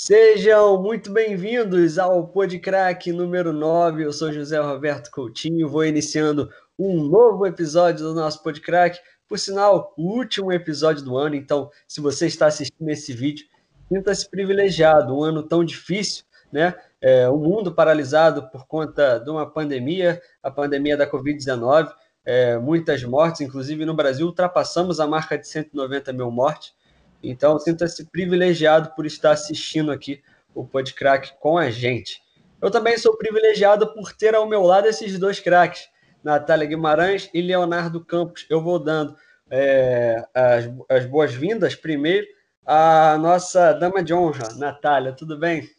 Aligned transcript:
Sejam 0.00 0.80
muito 0.80 1.12
bem-vindos 1.12 1.98
ao 1.98 2.28
Podcrack 2.28 3.10
número 3.10 3.52
9. 3.52 4.04
Eu 4.04 4.12
sou 4.12 4.32
José 4.32 4.56
Roberto 4.56 5.10
Coutinho, 5.10 5.68
vou 5.68 5.84
iniciando 5.84 6.48
um 6.78 7.02
novo 7.02 7.44
episódio 7.44 8.06
do 8.06 8.14
nosso 8.14 8.40
Podcrack. 8.40 8.96
Por 9.26 9.40
sinal, 9.40 9.92
o 9.98 10.02
último 10.04 10.52
episódio 10.52 11.04
do 11.04 11.18
ano, 11.18 11.34
então, 11.34 11.68
se 11.88 12.00
você 12.00 12.28
está 12.28 12.46
assistindo 12.46 12.88
esse 12.88 13.12
vídeo, 13.12 13.44
sinta-se 13.88 14.30
privilegiado. 14.30 15.18
Um 15.18 15.24
ano 15.24 15.42
tão 15.42 15.64
difícil, 15.64 16.22
né? 16.52 16.76
É, 17.00 17.28
o 17.28 17.36
mundo 17.36 17.74
paralisado 17.74 18.48
por 18.50 18.68
conta 18.68 19.18
de 19.18 19.28
uma 19.28 19.50
pandemia, 19.50 20.22
a 20.40 20.48
pandemia 20.48 20.96
da 20.96 21.10
Covid-19, 21.10 21.92
é, 22.24 22.56
muitas 22.56 23.02
mortes, 23.02 23.40
inclusive 23.40 23.84
no 23.84 23.94
Brasil, 23.94 24.26
ultrapassamos 24.26 25.00
a 25.00 25.08
marca 25.08 25.36
de 25.36 25.48
190 25.48 26.12
mil 26.12 26.30
mortes. 26.30 26.77
Então, 27.22 27.58
sinta-se 27.58 28.04
privilegiado 28.06 28.92
por 28.94 29.06
estar 29.06 29.32
assistindo 29.32 29.90
aqui 29.90 30.22
o 30.54 30.64
Podcrack 30.64 31.32
com 31.40 31.58
a 31.58 31.70
gente. 31.70 32.22
Eu 32.60 32.70
também 32.70 32.98
sou 32.98 33.16
privilegiado 33.16 33.92
por 33.94 34.12
ter 34.12 34.34
ao 34.34 34.48
meu 34.48 34.62
lado 34.62 34.88
esses 34.88 35.18
dois 35.18 35.38
craques, 35.38 35.88
Natália 36.22 36.66
Guimarães 36.66 37.30
e 37.32 37.40
Leonardo 37.40 38.04
Campos. 38.04 38.46
Eu 38.50 38.60
vou 38.60 38.78
dando 38.78 39.16
é, 39.50 40.24
as, 40.34 40.68
as 40.88 41.06
boas-vindas 41.06 41.74
primeiro 41.74 42.26
à 42.66 43.16
nossa 43.18 43.72
dama 43.72 44.02
de 44.02 44.12
honra, 44.12 44.54
Natália. 44.56 45.12
Tudo 45.12 45.38
bem? 45.38 45.70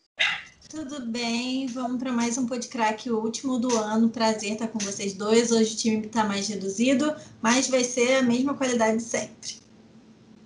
Tudo 0.69 1.05
bem, 1.07 1.65
vamos 1.67 1.97
para 1.97 2.11
mais 2.11 2.37
um 2.37 2.45
podcast, 2.45 3.09
o 3.09 3.17
último 3.17 3.57
do 3.57 3.75
ano. 3.75 4.09
Prazer 4.09 4.53
estar 4.53 4.67
com 4.67 4.77
vocês 4.79 5.13
dois. 5.13 5.51
Hoje 5.51 5.73
o 5.73 5.77
time 5.77 6.05
está 6.05 6.23
mais 6.23 6.47
reduzido, 6.47 7.13
mas 7.41 7.67
vai 7.67 7.83
ser 7.83 8.17
a 8.17 8.21
mesma 8.21 8.53
qualidade 8.53 8.97
de 8.97 9.03
sempre. 9.03 9.58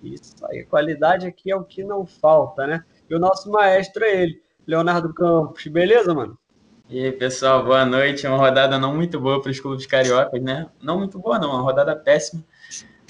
Isso 0.04 0.34
aí, 0.46 0.64
qualidade 0.64 1.26
aqui 1.26 1.50
é 1.50 1.56
o 1.56 1.64
que 1.64 1.82
não 1.82 2.04
falta, 2.04 2.66
né? 2.66 2.84
E 3.08 3.14
o 3.14 3.18
nosso 3.18 3.50
maestro 3.50 4.04
é 4.04 4.22
ele, 4.22 4.42
Leonardo 4.66 5.12
Campos. 5.14 5.66
Beleza, 5.66 6.12
mano? 6.14 6.38
E 6.88 7.02
aí, 7.02 7.12
pessoal, 7.12 7.64
boa 7.64 7.84
noite. 7.84 8.26
Uma 8.26 8.36
rodada 8.36 8.78
não 8.78 8.94
muito 8.94 9.18
boa 9.18 9.40
para 9.40 9.50
os 9.50 9.58
clubes 9.58 9.86
cariocas, 9.86 10.42
né? 10.42 10.68
Não 10.82 10.98
muito 10.98 11.18
boa, 11.18 11.38
não, 11.38 11.50
uma 11.50 11.62
rodada 11.62 11.96
péssima. 11.96 12.44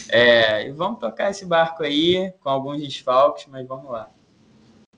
É, 0.09 0.69
e 0.69 0.73
vamos 0.73 1.01
tocar 1.01 1.31
esse 1.31 1.45
barco 1.45 1.83
aí 1.83 2.33
com 2.41 2.49
alguns 2.49 2.81
desfalques, 2.81 3.47
mas 3.49 3.67
vamos 3.67 3.91
lá. 3.91 4.09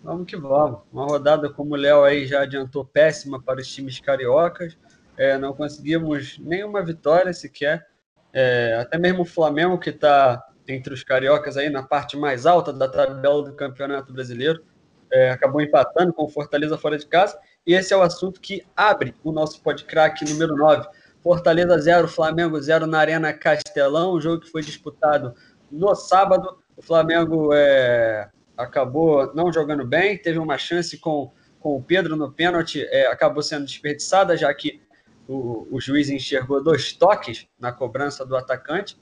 Vamos 0.02 0.26
que 0.26 0.36
vamos. 0.36 0.80
Uma 0.92 1.06
rodada, 1.06 1.48
como 1.50 1.74
o 1.74 1.76
Léo 1.76 2.04
aí 2.04 2.26
já 2.26 2.42
adiantou, 2.42 2.84
péssima 2.84 3.40
para 3.40 3.60
os 3.60 3.66
times 3.66 3.98
cariocas. 3.98 4.76
É, 5.16 5.38
não 5.38 5.54
conseguimos 5.54 6.38
nenhuma 6.38 6.84
vitória 6.84 7.32
sequer. 7.32 7.86
É, 8.32 8.78
até 8.80 8.98
mesmo 8.98 9.22
o 9.22 9.26
Flamengo, 9.26 9.78
que 9.78 9.90
está 9.90 10.46
entre 10.68 10.92
os 10.92 11.04
cariocas 11.04 11.56
aí 11.56 11.70
na 11.70 11.82
parte 11.82 12.16
mais 12.16 12.46
alta 12.46 12.72
da 12.72 12.88
tabela 12.88 13.42
do 13.42 13.52
Campeonato 13.52 14.12
Brasileiro. 14.12 14.62
É, 15.10 15.30
acabou 15.30 15.60
empatando 15.60 16.12
com 16.12 16.24
o 16.24 16.28
Fortaleza 16.28 16.76
fora 16.76 16.98
de 16.98 17.06
casa. 17.06 17.38
E 17.66 17.74
esse 17.74 17.92
é 17.92 17.96
o 17.96 18.02
assunto 18.02 18.40
que 18.40 18.64
abre 18.76 19.14
o 19.22 19.32
nosso 19.32 19.62
podcast 19.62 20.24
número 20.24 20.56
9. 20.56 20.88
Fortaleza 21.22 21.78
0, 21.78 22.08
Flamengo 22.08 22.60
0 22.60 22.86
na 22.86 22.98
Arena 22.98 23.32
Castelão, 23.32 24.14
um 24.14 24.20
jogo 24.20 24.42
que 24.42 24.50
foi 24.50 24.62
disputado 24.62 25.34
no 25.70 25.94
sábado. 25.94 26.58
O 26.76 26.82
Flamengo 26.82 27.52
é, 27.52 28.28
acabou 28.56 29.32
não 29.34 29.52
jogando 29.52 29.84
bem, 29.84 30.16
teve 30.18 30.38
uma 30.38 30.58
chance 30.58 30.96
com, 30.98 31.32
com 31.58 31.76
o 31.76 31.82
Pedro 31.82 32.16
no 32.16 32.30
pênalti, 32.30 32.86
é, 32.90 33.06
acabou 33.08 33.42
sendo 33.42 33.64
desperdiçada, 33.64 34.36
já 34.36 34.52
que 34.54 34.80
o, 35.26 35.66
o 35.70 35.80
juiz 35.80 36.08
enxergou 36.08 36.62
dois 36.62 36.92
toques 36.92 37.48
na 37.58 37.72
cobrança 37.72 38.24
do 38.24 38.36
atacante 38.36 38.96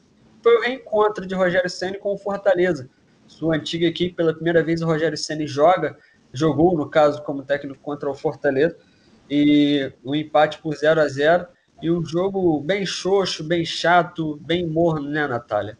foi 0.45 0.57
o 0.59 0.61
reencontro 0.61 1.27
de 1.27 1.35
Rogério 1.35 1.71
Ceni 1.71 1.97
com 1.97 2.13
o 2.13 2.19
Fortaleza. 2.19 2.91
Sua 3.27 3.57
antiga 3.57 3.87
equipe, 3.87 4.15
pela 4.15 4.35
primeira 4.35 4.63
vez, 4.63 4.83
o 4.83 4.87
Rogério 4.87 5.17
Ceni 5.17 5.47
joga, 5.47 5.97
jogou, 6.35 6.77
no 6.77 6.87
caso, 6.91 7.23
como 7.23 7.43
técnico 7.43 7.81
contra 7.81 8.11
o 8.11 8.15
Fortaleza, 8.15 8.77
e 9.31 9.91
um 10.05 10.15
empate 10.15 10.59
por 10.59 10.77
0 10.77 11.01
a 11.01 11.09
0 11.09 11.47
e 11.81 11.91
um 11.91 12.05
jogo 12.05 12.61
bem 12.61 12.85
xoxo, 12.85 13.43
bem 13.43 13.65
chato, 13.65 14.39
bem 14.43 14.67
morno, 14.67 15.09
né, 15.09 15.27
Natália? 15.27 15.79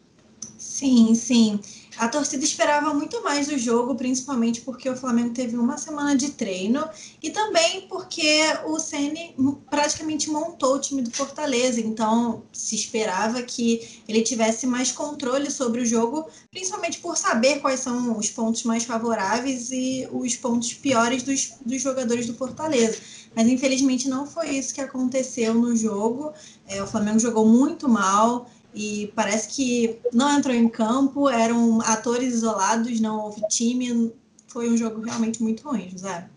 Sim, 0.57 1.13
sim. 1.13 1.59
A 1.97 2.09
torcida 2.09 2.43
esperava 2.43 2.93
muito 2.93 3.23
mais 3.23 3.47
do 3.47 3.57
jogo, 3.57 3.95
principalmente 3.95 4.61
porque 4.61 4.89
o 4.89 4.97
Flamengo 4.97 5.33
teve 5.33 5.55
uma 5.57 5.77
semana 5.77 6.15
de 6.15 6.31
treino 6.31 6.83
e 7.23 7.29
também 7.29 7.87
porque 7.87 8.41
o 8.65 8.77
Ceni 8.79 9.33
praticamente 9.69 10.29
montou 10.29 10.75
o 10.75 10.79
time 10.79 11.01
do 11.01 11.11
Fortaleza, 11.11 11.79
então 11.79 12.43
se 12.51 12.75
esperava 12.75 13.41
que 13.41 14.01
ele 14.07 14.21
tivesse 14.21 14.67
mais 14.67 14.91
controle 14.91 15.49
sobre 15.49 15.81
o 15.81 15.85
jogo, 15.85 16.27
principalmente 16.51 16.99
por 16.99 17.15
saber 17.15 17.59
quais 17.59 17.79
são 17.79 18.17
os 18.17 18.29
pontos 18.29 18.63
mais 18.63 18.83
favoráveis 18.83 19.71
e 19.71 20.07
os 20.11 20.35
pontos 20.35 20.73
piores 20.73 21.23
dos, 21.23 21.53
dos 21.65 21.81
jogadores 21.81 22.25
do 22.25 22.33
Fortaleza. 22.33 22.97
Mas 23.35 23.47
infelizmente 23.47 24.07
não 24.07 24.25
foi 24.25 24.51
isso 24.51 24.73
que 24.73 24.81
aconteceu 24.81 25.53
no 25.53 25.75
jogo. 25.75 26.33
É, 26.67 26.81
o 26.81 26.87
Flamengo 26.87 27.19
jogou 27.19 27.45
muito 27.45 27.87
mal 27.87 28.49
e 28.75 29.11
parece 29.15 29.55
que 29.55 30.01
não 30.11 30.37
entrou 30.37 30.53
em 30.53 30.67
campo, 30.67 31.29
eram 31.29 31.79
atores 31.81 32.33
isolados, 32.33 32.99
não 32.99 33.21
houve 33.21 33.41
time. 33.47 34.13
Foi 34.47 34.69
um 34.69 34.75
jogo 34.75 35.01
realmente 35.01 35.41
muito 35.41 35.67
ruim, 35.67 35.89
José. 35.89 36.29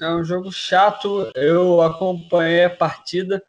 É 0.00 0.08
um 0.14 0.24
jogo 0.24 0.52
chato, 0.52 1.30
eu 1.34 1.82
acompanhei 1.82 2.64
a 2.64 2.70
partida. 2.70 3.42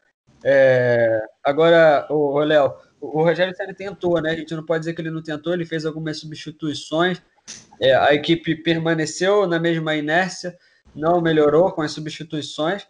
É... 0.44 1.24
Agora, 1.44 2.08
o 2.10 2.40
Léo, 2.40 2.74
o 3.00 3.24
Rogério 3.24 3.56
Senna 3.56 3.76
tentou, 3.76 4.20
né? 4.20 4.32
A 4.32 4.36
gente 4.36 4.56
não 4.56 4.66
pode 4.66 4.82
dizer 4.82 4.94
que 4.94 5.02
ele 5.02 5.12
não 5.12 5.22
tentou, 5.22 5.54
ele 5.54 5.66
fez 5.66 5.86
algumas 5.86 6.20
substituições. 6.20 7.22
É, 7.80 7.96
a 7.96 8.14
equipe 8.14 8.56
permaneceu 8.56 9.46
na 9.48 9.60
mesma 9.60 9.96
inércia, 9.96 10.58
não 10.96 11.22
melhorou 11.22 11.72
com 11.72 11.82
as 11.82 11.92
substituições. 11.92 12.88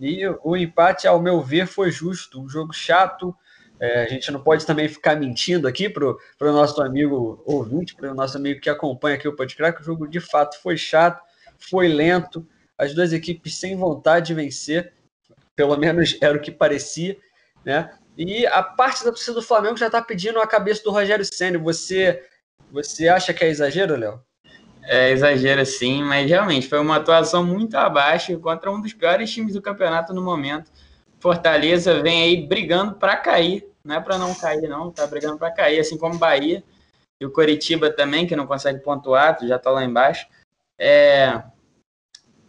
E 0.00 0.26
o 0.42 0.56
empate, 0.56 1.06
ao 1.06 1.20
meu 1.20 1.40
ver, 1.42 1.66
foi 1.66 1.90
justo. 1.90 2.42
Um 2.42 2.48
jogo 2.48 2.72
chato, 2.72 3.34
é, 3.80 4.02
a 4.02 4.08
gente 4.08 4.30
não 4.30 4.40
pode 4.40 4.64
também 4.64 4.88
ficar 4.88 5.16
mentindo 5.16 5.66
aqui 5.66 5.88
para 5.88 6.06
o 6.06 6.52
nosso 6.52 6.80
amigo 6.82 7.42
ouvinte, 7.44 7.94
para 7.94 8.12
o 8.12 8.14
nosso 8.14 8.36
amigo 8.36 8.60
que 8.60 8.70
acompanha 8.70 9.16
aqui 9.16 9.26
o 9.26 9.34
podcast. 9.36 9.80
O 9.80 9.84
jogo 9.84 10.06
de 10.06 10.20
fato 10.20 10.60
foi 10.62 10.76
chato, 10.76 11.22
foi 11.58 11.88
lento, 11.88 12.46
as 12.78 12.94
duas 12.94 13.12
equipes 13.12 13.56
sem 13.56 13.76
vontade 13.76 14.28
de 14.28 14.34
vencer, 14.34 14.92
pelo 15.56 15.76
menos 15.76 16.16
era 16.22 16.36
o 16.36 16.40
que 16.40 16.50
parecia, 16.50 17.16
né? 17.64 17.90
E 18.16 18.46
a 18.46 18.62
parte 18.62 19.04
da 19.04 19.10
torcida 19.10 19.34
do 19.34 19.42
Flamengo 19.42 19.76
já 19.76 19.86
está 19.86 20.00
pedindo 20.00 20.38
a 20.38 20.46
cabeça 20.46 20.84
do 20.84 20.92
Rogério 20.92 21.24
Senna. 21.24 21.58
Você, 21.58 22.22
você 22.70 23.08
acha 23.08 23.34
que 23.34 23.44
é 23.44 23.48
exagero, 23.48 23.96
Léo? 23.96 24.22
É 24.84 25.10
exagero 25.10 25.64
sim, 25.66 26.02
mas 26.02 26.28
realmente 26.28 26.68
foi 26.68 26.78
uma 26.78 26.96
atuação 26.96 27.44
muito 27.44 27.74
abaixo 27.74 28.38
contra 28.38 28.70
um 28.70 28.80
dos 28.80 28.92
piores 28.92 29.32
times 29.32 29.54
do 29.54 29.62
campeonato 29.62 30.12
no 30.12 30.22
momento. 30.22 30.70
Fortaleza 31.24 32.02
vem 32.02 32.22
aí 32.22 32.46
brigando 32.46 32.96
para 32.96 33.16
cair, 33.16 33.66
não 33.82 33.94
é 33.94 34.00
para 34.00 34.18
não 34.18 34.34
cair, 34.34 34.68
não, 34.68 34.90
tá 34.90 35.06
brigando 35.06 35.38
para 35.38 35.50
cair, 35.50 35.80
assim 35.80 35.96
como 35.96 36.18
Bahia 36.18 36.62
e 37.18 37.24
o 37.24 37.30
Coritiba 37.30 37.90
também, 37.90 38.26
que 38.26 38.36
não 38.36 38.46
consegue 38.46 38.80
pontuar, 38.80 39.38
já 39.40 39.58
tá 39.58 39.70
lá 39.70 39.82
embaixo. 39.82 40.26
É, 40.78 41.42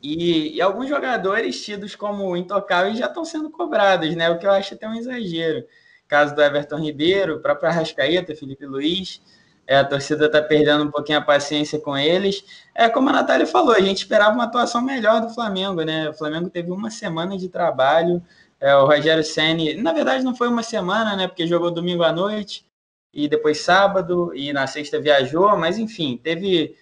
e, 0.03 0.58
e, 0.58 0.62
alguns 0.62 0.90
jogadores 0.90 1.63
tidos 1.63 1.96
como 1.96 2.36
intocáveis 2.36 2.97
já 2.97 3.06
estão 3.06 3.24
sendo 3.24 3.50
cobrados, 3.50 4.13
né? 4.13 4.30
O 4.30 4.38
que 4.38 4.46
eu 4.46 4.52
acho 4.52 4.74
até 4.74 4.86
um 4.90 4.96
exagero. 4.96 5.66
Caso 6.06 6.36
do 6.36 6.44
Everton 6.44 6.80
Ribeiro, 6.80 7.40
próprio 7.40 7.69
Arrascaeta, 7.69 8.36
Felipe 8.36 8.66
Luiz. 8.66 9.22
É, 9.68 9.78
a 9.78 9.86
torcida 9.86 10.25
está 10.28 10.42
perdendo 10.42 10.84
um 10.84 10.92
pouquinho 10.92 11.18
a 11.18 11.22
paciência 11.22 11.80
com 11.80 11.97
eles. 11.97 12.44
É 12.74 12.88
como 12.88 13.09
a 13.09 13.13
Natália 13.13 13.47
falou, 13.47 13.74
a 13.74 13.80
gente 13.80 14.00
esperava 14.00 14.36
uma 14.36 14.44
atuação 14.44 14.81
melhor 14.81 15.22
do 15.22 15.34
Flamengo, 15.34 15.81
né? 15.84 16.09
O 16.09 16.13
Flamengo 16.13 16.50
teve 16.50 16.72
uma 16.72 16.92
semana 16.92 17.38
de 17.38 17.50
trabalho, 17.50 18.22
é, 18.65 18.75
o 18.75 18.87
Rogério 18.87 19.23
Ceni, 19.23 19.75
na 19.75 19.93
verdade 19.93 20.23
não 20.23 20.35
foi 20.35 20.47
uma 20.47 20.63
semana, 20.63 21.15
né? 21.15 21.27
Porque 21.27 21.45
jogou 21.45 21.69
domingo 21.69 22.01
à 22.01 22.11
noite 22.11 22.65
e 23.13 23.27
depois 23.27 23.61
sábado 23.61 24.33
e 24.33 24.51
na 24.51 24.65
sexta 24.65 24.99
viajou, 24.99 25.55
mas 25.55 25.77
enfim, 25.77 26.17
teve 26.17 26.75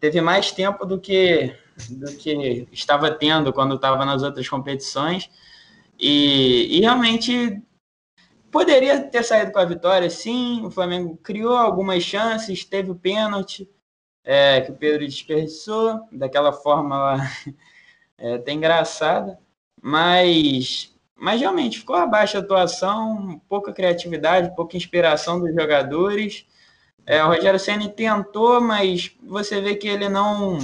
teve 0.00 0.20
mais 0.20 0.50
tempo 0.50 0.84
do 0.84 1.00
que 1.00 1.56
do 1.90 2.16
que 2.16 2.66
estava 2.72 3.08
tendo 3.12 3.52
quando 3.52 3.76
estava 3.76 4.04
nas 4.04 4.24
outras 4.24 4.48
competições 4.48 5.30
e, 5.96 6.76
e 6.76 6.80
realmente 6.80 7.62
poderia 8.50 9.00
ter 9.04 9.22
saído 9.22 9.52
com 9.52 9.60
a 9.60 9.64
vitória, 9.64 10.10
sim. 10.10 10.66
O 10.66 10.72
Flamengo 10.72 11.16
criou 11.22 11.56
algumas 11.56 12.02
chances, 12.02 12.64
teve 12.64 12.90
o 12.90 12.96
pênalti 12.96 13.70
é, 14.24 14.60
que 14.60 14.72
o 14.72 14.76
Pedro 14.76 15.06
desperdiçou 15.06 16.00
daquela 16.10 16.52
forma 16.52 16.98
lá, 16.98 17.16
é, 18.18 18.34
até 18.34 18.52
engraçada, 18.52 19.38
mas 19.80 20.91
mas 21.22 21.40
realmente 21.40 21.78
ficou 21.78 21.94
a 21.94 22.02
atuação, 22.02 23.40
pouca 23.48 23.72
criatividade, 23.72 24.56
pouca 24.56 24.76
inspiração 24.76 25.38
dos 25.38 25.54
jogadores. 25.54 26.44
É, 27.06 27.22
o 27.22 27.28
Rogério 27.28 27.60
Senna 27.60 27.88
tentou, 27.88 28.60
mas 28.60 29.12
você 29.22 29.60
vê 29.60 29.76
que 29.76 29.86
ele 29.86 30.08
não 30.08 30.58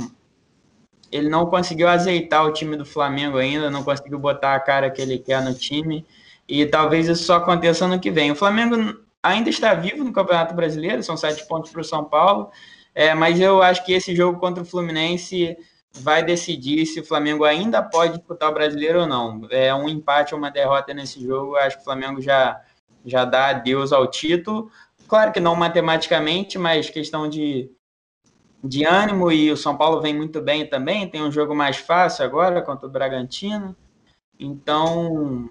ele 1.13 1.29
não 1.29 1.47
conseguiu 1.47 1.87
azeitar 1.87 2.45
o 2.45 2.53
time 2.53 2.77
do 2.77 2.85
Flamengo 2.85 3.39
ainda, 3.39 3.71
não 3.71 3.85
conseguiu 3.85 4.19
botar 4.19 4.57
a 4.57 4.61
cara 4.61 4.91
que 4.91 5.01
ele 5.01 5.21
quer 5.21 5.41
no 5.41 5.55
time. 5.55 6.05
E 6.49 6.67
talvez 6.67 7.07
isso 7.07 7.23
só 7.23 7.37
aconteça 7.37 7.87
no 7.87 8.01
que 8.01 8.11
vem. 8.11 8.33
O 8.33 8.37
Flamengo 8.37 8.99
ainda 9.23 9.49
está 9.49 9.75
vivo 9.75 10.03
no 10.03 10.13
Campeonato 10.13 10.57
Brasileiro, 10.57 11.05
são 11.05 11.17
sete 11.17 11.47
pontos 11.47 11.71
para 11.71 11.83
o 11.83 11.85
São 11.85 12.05
Paulo. 12.05 12.51
É, 12.93 13.15
mas 13.15 13.39
eu 13.39 13.63
acho 13.63 13.87
que 13.87 13.93
esse 13.93 14.13
jogo 14.13 14.41
contra 14.41 14.65
o 14.65 14.67
Fluminense 14.67 15.57
vai 15.95 16.23
decidir 16.23 16.87
se 16.87 17.01
o 17.01 17.05
Flamengo 17.05 17.45
ainda 17.45 17.83
pode 17.83 18.19
disputar 18.19 18.51
o 18.51 18.55
brasileiro 18.55 19.01
ou 19.01 19.07
não. 19.07 19.47
É 19.51 19.75
um 19.75 19.89
empate 19.89 20.35
ou 20.35 20.39
uma 20.39 20.51
derrota 20.51 20.95
nesse 20.95 21.21
jogo, 21.23 21.57
acho 21.57 21.77
que 21.77 21.83
o 21.83 21.85
Flamengo 21.85 22.21
já, 22.21 22.61
já 23.05 23.25
dá 23.25 23.49
adeus 23.49 23.93
ao 23.93 24.07
título. 24.07 24.71
Claro 25.07 25.33
que 25.33 25.41
não 25.41 25.57
matematicamente, 25.57 26.59
mas 26.59 26.91
questão 26.91 27.29
de, 27.29 27.71
de 28.63 28.85
ânimo 28.85 29.33
e 29.33 29.51
o 29.51 29.57
São 29.57 29.77
Paulo 29.77 30.01
vem 30.01 30.15
muito 30.15 30.41
bem 30.41 30.67
também. 30.67 31.09
Tem 31.09 31.23
um 31.23 31.33
jogo 31.33 31.55
mais 31.55 31.79
fácil 31.79 32.25
agora 32.25 32.63
contra 32.63 32.87
o 32.87 32.91
Bragantino. 32.91 33.75
Então, 34.39 35.51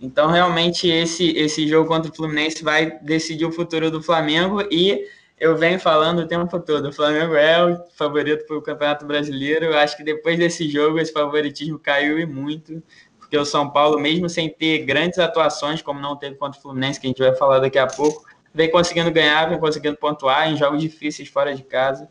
então 0.00 0.30
realmente 0.30 0.88
esse, 0.88 1.30
esse 1.30 1.66
jogo 1.66 1.88
contra 1.88 2.10
o 2.10 2.14
Fluminense 2.14 2.62
vai 2.62 2.98
decidir 3.00 3.46
o 3.46 3.52
futuro 3.52 3.90
do 3.90 4.02
Flamengo 4.02 4.60
e 4.70 5.06
eu 5.40 5.56
venho 5.56 5.78
falando 5.78 6.20
o 6.20 6.26
tempo 6.26 6.58
todo, 6.60 6.88
o 6.88 6.92
Flamengo 6.92 7.34
é 7.34 7.64
o 7.64 7.84
favorito 7.90 8.46
para 8.46 8.56
o 8.56 8.62
Campeonato 8.62 9.06
Brasileiro. 9.06 9.76
Acho 9.76 9.96
que 9.96 10.02
depois 10.02 10.38
desse 10.38 10.68
jogo 10.68 10.98
esse 10.98 11.12
favoritismo 11.12 11.78
caiu 11.78 12.18
e 12.18 12.26
muito, 12.26 12.82
porque 13.18 13.36
o 13.36 13.44
São 13.44 13.70
Paulo, 13.70 13.98
mesmo 13.98 14.28
sem 14.28 14.48
ter 14.48 14.84
grandes 14.84 15.18
atuações, 15.18 15.82
como 15.82 16.00
não 16.00 16.16
teve 16.16 16.36
contra 16.36 16.58
o 16.58 16.62
Fluminense, 16.62 17.00
que 17.00 17.06
a 17.06 17.10
gente 17.10 17.22
vai 17.22 17.34
falar 17.34 17.60
daqui 17.60 17.78
a 17.78 17.86
pouco, 17.86 18.24
vem 18.52 18.70
conseguindo 18.70 19.10
ganhar, 19.10 19.48
vem 19.48 19.58
conseguindo 19.58 19.96
pontuar 19.96 20.50
em 20.50 20.56
jogos 20.56 20.80
difíceis 20.80 21.28
fora 21.28 21.54
de 21.54 21.62
casa. 21.62 22.08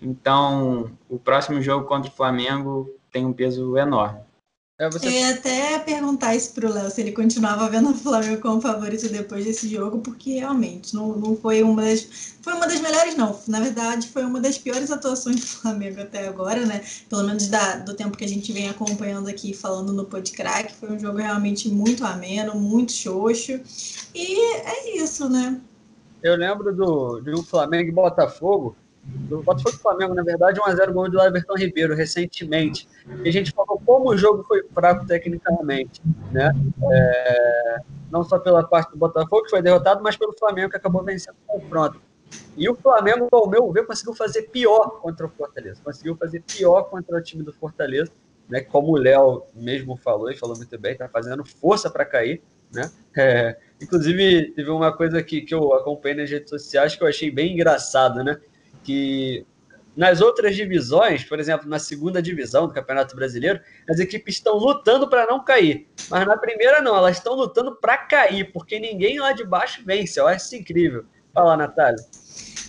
Então, 0.00 0.92
o 1.08 1.18
próximo 1.18 1.60
jogo 1.60 1.86
contra 1.86 2.10
o 2.10 2.14
Flamengo 2.14 2.90
tem 3.10 3.24
um 3.24 3.32
peso 3.32 3.76
enorme. 3.76 4.20
É, 4.82 4.90
você... 4.90 5.06
Eu 5.06 5.12
ia 5.12 5.34
até 5.34 5.78
perguntar 5.78 6.34
isso 6.34 6.52
pro 6.52 6.68
Léo, 6.68 6.90
se 6.90 7.00
ele 7.00 7.12
continuava 7.12 7.68
vendo 7.68 7.90
o 7.90 7.94
Flamengo 7.94 8.42
como 8.42 8.60
favorito 8.60 9.08
depois 9.08 9.44
desse 9.44 9.68
jogo, 9.68 10.00
porque 10.00 10.40
realmente 10.40 10.92
não, 10.92 11.16
não 11.16 11.36
foi 11.36 11.62
uma 11.62 11.82
das. 11.82 12.34
Foi 12.42 12.52
uma 12.52 12.66
das 12.66 12.80
melhores, 12.80 13.16
não. 13.16 13.38
Na 13.46 13.60
verdade, 13.60 14.08
foi 14.08 14.24
uma 14.24 14.40
das 14.40 14.58
piores 14.58 14.90
atuações 14.90 15.36
do 15.36 15.46
Flamengo 15.46 16.00
até 16.00 16.26
agora, 16.26 16.66
né? 16.66 16.82
Pelo 17.08 17.22
menos 17.22 17.46
da, 17.46 17.76
do 17.76 17.94
tempo 17.94 18.16
que 18.16 18.24
a 18.24 18.28
gente 18.28 18.52
vem 18.52 18.68
acompanhando 18.68 19.28
aqui, 19.28 19.54
falando 19.54 19.92
no 19.92 20.04
Podcrack. 20.04 20.74
Foi 20.74 20.90
um 20.90 20.98
jogo 20.98 21.18
realmente 21.18 21.68
muito 21.68 22.04
ameno, 22.04 22.56
muito 22.56 22.90
xoxo. 22.90 23.60
E 24.12 24.56
é 24.66 24.96
isso, 24.96 25.28
né? 25.28 25.60
Eu 26.20 26.34
lembro 26.34 26.74
do, 26.74 27.22
um 27.38 27.42
Flamengo 27.44 27.88
e 27.88 27.92
Botafogo 27.92 28.74
do 29.04 29.42
Botafogo 29.42 29.76
do 29.76 29.82
Flamengo, 29.82 30.14
na 30.14 30.22
verdade, 30.22 30.60
1x0 30.60 30.92
gol 30.92 31.10
do 31.10 31.20
Everton 31.20 31.54
Ribeiro 31.54 31.94
recentemente. 31.94 32.88
E 33.24 33.28
a 33.28 33.32
gente 33.32 33.50
falou 33.50 33.80
como 33.84 34.10
o 34.10 34.16
jogo 34.16 34.44
foi 34.44 34.62
fraco 34.72 35.06
tecnicamente, 35.06 36.00
né? 36.30 36.52
É, 36.92 37.76
não 38.10 38.22
só 38.22 38.38
pela 38.38 38.62
parte 38.62 38.92
do 38.92 38.98
Botafogo, 38.98 39.44
que 39.44 39.50
foi 39.50 39.62
derrotado, 39.62 40.02
mas 40.02 40.16
pelo 40.16 40.34
Flamengo, 40.38 40.70
que 40.70 40.76
acabou 40.76 41.02
vencendo 41.02 41.36
o 41.46 41.60
confronto. 41.60 42.00
E 42.56 42.68
o 42.68 42.74
Flamengo, 42.74 43.28
ao 43.32 43.48
meu 43.48 43.70
ver, 43.72 43.86
conseguiu 43.86 44.14
fazer 44.14 44.42
pior 44.42 45.00
contra 45.00 45.26
o 45.26 45.30
Fortaleza. 45.30 45.80
Conseguiu 45.82 46.16
fazer 46.16 46.42
pior 46.42 46.84
contra 46.84 47.16
o 47.16 47.22
time 47.22 47.42
do 47.42 47.52
Fortaleza, 47.52 48.12
né? 48.48 48.60
Como 48.60 48.92
o 48.92 48.96
Léo 48.96 49.42
mesmo 49.54 49.96
falou, 49.96 50.30
e 50.30 50.36
falou 50.36 50.56
muito 50.56 50.78
bem, 50.78 50.96
tá 50.96 51.08
fazendo 51.08 51.44
força 51.44 51.90
para 51.90 52.04
cair, 52.04 52.42
né? 52.72 52.90
É, 53.16 53.58
inclusive, 53.80 54.52
teve 54.52 54.70
uma 54.70 54.92
coisa 54.96 55.22
que, 55.22 55.42
que 55.42 55.54
eu 55.54 55.74
acompanhei 55.74 56.18
nas 56.18 56.30
redes 56.30 56.50
sociais 56.50 56.94
que 56.94 57.02
eu 57.02 57.08
achei 57.08 57.30
bem 57.30 57.52
engraçado, 57.54 58.22
né? 58.22 58.40
Que 58.82 59.46
nas 59.96 60.20
outras 60.20 60.56
divisões, 60.56 61.22
por 61.24 61.38
exemplo, 61.38 61.68
na 61.68 61.78
segunda 61.78 62.22
divisão 62.22 62.66
do 62.66 62.72
Campeonato 62.72 63.14
Brasileiro, 63.14 63.60
as 63.88 63.98
equipes 63.98 64.36
estão 64.36 64.56
lutando 64.56 65.08
para 65.08 65.26
não 65.26 65.44
cair. 65.44 65.86
Mas 66.08 66.26
na 66.26 66.36
primeira 66.36 66.80
não, 66.80 66.96
elas 66.96 67.18
estão 67.18 67.34
lutando 67.34 67.76
para 67.76 67.98
cair, 67.98 68.52
porque 68.52 68.80
ninguém 68.80 69.20
lá 69.20 69.32
de 69.32 69.44
baixo 69.44 69.82
vence. 69.84 70.18
Eu 70.18 70.26
acho 70.26 70.46
isso 70.46 70.56
incrível. 70.56 71.04
Fala, 71.34 71.56
Natália. 71.56 72.02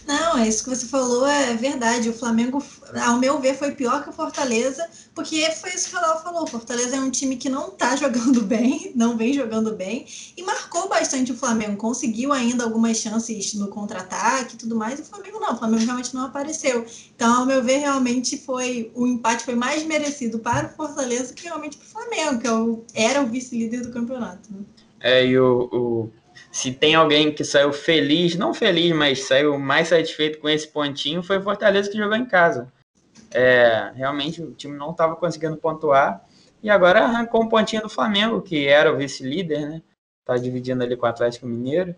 Não, 0.05 0.37
é 0.37 0.47
isso 0.47 0.63
que 0.63 0.69
você 0.69 0.85
falou, 0.85 1.25
é 1.25 1.53
verdade. 1.53 2.09
O 2.09 2.13
Flamengo, 2.13 2.63
ao 3.05 3.17
meu 3.17 3.39
ver, 3.39 3.55
foi 3.55 3.71
pior 3.71 4.03
que 4.03 4.09
o 4.09 4.13
Fortaleza, 4.13 4.85
porque 5.15 5.49
foi 5.51 5.69
isso 5.71 5.89
que 5.89 5.95
o 5.95 6.01
Léo 6.01 6.19
falou. 6.19 6.43
O 6.43 6.47
Fortaleza 6.47 6.95
é 6.95 6.99
um 6.99 7.09
time 7.09 7.37
que 7.37 7.49
não 7.49 7.71
tá 7.71 7.95
jogando 7.97 8.41
bem, 8.41 8.91
não 8.95 9.15
vem 9.15 9.33
jogando 9.33 9.75
bem, 9.75 10.05
e 10.35 10.43
marcou 10.43 10.89
bastante 10.89 11.31
o 11.31 11.37
Flamengo. 11.37 11.77
Conseguiu 11.77 12.33
ainda 12.33 12.63
algumas 12.63 12.97
chances 12.97 13.53
no 13.53 13.67
contra-ataque 13.69 14.55
e 14.55 14.57
tudo 14.57 14.75
mais, 14.75 14.99
e 14.99 15.03
o 15.03 15.05
Flamengo 15.05 15.39
não. 15.39 15.53
O 15.53 15.57
Flamengo 15.57 15.85
realmente 15.85 16.13
não 16.13 16.25
apareceu. 16.25 16.85
Então, 17.15 17.41
ao 17.41 17.45
meu 17.45 17.63
ver, 17.63 17.77
realmente 17.77 18.37
foi 18.37 18.91
o 18.93 19.07
empate 19.07 19.45
foi 19.45 19.55
mais 19.55 19.83
merecido 19.83 20.39
para 20.39 20.67
o 20.67 20.69
Fortaleza 20.69 21.33
que 21.33 21.43
realmente 21.43 21.77
para 21.77 21.85
o 21.85 21.89
Flamengo, 21.89 22.39
que 22.39 22.99
é 22.99 23.03
era 23.03 23.21
o 23.21 23.27
vice-líder 23.27 23.81
do 23.81 23.91
campeonato. 23.91 24.51
Né? 24.51 24.59
É, 24.99 25.25
e 25.25 25.37
o, 25.37 25.69
o 25.71 26.09
se 26.53 26.71
tem 26.71 26.93
alguém 26.93 27.33
que 27.33 27.43
saiu 27.43 27.73
feliz, 27.73 28.35
não 28.35 28.53
feliz, 28.53 28.95
mas 28.95 29.25
saiu 29.25 29.57
mais 29.57 29.87
satisfeito 29.87 30.39
com 30.39 30.47
esse 30.47 30.67
pontinho, 30.67 31.23
foi 31.23 31.39
o 31.39 31.41
Fortaleza 31.41 31.89
que 31.89 31.97
jogou 31.97 32.15
em 32.15 32.27
casa. 32.27 32.71
É, 33.31 33.91
realmente 33.95 34.39
o 34.39 34.51
time 34.53 34.77
não 34.77 34.91
estava 34.91 35.15
conseguindo 35.15 35.57
pontuar 35.57 36.23
e 36.61 36.69
agora 36.69 37.05
arrancou 37.05 37.41
um 37.41 37.49
pontinho 37.49 37.81
do 37.81 37.89
Flamengo, 37.89 38.39
que 38.39 38.67
era 38.67 38.93
o 38.93 38.97
vice-líder, 38.97 39.67
né? 39.67 39.81
Tá 40.23 40.37
dividindo 40.37 40.83
ali 40.83 40.95
com 40.95 41.07
o 41.07 41.09
Atlético 41.09 41.47
Mineiro. 41.47 41.95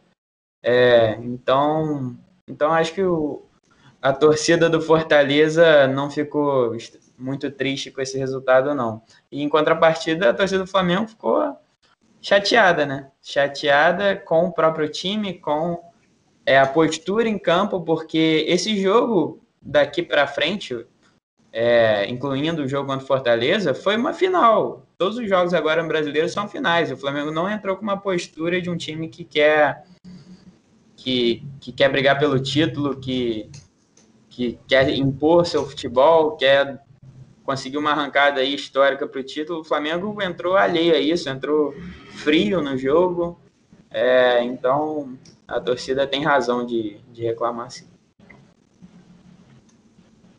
É, 0.63 1.15
então, 1.15 2.15
então 2.47 2.71
acho 2.71 2.93
que 2.93 3.03
o, 3.03 3.43
a 4.01 4.13
torcida 4.13 4.69
do 4.69 4.81
Fortaleza 4.81 5.85
não 5.85 6.09
ficou 6.09 6.77
muito 7.17 7.51
triste 7.51 7.91
com 7.91 7.99
esse 7.99 8.17
resultado, 8.17 8.73
não. 8.73 9.01
E 9.29 9.43
em 9.43 9.49
contrapartida, 9.49 10.29
a 10.29 10.33
torcida 10.33 10.63
do 10.63 10.69
Flamengo 10.69 11.09
ficou 11.09 11.57
chateada, 12.25 12.88
né? 12.88 13.12
Chateada 13.22 14.16
com 14.16 14.48
o 14.48 14.51
próprio 14.51 14.89
time, 14.89 15.36
com 15.36 15.80
é, 16.44 16.57
a 16.57 16.66
postura 16.66 17.30
em 17.30 17.38
campo, 17.38 17.81
porque 17.81 18.44
esse 18.48 18.81
jogo 18.81 19.39
daqui 19.62 20.01
para 20.01 20.25
frente, 20.25 20.88
é, 21.54 22.10
incluindo 22.10 22.63
o 22.63 22.68
jogo 22.68 22.88
contra 22.88 23.06
Fortaleza, 23.06 23.75
foi 23.75 23.95
uma 23.95 24.12
final. 24.12 24.88
Todos 24.98 25.19
os 25.19 25.30
jogos 25.30 25.54
agora 25.54 25.83
no 25.83 25.88
brasileiro 25.88 26.27
são 26.27 26.50
finais. 26.50 26.92
O 26.92 26.98
Flamengo 26.98 27.30
não 27.30 27.48
entrou 27.48 27.75
com 27.75 27.83
uma 27.83 27.98
postura 27.98 28.60
de 28.60 28.72
um 28.72 28.77
time 28.77 29.07
que 29.07 29.24
quer 29.24 29.83
que, 30.95 31.44
que 31.60 31.72
quer 31.72 31.89
brigar 31.89 32.18
pelo 32.18 32.42
título, 32.42 33.00
que, 33.00 33.51
que 34.30 34.57
quer 34.68 34.89
impor 34.89 35.45
seu 35.45 35.63
futebol, 35.63 36.36
quer 36.38 36.83
conseguiu 37.44 37.80
uma 37.80 37.92
arrancada 37.92 38.42
aí 38.42 38.56
histórica 38.56 39.07
para 39.07 39.22
o 39.22 39.24
título. 39.24 39.60
O 39.60 39.63
Flamengo 39.63 40.19
entrou 40.24 40.57
alheio 40.57 40.95
a 40.95 41.00
isso, 41.00 41.30
entrou 41.30 41.75
frio 42.15 42.62
no 42.62 42.77
jogo. 42.77 43.39
É, 43.91 44.44
então 44.44 45.17
a 45.47 45.59
torcida 45.59 46.07
tem 46.07 46.23
razão 46.23 46.65
de, 46.65 46.97
de 47.12 47.23
reclamar 47.23 47.69
sim. 47.71 47.88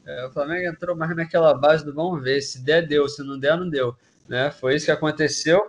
É, 0.05 0.27
o 0.27 0.31
Flamengo 0.31 0.69
entrou 0.69 0.97
mais 0.97 1.15
naquela 1.17 1.53
base 1.53 1.85
do 1.85 1.93
vamos 1.93 2.23
ver, 2.23 2.41
se 2.41 2.65
der, 2.65 2.87
deu, 2.87 3.09
se 3.09 3.23
não 3.23 3.39
der, 3.39 3.57
não 3.57 3.69
deu. 3.69 3.97
Né? 4.29 4.51
Foi 4.51 4.75
isso 4.75 4.87
que 4.87 4.93
aconteceu 4.93 5.61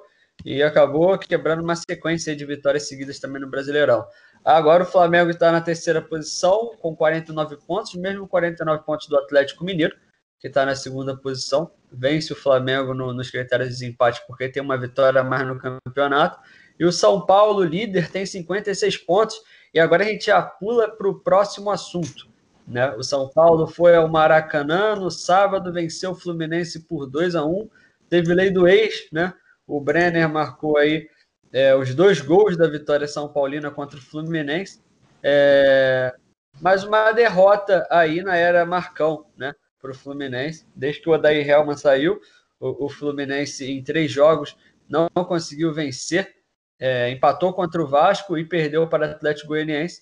e 0.46 0.62
acabou 0.62 1.18
quebrando 1.18 1.64
uma 1.64 1.76
sequência 1.76 2.36
de 2.36 2.46
vitórias 2.46 2.88
seguidas 2.88 3.20
também 3.20 3.42
no 3.42 3.50
Brasileirão. 3.50 4.06
Agora 4.46 4.84
o 4.84 4.86
Flamengo 4.86 5.32
está 5.32 5.52
na 5.52 5.60
terceira 5.60 6.02
posição 6.02 6.76
com 6.80 6.96
49 6.96 7.58
pontos, 7.66 7.96
mesmo 7.96 8.28
49 8.28 8.84
pontos 8.84 9.08
do 9.08 9.18
Atlético 9.18 9.66
Mineiro 9.66 9.96
que 10.39 10.48
está 10.48 10.65
na 10.65 10.75
segunda 10.75 11.15
posição, 11.15 11.72
vence 11.91 12.32
o 12.32 12.36
Flamengo 12.36 12.94
no, 12.94 13.13
nos 13.13 13.29
critérios 13.29 13.70
de 13.70 13.75
desempate, 13.75 14.22
porque 14.27 14.50
tem 14.50 14.62
uma 14.62 14.77
vitória 14.77 15.22
a 15.22 15.24
mais 15.24 15.48
no 15.48 15.60
campeonato. 15.60 16.39
E 16.79 16.86
o 16.86 16.91
São 16.91 17.25
Paulo, 17.25 17.63
líder, 17.63 18.12
tem 18.12 18.25
56 18.25 18.98
pontos. 18.98 19.36
E 19.74 19.79
agora 19.79 20.03
a 20.03 20.08
gente 20.08 20.27
já 20.27 20.41
pula 20.41 20.89
para 20.89 21.08
o 21.08 21.20
próximo 21.20 21.72
assunto. 21.72 22.27
Né? 22.67 22.94
O 22.96 23.03
São 23.03 23.29
Paulo 23.29 23.65
foi 23.65 23.96
ao 23.96 24.08
Maracanã 24.08 24.96
no 24.96 25.10
sábado, 25.10 25.74
venceu 25.74 26.12
o 26.12 26.15
Fluminense 26.15 26.82
por 26.82 27.08
2 27.08 27.36
a 27.36 27.46
1 27.46 27.70
Teve 28.10 28.34
lei 28.34 28.50
do 28.50 28.67
ex, 28.67 29.08
né? 29.12 29.34
O 29.65 29.82
Brenner 29.82 30.29
marcou 30.29 30.77
aí 30.77 31.10
é, 31.51 31.75
os 31.75 31.94
dois 31.94 32.22
gols 32.22 32.56
da 32.56 32.67
vitória 32.67 33.08
São 33.08 33.27
Paulina 33.27 33.70
contra 33.70 33.98
o 33.98 34.01
Fluminense. 34.01 34.82
É, 35.22 36.15
mas 36.62 36.84
uma 36.84 37.12
derrota 37.12 37.86
aí 37.91 38.22
na 38.22 38.38
era 38.38 38.65
Marcão, 38.65 39.25
né? 39.36 39.53
Para 39.88 39.91
o 39.91 39.96
Fluminense. 39.96 40.65
Desde 40.75 41.01
que 41.01 41.10
o 41.10 41.13
Odair 41.13 41.48
Helman 41.48 41.77
saiu, 41.77 42.20
o, 42.60 42.86
o 42.86 42.89
Fluminense 42.89 43.65
em 43.65 43.82
três 43.82 44.12
jogos 44.12 44.58
não, 44.89 45.08
conseguiu 45.25 45.74
vencer. 45.74 46.36
É, 46.79 47.10
empatou 47.10 47.53
contra 47.53 47.82
o 47.82 47.88
Vasco 47.88 48.38
e 48.38 48.46
perdeu 48.46 48.88
para 48.88 49.08
o 49.08 49.12
Atlético 49.12 49.48
Goianiense. 49.48 50.01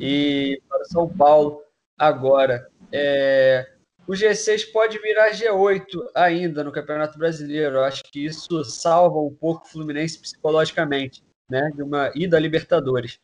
E 0.00 0.60
para 0.68 0.82
o 0.82 0.84
São 0.86 1.08
Paulo 1.08 1.62
agora. 1.96 2.68
É, 2.92 3.70
o 4.06 4.12
G6 4.12 4.72
pode 4.72 4.98
virar 4.98 5.30
G8 5.30 5.84
ainda 6.14 6.64
no 6.64 6.72
Campeonato 6.72 7.16
Brasileiro. 7.16 7.76
Eu 7.76 7.84
acho 7.84 8.02
que 8.04 8.24
isso 8.24 8.64
salva 8.64 9.18
um 9.20 9.32
pouco 9.32 9.64
o 9.64 9.68
Fluminense 9.68 10.18
psicologicamente, 10.18 11.22
né? 11.48 11.70
De 11.74 11.82
uma 11.82 12.10
ida 12.16 12.36
à 12.36 12.40
Libertadores. 12.40 13.20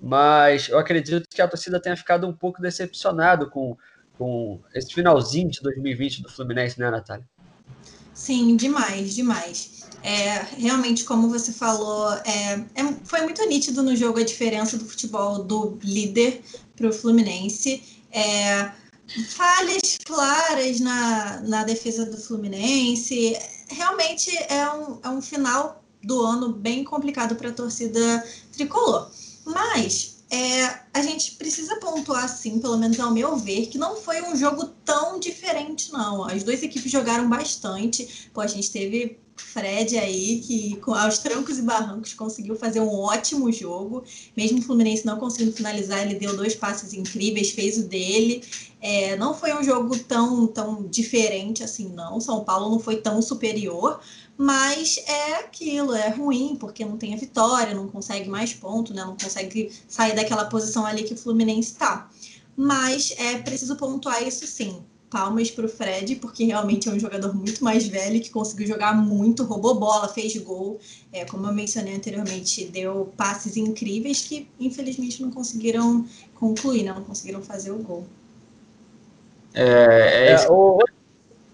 Mas 0.00 0.68
eu 0.68 0.78
acredito 0.78 1.24
que 1.28 1.42
a 1.42 1.48
torcida 1.48 1.80
tenha 1.80 1.96
ficado 1.96 2.26
um 2.28 2.32
pouco 2.32 2.62
decepcionado 2.62 3.50
com 3.50 3.76
com 4.18 4.60
esse 4.74 4.92
finalzinho 4.92 5.50
de 5.50 5.60
2020 5.60 6.22
do 6.22 6.28
Fluminense, 6.28 6.78
né, 6.78 6.90
Natália? 6.90 7.24
Sim, 8.12 8.56
demais, 8.56 9.14
demais. 9.14 9.78
É, 10.02 10.44
realmente, 10.56 11.04
como 11.04 11.28
você 11.28 11.52
falou, 11.52 12.12
é, 12.24 12.64
é, 12.74 12.94
foi 13.04 13.22
muito 13.22 13.46
nítido 13.46 13.82
no 13.82 13.94
jogo 13.94 14.18
a 14.18 14.24
diferença 14.24 14.76
do 14.76 14.84
futebol 14.84 15.42
do 15.44 15.78
líder 15.82 16.42
para 16.76 16.88
o 16.88 16.92
Fluminense. 16.92 17.82
É, 18.10 18.72
falhas 19.28 19.98
claras 20.04 20.80
na, 20.80 21.40
na 21.42 21.64
defesa 21.64 22.06
do 22.06 22.16
Fluminense. 22.16 23.38
Realmente 23.68 24.30
é 24.48 24.68
um, 24.70 24.98
é 25.02 25.08
um 25.08 25.22
final 25.22 25.84
do 26.02 26.22
ano 26.22 26.52
bem 26.52 26.84
complicado 26.84 27.36
para 27.36 27.50
a 27.50 27.52
torcida 27.52 28.24
tricolor. 28.52 29.10
Mas 29.44 30.17
é, 30.30 30.80
a 30.92 31.00
gente 31.02 31.32
precisa 31.32 31.76
pontuar, 31.76 32.28
sim, 32.28 32.58
pelo 32.58 32.76
menos 32.76 33.00
ao 33.00 33.10
meu 33.10 33.36
ver, 33.36 33.66
que 33.66 33.78
não 33.78 33.96
foi 33.96 34.22
um 34.22 34.36
jogo 34.36 34.66
tão 34.84 35.18
diferente, 35.18 35.90
não. 35.90 36.24
As 36.24 36.42
duas 36.42 36.62
equipes 36.62 36.92
jogaram 36.92 37.28
bastante. 37.28 38.28
Pô, 38.32 38.42
a 38.42 38.46
gente 38.46 38.70
teve 38.70 39.18
Fred 39.38 39.96
aí, 39.96 40.40
que 40.40 40.80
aos 40.86 41.18
trancos 41.18 41.58
e 41.58 41.62
barrancos 41.62 42.12
conseguiu 42.12 42.56
fazer 42.56 42.80
um 42.80 42.92
ótimo 42.92 43.50
jogo. 43.50 44.04
Mesmo 44.36 44.58
o 44.58 44.62
Fluminense 44.62 45.06
não 45.06 45.18
conseguindo 45.18 45.52
finalizar, 45.52 46.02
ele 46.02 46.16
deu 46.16 46.36
dois 46.36 46.54
passes 46.54 46.92
incríveis, 46.92 47.50
fez 47.50 47.78
o 47.78 47.84
dele. 47.84 48.44
É, 48.80 49.16
não 49.16 49.32
foi 49.34 49.54
um 49.54 49.62
jogo 49.62 49.98
tão, 49.98 50.46
tão 50.46 50.86
diferente 50.86 51.64
assim, 51.64 51.88
não. 51.88 52.20
São 52.20 52.44
Paulo 52.44 52.70
não 52.70 52.78
foi 52.78 52.96
tão 52.96 53.22
superior, 53.22 54.00
mas 54.38 54.98
é 55.08 55.40
aquilo, 55.40 55.92
é 55.92 56.10
ruim, 56.10 56.56
porque 56.60 56.84
não 56.84 56.96
tem 56.96 57.12
a 57.12 57.16
vitória, 57.16 57.74
não 57.74 57.88
consegue 57.88 58.28
mais 58.28 58.54
ponto, 58.54 58.94
né? 58.94 59.04
Não 59.04 59.16
consegue 59.16 59.72
sair 59.88 60.14
daquela 60.14 60.44
posição 60.44 60.86
ali 60.86 61.02
que 61.02 61.12
o 61.12 61.16
Fluminense 61.16 61.72
está. 61.72 62.08
Mas 62.56 63.12
é 63.18 63.38
preciso 63.38 63.74
pontuar 63.74 64.22
isso 64.22 64.46
sim 64.46 64.80
palmas 65.10 65.50
para 65.50 65.66
o 65.66 65.68
Fred, 65.68 66.16
porque 66.16 66.44
realmente 66.44 66.88
é 66.88 66.92
um 66.92 66.98
jogador 66.98 67.34
muito 67.34 67.64
mais 67.64 67.86
velho, 67.86 68.20
que 68.20 68.30
conseguiu 68.30 68.66
jogar 68.66 68.94
muito, 68.94 69.42
roubou 69.42 69.74
bola, 69.74 70.08
fez 70.08 70.36
gol. 70.36 70.78
É, 71.12 71.24
como 71.24 71.46
eu 71.46 71.52
mencionei 71.52 71.94
anteriormente, 71.94 72.66
deu 72.66 73.12
passes 73.16 73.56
incríveis 73.56 74.22
que 74.22 74.48
infelizmente 74.60 75.20
não 75.22 75.30
conseguiram 75.30 76.06
concluir, 76.34 76.84
né? 76.84 76.92
não 76.92 77.04
conseguiram 77.04 77.42
fazer 77.42 77.70
o 77.70 77.78
gol. 77.78 78.06
É, 79.54 79.64
é, 79.64 80.32
é 80.32 80.34
isso. 80.34 80.52
o... 80.52 80.78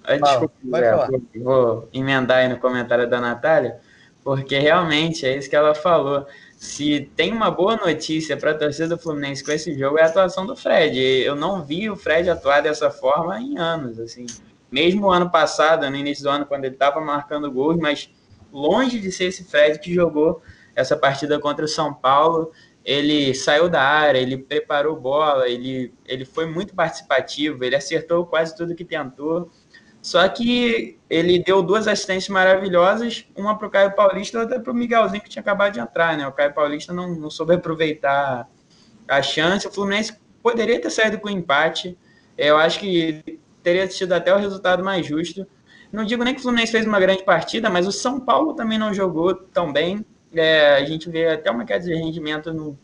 ah, 0.05 0.17
desculpa, 0.17 0.55
vou, 0.63 1.43
vou 1.43 1.89
emendar 1.93 2.39
aí 2.39 2.49
no 2.49 2.59
comentário 2.59 3.09
da 3.09 3.21
Natália, 3.21 3.81
porque 4.23 4.59
realmente 4.59 5.27
é 5.27 5.37
isso 5.37 5.51
que 5.51 5.57
ela 5.57 5.75
falou 5.75 6.27
se 6.65 7.11
tem 7.15 7.31
uma 7.31 7.51
boa 7.51 7.77
notícia 7.77 8.39
para 8.39 8.53
a 8.53 8.55
torcida 8.55 8.89
do 8.89 8.99
Fluminense 8.99 9.45
com 9.45 9.53
esse 9.53 9.79
jogo 9.79 9.99
é 9.99 10.03
a 10.03 10.07
atuação 10.07 10.47
do 10.47 10.57
Fred. 10.57 10.99
Eu 10.99 11.37
não 11.37 11.63
vi 11.63 11.91
o 11.91 11.97
Fred 11.97 12.29
atuar 12.31 12.63
dessa 12.63 12.91
forma 12.91 13.39
em 13.39 13.59
anos, 13.59 14.01
assim. 14.01 14.25
Mesmo 14.73 15.11
ano 15.11 15.31
passado, 15.31 15.89
no 15.91 15.97
início 15.97 16.25
do 16.25 16.31
ano, 16.31 16.47
quando 16.47 16.65
ele 16.65 16.75
estava 16.75 17.03
marcando 17.03 17.53
gols, 17.53 17.77
mas 17.77 18.11
longe 18.51 18.99
de 18.99 19.13
ser 19.13 19.27
esse 19.27 19.45
Fred 19.45 19.79
que 19.79 19.93
jogou 19.93 20.41
essa 20.75 20.97
partida 20.97 21.39
contra 21.39 21.67
o 21.67 21.69
São 21.69 21.93
Paulo, 21.93 22.51
ele 22.83 23.35
saiu 23.35 23.69
da 23.69 23.83
área, 23.83 24.19
ele 24.19 24.39
preparou 24.39 24.99
bola, 24.99 25.47
ele, 25.47 25.93
ele 26.07 26.25
foi 26.25 26.47
muito 26.47 26.75
participativo, 26.75 27.63
ele 27.63 27.77
acertou 27.77 28.25
quase 28.25 28.57
tudo 28.57 28.75
que 28.75 28.85
tentou. 28.87 29.51
Só 30.05 30.29
que 30.29 30.99
ele 31.09 31.39
deu 31.39 31.63
duas 31.63 31.89
assistências 31.89 32.29
maravilhosas, 32.29 33.25
uma 33.35 33.57
para 33.57 33.67
o 33.67 33.71
Caio 33.71 33.95
Paulista 33.95 34.37
e 34.37 34.41
outra 34.43 34.61
para 34.61 34.71
o 34.71 34.75
Miguelzinho, 34.77 35.23
que 35.23 35.31
tinha 35.31 35.41
acabado 35.41 35.73
de 35.73 35.81
entrar. 35.81 36.15
Né? 36.15 36.29
O 36.29 36.33
Caio 36.33 36.53
Paulista 36.53 36.93
não, 36.93 37.17
não 37.17 37.31
soube 37.31 37.55
aproveitar 37.55 38.47
a 39.09 39.23
chance. 39.23 39.67
O 39.67 39.73
Fluminense 39.73 40.15
poderia 40.43 40.79
ter 40.79 40.91
saído 40.91 41.19
com 41.19 41.31
empate. 41.31 41.97
Eu 42.37 42.59
acho 42.59 42.81
que 42.81 43.41
teria 43.63 43.91
sido 43.91 44.13
até 44.13 44.35
o 44.35 44.37
resultado 44.37 44.85
mais 44.85 45.07
justo. 45.07 45.47
Não 45.91 46.05
digo 46.05 46.23
nem 46.23 46.35
que 46.35 46.41
o 46.41 46.43
Fluminense 46.43 46.73
fez 46.73 46.87
uma 46.87 47.01
grande 47.01 47.25
partida, 47.25 47.71
mas 47.71 47.87
o 47.87 47.93
São 47.93 48.21
Paulo 48.21 48.53
também 48.53 48.77
não 48.77 48.93
jogou 48.93 49.35
tão 49.35 49.73
bem. 49.73 50.05
É, 50.35 50.75
a 50.75 50.85
gente 50.85 51.09
vê 51.09 51.29
até 51.29 51.51
uma 51.51 51.65
queda 51.65 51.83
de 51.83 51.95
rendimento 51.95 52.53
no, 52.53 52.79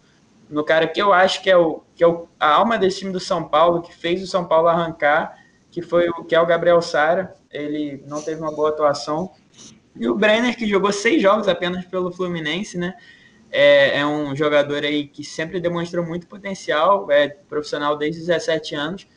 no 0.49 0.65
cara 0.65 0.87
que 0.87 1.03
eu 1.03 1.13
acho 1.13 1.43
que 1.43 1.51
é, 1.51 1.57
o, 1.59 1.83
que 1.95 2.03
é 2.03 2.07
o, 2.07 2.27
a 2.41 2.49
alma 2.49 2.79
desse 2.79 3.01
time 3.01 3.13
do 3.13 3.21
São 3.21 3.45
Paulo, 3.45 3.83
que 3.83 3.95
fez 3.95 4.23
o 4.23 4.27
São 4.27 4.47
Paulo 4.47 4.69
arrancar 4.69 5.39
que 5.71 5.83
foi 5.83 6.09
o 6.09 6.25
que 6.25 6.35
é 6.35 6.41
o 6.41 6.47
Gabriel 6.47 6.83
Sara. 6.83 7.35
Ele 7.51 8.03
não 8.07 8.23
teve 8.23 8.41
uma 8.41 8.55
boa 8.55 8.71
atuação. 8.71 9.31
E 9.97 10.09
o 10.09 10.15
Brenner, 10.15 10.57
que 10.57 10.67
jogou 10.67 10.93
seis 10.93 11.21
jogos 11.21 11.49
apenas 11.49 11.85
pelo 11.85 12.13
Fluminense, 12.13 12.79
né? 12.79 12.95
É, 13.51 13.99
é, 13.99 14.07
um 14.07 14.35
jogador 14.37 14.85
aí 14.85 15.09
que 15.09 15.25
sempre 15.25 15.59
demonstrou 15.59 16.07
muito 16.07 16.27
potencial, 16.29 17.11
é 17.11 17.29
profissional 17.29 17.97
desde 17.97 18.21
17 18.21 18.77
anos, 18.77 19.09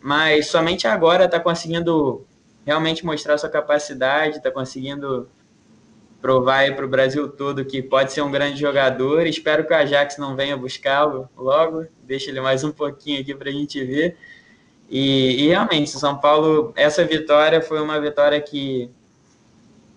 mas 0.00 0.46
somente 0.46 0.86
agora 0.86 1.24
está 1.24 1.40
conseguindo 1.40 2.24
realmente 2.64 3.04
mostrar 3.04 3.38
sua 3.38 3.50
capacidade, 3.50 4.36
está 4.36 4.52
conseguindo 4.52 5.28
provar 6.20 6.74
para 6.76 6.84
o 6.84 6.88
Brasil 6.88 7.28
todo 7.28 7.64
que 7.64 7.82
pode 7.82 8.12
ser 8.12 8.22
um 8.22 8.30
grande 8.30 8.60
jogador. 8.60 9.26
Espero 9.26 9.66
que 9.66 9.72
o 9.72 9.76
Ajax 9.76 10.16
não 10.16 10.36
venha 10.36 10.56
buscá-lo 10.56 11.28
logo, 11.36 11.84
deixa 12.04 12.30
ele 12.30 12.40
mais 12.40 12.62
um 12.62 12.70
pouquinho 12.70 13.20
aqui 13.20 13.34
para 13.34 13.50
a 13.50 13.52
gente 13.52 13.84
ver. 13.84 14.16
E, 14.92 15.44
e 15.44 15.48
realmente, 15.48 15.96
o 15.96 15.98
São 15.98 16.18
Paulo, 16.18 16.70
essa 16.76 17.02
vitória 17.02 17.62
foi 17.62 17.80
uma 17.80 17.98
vitória 17.98 18.38
que, 18.42 18.90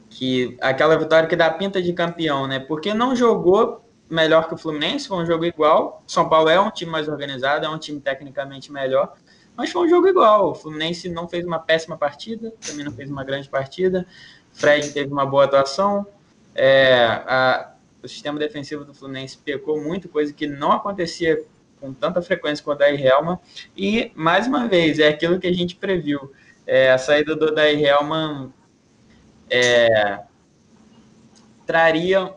que. 0.10 0.58
aquela 0.62 0.98
vitória 0.98 1.28
que 1.28 1.36
dá 1.36 1.52
pinta 1.52 1.82
de 1.82 1.92
campeão, 1.92 2.48
né? 2.48 2.62
Porque 2.62 2.94
não 2.94 3.14
jogou 3.14 3.84
melhor 4.10 4.48
que 4.48 4.54
o 4.54 4.58
Fluminense, 4.58 5.10
foi 5.10 5.18
um 5.18 5.26
jogo 5.26 5.44
igual. 5.44 6.02
São 6.08 6.30
Paulo 6.30 6.48
é 6.48 6.58
um 6.58 6.72
time 6.72 6.90
mais 6.90 7.10
organizado, 7.10 7.66
é 7.66 7.70
um 7.70 7.78
time 7.78 8.00
tecnicamente 8.00 8.72
melhor, 8.72 9.16
mas 9.58 9.70
foi 9.70 9.86
um 9.86 9.90
jogo 9.90 10.08
igual. 10.08 10.52
O 10.52 10.56
Fluminense 10.56 11.10
não 11.10 11.28
fez 11.28 11.46
uma 11.46 11.60
péssima 11.60 11.98
partida, 11.98 12.54
também 12.66 12.86
não 12.86 12.94
fez 12.94 13.10
uma 13.10 13.26
grande 13.26 13.50
partida. 13.50 14.08
Fred 14.54 14.94
teve 14.94 15.12
uma 15.12 15.26
boa 15.26 15.44
atuação. 15.44 16.08
É, 16.56 17.04
a, 17.28 17.74
o 18.02 18.08
sistema 18.08 18.40
defensivo 18.40 18.86
do 18.86 18.94
Fluminense 18.94 19.38
pecou 19.38 19.82
muito, 19.82 20.08
coisa 20.08 20.32
que 20.32 20.48
não 20.48 20.72
acontecia 20.72 21.44
com 21.86 21.94
tanta 21.94 22.22
frequência 22.22 22.64
com 22.64 22.72
o 22.72 22.74
Odair 22.74 23.00
Helman. 23.00 23.38
E, 23.78 24.12
mais 24.16 24.48
uma 24.48 24.68
vez, 24.68 25.00
é 25.00 25.08
aquilo 25.08 25.40
que 25.40 25.48
a 25.48 25.54
gente 25.54 25.76
previu. 25.76 26.32
É, 26.66 26.92
a 26.92 26.98
saída 26.98 27.36
do 27.36 27.46
Odair 27.46 27.80
Helman 27.80 28.52
é, 29.50 30.20
traria 31.66 32.34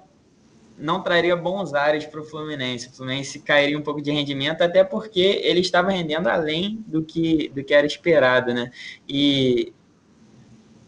não 0.80 1.02
traria 1.02 1.34
bons 1.34 1.74
ares 1.74 2.06
para 2.06 2.20
o 2.20 2.24
Fluminense. 2.24 2.88
O 2.88 2.92
Fluminense 2.92 3.40
cairia 3.40 3.76
um 3.76 3.82
pouco 3.82 4.00
de 4.00 4.12
rendimento, 4.12 4.62
até 4.62 4.84
porque 4.84 5.40
ele 5.42 5.58
estava 5.58 5.90
rendendo 5.90 6.28
além 6.28 6.84
do 6.86 7.02
que, 7.02 7.48
do 7.48 7.64
que 7.64 7.74
era 7.74 7.84
esperado, 7.84 8.54
né? 8.54 8.70
E, 9.08 9.72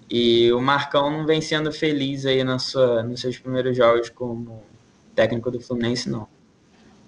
e 0.08 0.52
o 0.52 0.60
Marcão 0.60 1.10
não 1.10 1.26
vem 1.26 1.40
sendo 1.40 1.72
feliz 1.72 2.24
aí 2.24 2.44
na 2.44 2.60
sua, 2.60 3.02
nos 3.02 3.20
seus 3.20 3.36
primeiros 3.36 3.76
jogos 3.76 4.08
como 4.10 4.62
técnico 5.12 5.50
do 5.50 5.60
Fluminense, 5.60 6.08
não. 6.08 6.28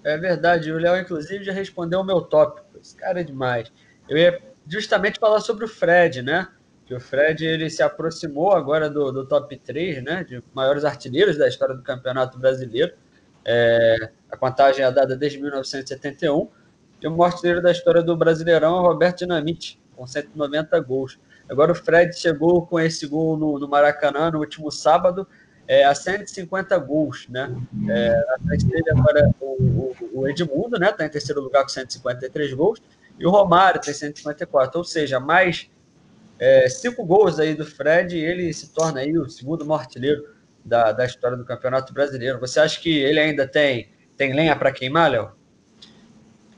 É 0.03 0.17
verdade, 0.17 0.71
o 0.71 0.77
Léo, 0.77 0.97
inclusive, 0.97 1.45
já 1.45 1.53
respondeu 1.53 2.01
o 2.01 2.03
meu 2.03 2.21
tópico. 2.21 2.77
Esse 2.79 2.95
cara 2.95 3.21
é 3.21 3.23
demais. 3.23 3.71
Eu 4.09 4.17
ia 4.17 4.41
justamente 4.67 5.19
falar 5.19 5.39
sobre 5.39 5.63
o 5.63 5.67
Fred, 5.67 6.21
né? 6.21 6.49
Que 6.85 6.93
o 6.93 6.99
Fred 6.99 7.45
ele 7.45 7.69
se 7.69 7.81
aproximou 7.81 8.51
agora 8.51 8.89
do, 8.89 9.11
do 9.11 9.25
top 9.25 9.57
3, 9.57 10.03
né? 10.03 10.23
De 10.25 10.43
maiores 10.53 10.83
artilheiros 10.83 11.37
da 11.37 11.47
história 11.47 11.73
do 11.73 11.81
Campeonato 11.81 12.37
Brasileiro. 12.37 12.93
É, 13.45 14.09
a 14.29 14.35
contagem 14.35 14.83
é 14.83 14.91
dada 14.91 15.15
desde 15.15 15.39
1971. 15.39 16.49
E 17.01 17.07
o 17.07 17.11
maior 17.11 17.31
artilheiro 17.31 17.61
da 17.61 17.71
história 17.71 18.01
do 18.01 18.15
Brasileirão 18.17 18.77
é 18.77 18.79
o 18.79 18.83
Roberto 18.83 19.19
Dinamite, 19.19 19.79
com 19.95 20.05
190 20.05 20.77
gols. 20.81 21.17
Agora 21.49 21.71
o 21.71 21.75
Fred 21.75 22.13
chegou 22.17 22.65
com 22.65 22.79
esse 22.79 23.07
gol 23.07 23.37
no, 23.37 23.59
no 23.59 23.67
Maracanã 23.67 24.31
no 24.31 24.39
último 24.39 24.71
sábado 24.71 25.27
é, 25.67 25.83
a 25.85 25.95
150 25.95 26.77
gols, 26.79 27.27
né? 27.29 27.55
É, 27.89 28.25
frente 28.45 28.65
dele 28.65 28.89
agora 28.91 29.33
o, 29.39 29.45
o, 29.45 29.95
o 30.13 30.27
Edmundo, 30.27 30.77
né? 30.77 30.89
Está 30.89 31.05
em 31.05 31.09
terceiro 31.09 31.41
lugar 31.41 31.63
com 31.63 31.69
153 31.69 32.53
gols 32.53 32.81
e 33.19 33.25
o 33.25 33.29
Romário 33.29 33.79
tem 33.79 33.93
154, 33.93 34.77
ou 34.77 34.83
seja, 34.83 35.19
mais 35.19 35.69
é, 36.39 36.67
cinco 36.67 37.05
gols 37.05 37.39
aí 37.39 37.55
do 37.55 37.65
Fred 37.65 38.17
ele 38.17 38.51
se 38.53 38.73
torna 38.73 38.99
aí 38.99 39.17
o 39.17 39.29
segundo 39.29 39.65
maior 39.65 39.81
artilheiro 39.81 40.23
da, 40.65 40.91
da 40.91 41.05
história 41.05 41.37
do 41.37 41.45
Campeonato 41.45 41.93
Brasileiro. 41.93 42.39
Você 42.39 42.59
acha 42.59 42.79
que 42.79 42.97
ele 42.97 43.19
ainda 43.19 43.47
tem, 43.47 43.91
tem 44.17 44.33
lenha 44.33 44.55
para 44.55 44.71
queimar, 44.71 45.11
Léo? 45.11 45.31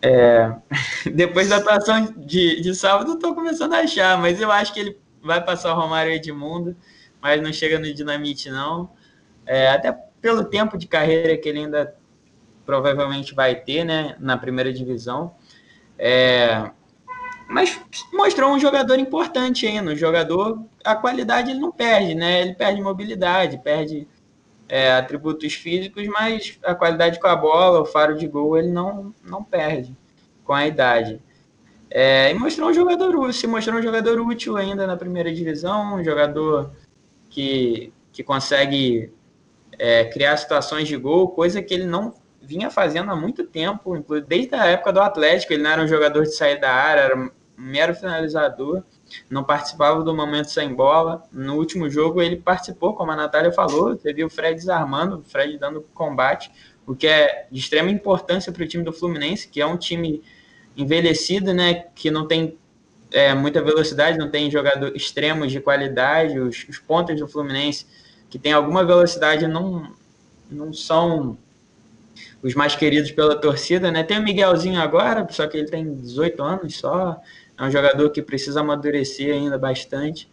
É, 0.01 0.55
depois 1.13 1.49
da 1.49 1.57
atuação 1.57 2.13
de, 2.17 2.61
de 2.61 2.73
sábado, 2.73 3.11
eu 3.11 3.19
tô 3.19 3.35
começando 3.35 3.73
a 3.73 3.79
achar, 3.79 4.17
mas 4.17 4.39
eu 4.39 4.51
acho 4.51 4.73
que 4.73 4.79
ele 4.79 4.97
vai 5.21 5.43
passar 5.43 5.73
o 5.73 5.79
Romário 5.79 6.11
e 6.11 6.15
Edmundo 6.15 6.75
mas 7.25 7.41
não 7.41 7.51
chega 7.51 7.79
no 7.79 7.91
Dinamite, 7.91 8.51
não. 8.51 8.91
É, 9.47 9.69
até 9.69 9.91
pelo 10.21 10.45
tempo 10.45 10.77
de 10.77 10.85
carreira 10.85 11.35
que 11.35 11.49
ele 11.49 11.57
ainda 11.57 11.95
provavelmente 12.63 13.33
vai 13.33 13.55
ter, 13.55 13.83
né, 13.83 14.15
na 14.19 14.37
primeira 14.37 14.71
divisão. 14.71 15.35
É, 15.97 16.69
mas 17.49 17.81
mostrou 18.13 18.51
um 18.51 18.59
jogador 18.59 18.99
importante 18.99 19.65
ainda. 19.65 19.89
Um 19.89 19.95
jogador, 19.95 20.63
a 20.83 20.95
qualidade 20.95 21.49
ele 21.49 21.59
não 21.59 21.71
perde, 21.71 22.13
né? 22.13 22.43
Ele 22.43 22.53
perde 22.53 22.79
mobilidade, 22.79 23.57
perde 23.57 24.07
é, 24.69 24.93
atributos 24.93 25.55
físicos, 25.55 26.07
mas 26.07 26.59
a 26.63 26.75
qualidade 26.75 27.19
com 27.19 27.27
a 27.27 27.35
bola, 27.35 27.81
o 27.81 27.85
faro 27.85 28.15
de 28.15 28.27
gol, 28.27 28.55
ele 28.55 28.69
não, 28.69 29.15
não 29.23 29.43
perde 29.43 29.97
com 30.43 30.53
a 30.53 30.67
idade. 30.67 31.19
É, 31.89 32.29
e 32.29 32.35
mostrou 32.35 32.69
um 32.69 32.73
jogador, 32.73 33.33
se 33.33 33.47
mostrou 33.47 33.79
um 33.79 33.81
jogador 33.81 34.19
útil 34.19 34.57
ainda 34.57 34.85
na 34.85 34.95
primeira 34.95 35.33
divisão, 35.33 35.95
um 35.95 36.03
jogador 36.03 36.71
que, 37.35 37.91
que 38.13 38.23
consegue 38.23 39.11
é, 39.77 40.05
criar 40.05 40.37
situações 40.37 40.87
de 40.87 40.95
gol, 40.95 41.27
coisa 41.27 41.61
que 41.61 41.73
ele 41.73 41.85
não 41.85 42.13
vinha 42.41 42.71
fazendo 42.71 43.11
há 43.11 43.15
muito 43.15 43.43
tempo, 43.43 43.93
desde 44.25 44.55
a 44.55 44.67
época 44.67 44.93
do 44.93 45.01
Atlético, 45.01 45.51
ele 45.51 45.63
não 45.63 45.69
era 45.69 45.83
um 45.83 45.87
jogador 45.87 46.23
de 46.23 46.33
sair 46.33 46.61
da 46.61 46.71
área, 46.71 47.01
era 47.01 47.31
mero 47.57 47.93
finalizador, 47.93 48.83
não 49.29 49.43
participava 49.43 50.01
do 50.01 50.15
momento 50.15 50.49
sem 50.49 50.73
bola. 50.73 51.23
No 51.29 51.57
último 51.57 51.89
jogo 51.89 52.21
ele 52.21 52.37
participou, 52.37 52.93
como 52.93 53.11
a 53.11 53.15
Natália 53.17 53.51
falou, 53.51 53.97
você 53.97 54.13
viu 54.13 54.27
o 54.27 54.29
Fred 54.29 54.55
desarmando, 54.55 55.19
o 55.19 55.23
Fred 55.23 55.57
dando 55.57 55.81
combate, 55.93 56.49
o 56.87 56.95
que 56.95 57.07
é 57.07 57.47
de 57.51 57.59
extrema 57.59 57.91
importância 57.91 58.49
para 58.49 58.63
o 58.63 58.67
time 58.67 58.83
do 58.83 58.93
Fluminense, 58.93 59.49
que 59.49 59.59
é 59.59 59.65
um 59.65 59.75
time 59.75 60.23
envelhecido, 60.77 61.53
né, 61.53 61.85
que 61.95 62.09
não 62.09 62.27
tem 62.27 62.57
é, 63.11 63.33
muita 63.33 63.61
velocidade, 63.61 64.17
não 64.17 64.29
tem 64.29 64.49
jogador 64.49 64.95
extremos 64.95 65.51
de 65.51 65.59
qualidade, 65.59 66.39
os, 66.39 66.65
os 66.69 66.79
pontos 66.79 67.19
do 67.19 67.27
Fluminense 67.27 67.85
que 68.29 68.39
tem 68.39 68.51
alguma 68.51 68.83
velocidade 68.83 69.47
não, 69.47 69.93
não 70.49 70.73
são 70.73 71.37
os 72.41 72.53
mais 72.53 72.75
queridos 72.75 73.11
pela 73.11 73.35
torcida, 73.35 73.91
né? 73.91 74.03
Tem 74.03 74.19
o 74.19 74.23
Miguelzinho 74.23 74.79
agora, 74.79 75.25
só 75.31 75.47
que 75.47 75.57
ele 75.57 75.67
tem 75.67 75.95
18 75.95 76.43
anos 76.43 76.77
só, 76.77 77.21
é 77.57 77.63
um 77.63 77.71
jogador 77.71 78.09
que 78.09 78.21
precisa 78.21 78.59
amadurecer 78.59 79.33
ainda 79.33 79.57
bastante. 79.57 80.29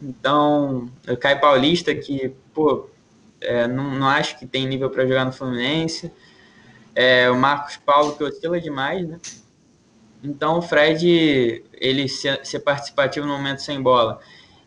Então, 0.00 0.88
o 1.08 1.16
Caio 1.16 1.40
Paulista, 1.40 1.94
que, 1.94 2.32
pô, 2.54 2.88
é, 3.40 3.66
não, 3.66 3.94
não 3.94 4.06
acho 4.06 4.38
que 4.38 4.46
tem 4.46 4.66
nível 4.66 4.90
para 4.90 5.06
jogar 5.06 5.24
no 5.24 5.32
Fluminense. 5.32 6.12
É, 6.94 7.30
o 7.30 7.36
Marcos 7.36 7.76
Paulo, 7.76 8.14
que 8.16 8.22
oscila 8.22 8.60
demais, 8.60 9.08
né? 9.08 9.18
Então, 10.22 10.58
o 10.58 10.62
Fred, 10.62 11.64
ele 11.72 12.08
ser, 12.08 12.44
ser 12.44 12.60
participativo 12.60 13.26
no 13.26 13.36
momento 13.36 13.62
sem 13.62 13.80
bola 13.80 14.20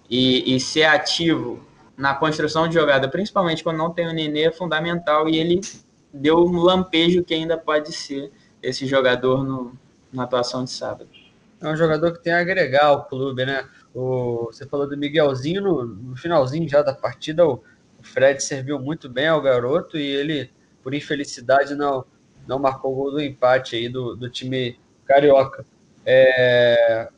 e, 0.10 0.56
e 0.56 0.60
ser 0.60 0.84
ativo 0.84 1.66
na 1.98 2.16
construção 2.16 2.68
de 2.68 2.74
jogada, 2.74 3.10
principalmente 3.10 3.64
quando 3.64 3.78
não 3.78 3.92
tem 3.92 4.08
o 4.08 4.14
Nenê, 4.14 4.44
é 4.44 4.52
fundamental. 4.52 5.28
E 5.28 5.38
ele 5.38 5.62
deu 6.14 6.38
um 6.38 6.58
lampejo 6.58 7.24
que 7.24 7.34
ainda 7.34 7.58
pode 7.58 7.92
ser 7.92 8.32
esse 8.62 8.86
jogador 8.86 9.44
no, 9.44 9.74
na 10.12 10.24
atuação 10.24 10.64
de 10.64 10.72
sábado. 10.72 11.10
É 11.60 11.68
um 11.68 11.76
jogador 11.76 12.12
que 12.14 12.24
tem 12.24 12.34
a 12.34 12.40
agregar 12.40 12.88
ao 12.88 13.06
clube, 13.06 13.46
né? 13.46 13.68
O, 13.94 14.46
você 14.46 14.66
falou 14.66 14.88
do 14.88 14.98
Miguelzinho 14.98 15.62
no, 15.62 15.86
no 15.86 16.16
finalzinho 16.16 16.68
já 16.68 16.82
da 16.82 16.94
partida, 16.94 17.46
o, 17.46 17.62
o, 18.00 18.04
Fred 18.04 18.42
serviu 18.42 18.80
muito 18.80 19.08
bem 19.08 19.28
ao 19.28 19.42
garoto 19.42 19.98
e 19.98 20.04
ele, 20.04 20.50
por 20.82 20.94
infelicidade, 20.94 21.76
não, 21.76 22.06
não 22.48 22.58
marcou 22.58 22.94
o 22.94 22.96
gol 22.96 23.12
do 23.12 23.22
empate 23.22 23.76
aí 23.76 23.90
do, 23.90 24.16
do 24.16 24.30
time 24.30 24.80
carioca. 25.12 25.66
É, 26.06 27.10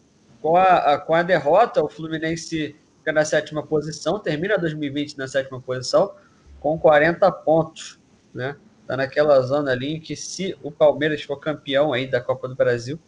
com, 0.41 0.55
a, 0.55 0.93
a, 0.93 0.97
com 0.97 1.13
a 1.13 1.21
derrota, 1.21 1.83
o 1.83 1.87
Fluminense 1.87 2.75
fica 2.97 3.11
na 3.11 3.23
sétima 3.23 3.61
posição, 3.61 4.19
termina 4.19 4.57
2020 4.57 5.17
na 5.17 5.27
sétima 5.27 5.61
posição, 5.61 6.13
com 6.59 6.77
40 6.77 7.31
pontos, 7.31 7.99
né? 8.33 8.55
Tá 8.87 8.97
naquela 8.97 9.39
zona 9.41 9.71
ali 9.71 9.95
em 9.95 9.99
que 9.99 10.15
se 10.15 10.57
o 10.61 10.71
Palmeiras 10.71 11.21
for 11.21 11.37
campeão 11.37 11.93
aí 11.93 12.07
da 12.07 12.19
Copa 12.19 12.47
do 12.47 12.55
Brasil, 12.55 12.99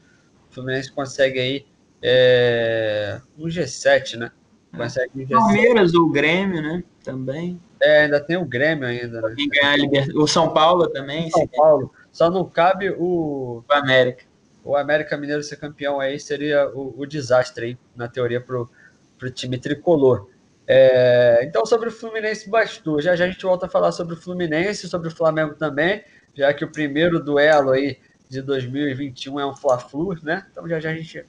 o 0.50 0.54
Fluminense 0.54 0.92
consegue 0.92 1.40
aí 1.40 1.66
é, 2.02 3.20
um 3.38 3.46
G7, 3.48 4.18
né? 4.18 4.32
Consegue 4.76 5.12
um 5.16 5.26
G7. 5.26 5.30
Palmeiras 5.30 5.94
ou 5.94 6.10
Grêmio, 6.10 6.62
né? 6.62 6.84
Também. 7.04 7.60
É, 7.82 8.04
ainda 8.04 8.20
tem 8.22 8.38
o 8.38 8.46
Grêmio 8.46 8.88
ainda, 8.88 9.22
né? 9.22 9.36
ganhar 9.52 9.78
Liber... 9.78 10.08
O 10.16 10.28
São 10.28 10.54
Paulo 10.54 10.88
também. 10.88 11.30
São 11.32 11.48
Paulo. 11.48 11.92
Só 12.12 12.30
não 12.30 12.46
cabe 12.46 12.92
o... 12.92 13.64
O 13.68 13.74
América. 13.74 14.24
O 14.66 14.76
América 14.76 15.16
Mineiro 15.16 15.44
ser 15.44 15.58
campeão 15.58 16.00
aí 16.00 16.20
seria 16.20 16.68
o, 16.70 16.96
o 16.98 17.06
desastre 17.06 17.66
aí, 17.66 17.78
na 17.96 18.08
teoria, 18.08 18.42
para 18.42 18.58
o 18.58 19.30
time 19.30 19.60
tricolor. 19.60 20.28
É, 20.68 21.42
então, 21.44 21.64
sobre 21.68 21.90
o 21.90 21.92
Fluminense 21.92 22.50
bastou. 22.50 23.00
Já, 23.00 23.16
já 23.16 23.26
a 23.26 23.28
gente 23.30 23.44
volta 23.44 23.68
a 23.68 23.70
falar 23.70 23.92
sobre 23.92 24.16
o 24.16 24.18
Fluminense, 24.18 24.90
sobre 24.90 25.08
o 25.08 25.12
Flamengo 25.12 25.54
também, 25.54 26.04
já 26.34 26.52
que 26.52 26.66
o 26.66 26.72
primeiro 26.72 27.24
duelo 27.24 27.70
aí 27.70 28.00
de 28.28 28.42
2021 28.42 29.40
é 29.40 29.46
um 29.46 29.56
Fla-Flu, 29.56 30.18
né? 30.24 30.48
Então 30.52 30.68
já 30.68 30.80
já 30.80 30.90
a 30.90 30.96
gente 30.96 31.24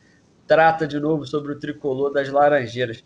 trata 0.47 0.87
de 0.87 0.99
novo 0.99 1.27
sobre 1.27 1.53
o 1.53 1.59
tricolor 1.59 2.11
das 2.11 2.31
Laranjeiras. 2.31 3.05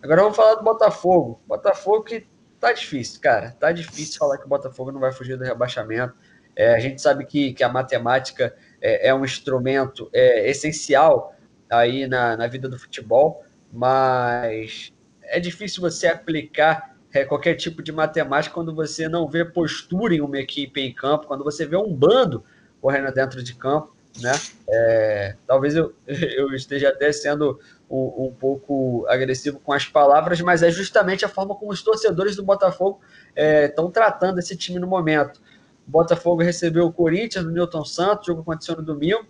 Agora 0.00 0.22
vamos 0.22 0.36
falar 0.36 0.54
do 0.54 0.62
Botafogo. 0.62 1.40
Botafogo 1.44 2.04
que 2.04 2.24
tá 2.60 2.72
difícil, 2.72 3.20
cara. 3.20 3.50
Tá 3.58 3.72
difícil 3.72 4.18
falar 4.18 4.38
que 4.38 4.46
o 4.46 4.48
Botafogo 4.48 4.92
não 4.92 5.00
vai 5.00 5.10
fugir 5.10 5.36
do 5.36 5.42
rebaixamento. 5.42 6.14
É, 6.54 6.74
a 6.74 6.78
gente 6.78 7.02
sabe 7.02 7.26
que, 7.26 7.52
que 7.52 7.64
a 7.64 7.68
matemática 7.68 8.54
é, 8.80 9.08
é 9.08 9.14
um 9.14 9.24
instrumento 9.24 10.08
é, 10.12 10.48
essencial 10.48 11.34
aí 11.70 12.06
na, 12.06 12.36
na 12.36 12.46
vida 12.46 12.68
do 12.68 12.78
futebol, 12.78 13.44
mas 13.72 14.92
é 15.22 15.40
difícil 15.40 15.80
você 15.80 16.06
aplicar 16.06 16.96
é, 17.12 17.24
qualquer 17.24 17.54
tipo 17.54 17.82
de 17.82 17.92
matemática 17.92 18.54
quando 18.54 18.74
você 18.74 19.08
não 19.08 19.28
vê 19.28 19.44
postura 19.44 20.14
em 20.14 20.20
uma 20.20 20.38
equipe 20.38 20.80
em 20.80 20.92
campo, 20.92 21.26
quando 21.26 21.44
você 21.44 21.64
vê 21.64 21.76
um 21.76 21.92
bando 21.92 22.44
correndo 22.80 23.12
dentro 23.12 23.42
de 23.42 23.54
campo, 23.54 23.96
né? 24.20 24.32
É, 24.68 25.36
talvez 25.46 25.74
eu, 25.74 25.94
eu 26.06 26.52
esteja 26.54 26.90
até 26.90 27.10
sendo 27.12 27.58
um, 27.90 28.26
um, 28.26 28.34
pouco 28.38 29.06
agressivo 29.08 29.58
com 29.60 29.72
as 29.72 29.86
palavras, 29.86 30.40
mas 30.40 30.62
é 30.62 30.70
justamente 30.70 31.24
a 31.24 31.28
forma 31.28 31.54
como 31.54 31.72
os 31.72 31.82
torcedores 31.82 32.36
do 32.36 32.44
Botafogo 32.44 33.00
estão 33.34 33.88
é, 33.88 33.90
tratando 33.90 34.38
esse 34.38 34.56
time 34.56 34.78
no 34.78 34.86
momento. 34.86 35.40
O 35.86 35.90
Botafogo 35.90 36.42
recebeu 36.42 36.86
o 36.86 36.92
Corinthians 36.92 37.44
no 37.44 37.50
Newton 37.50 37.84
Santos, 37.84 38.26
jogo 38.26 38.40
aconteceu 38.40 38.76
no 38.76 38.82
domingo, 38.82 39.26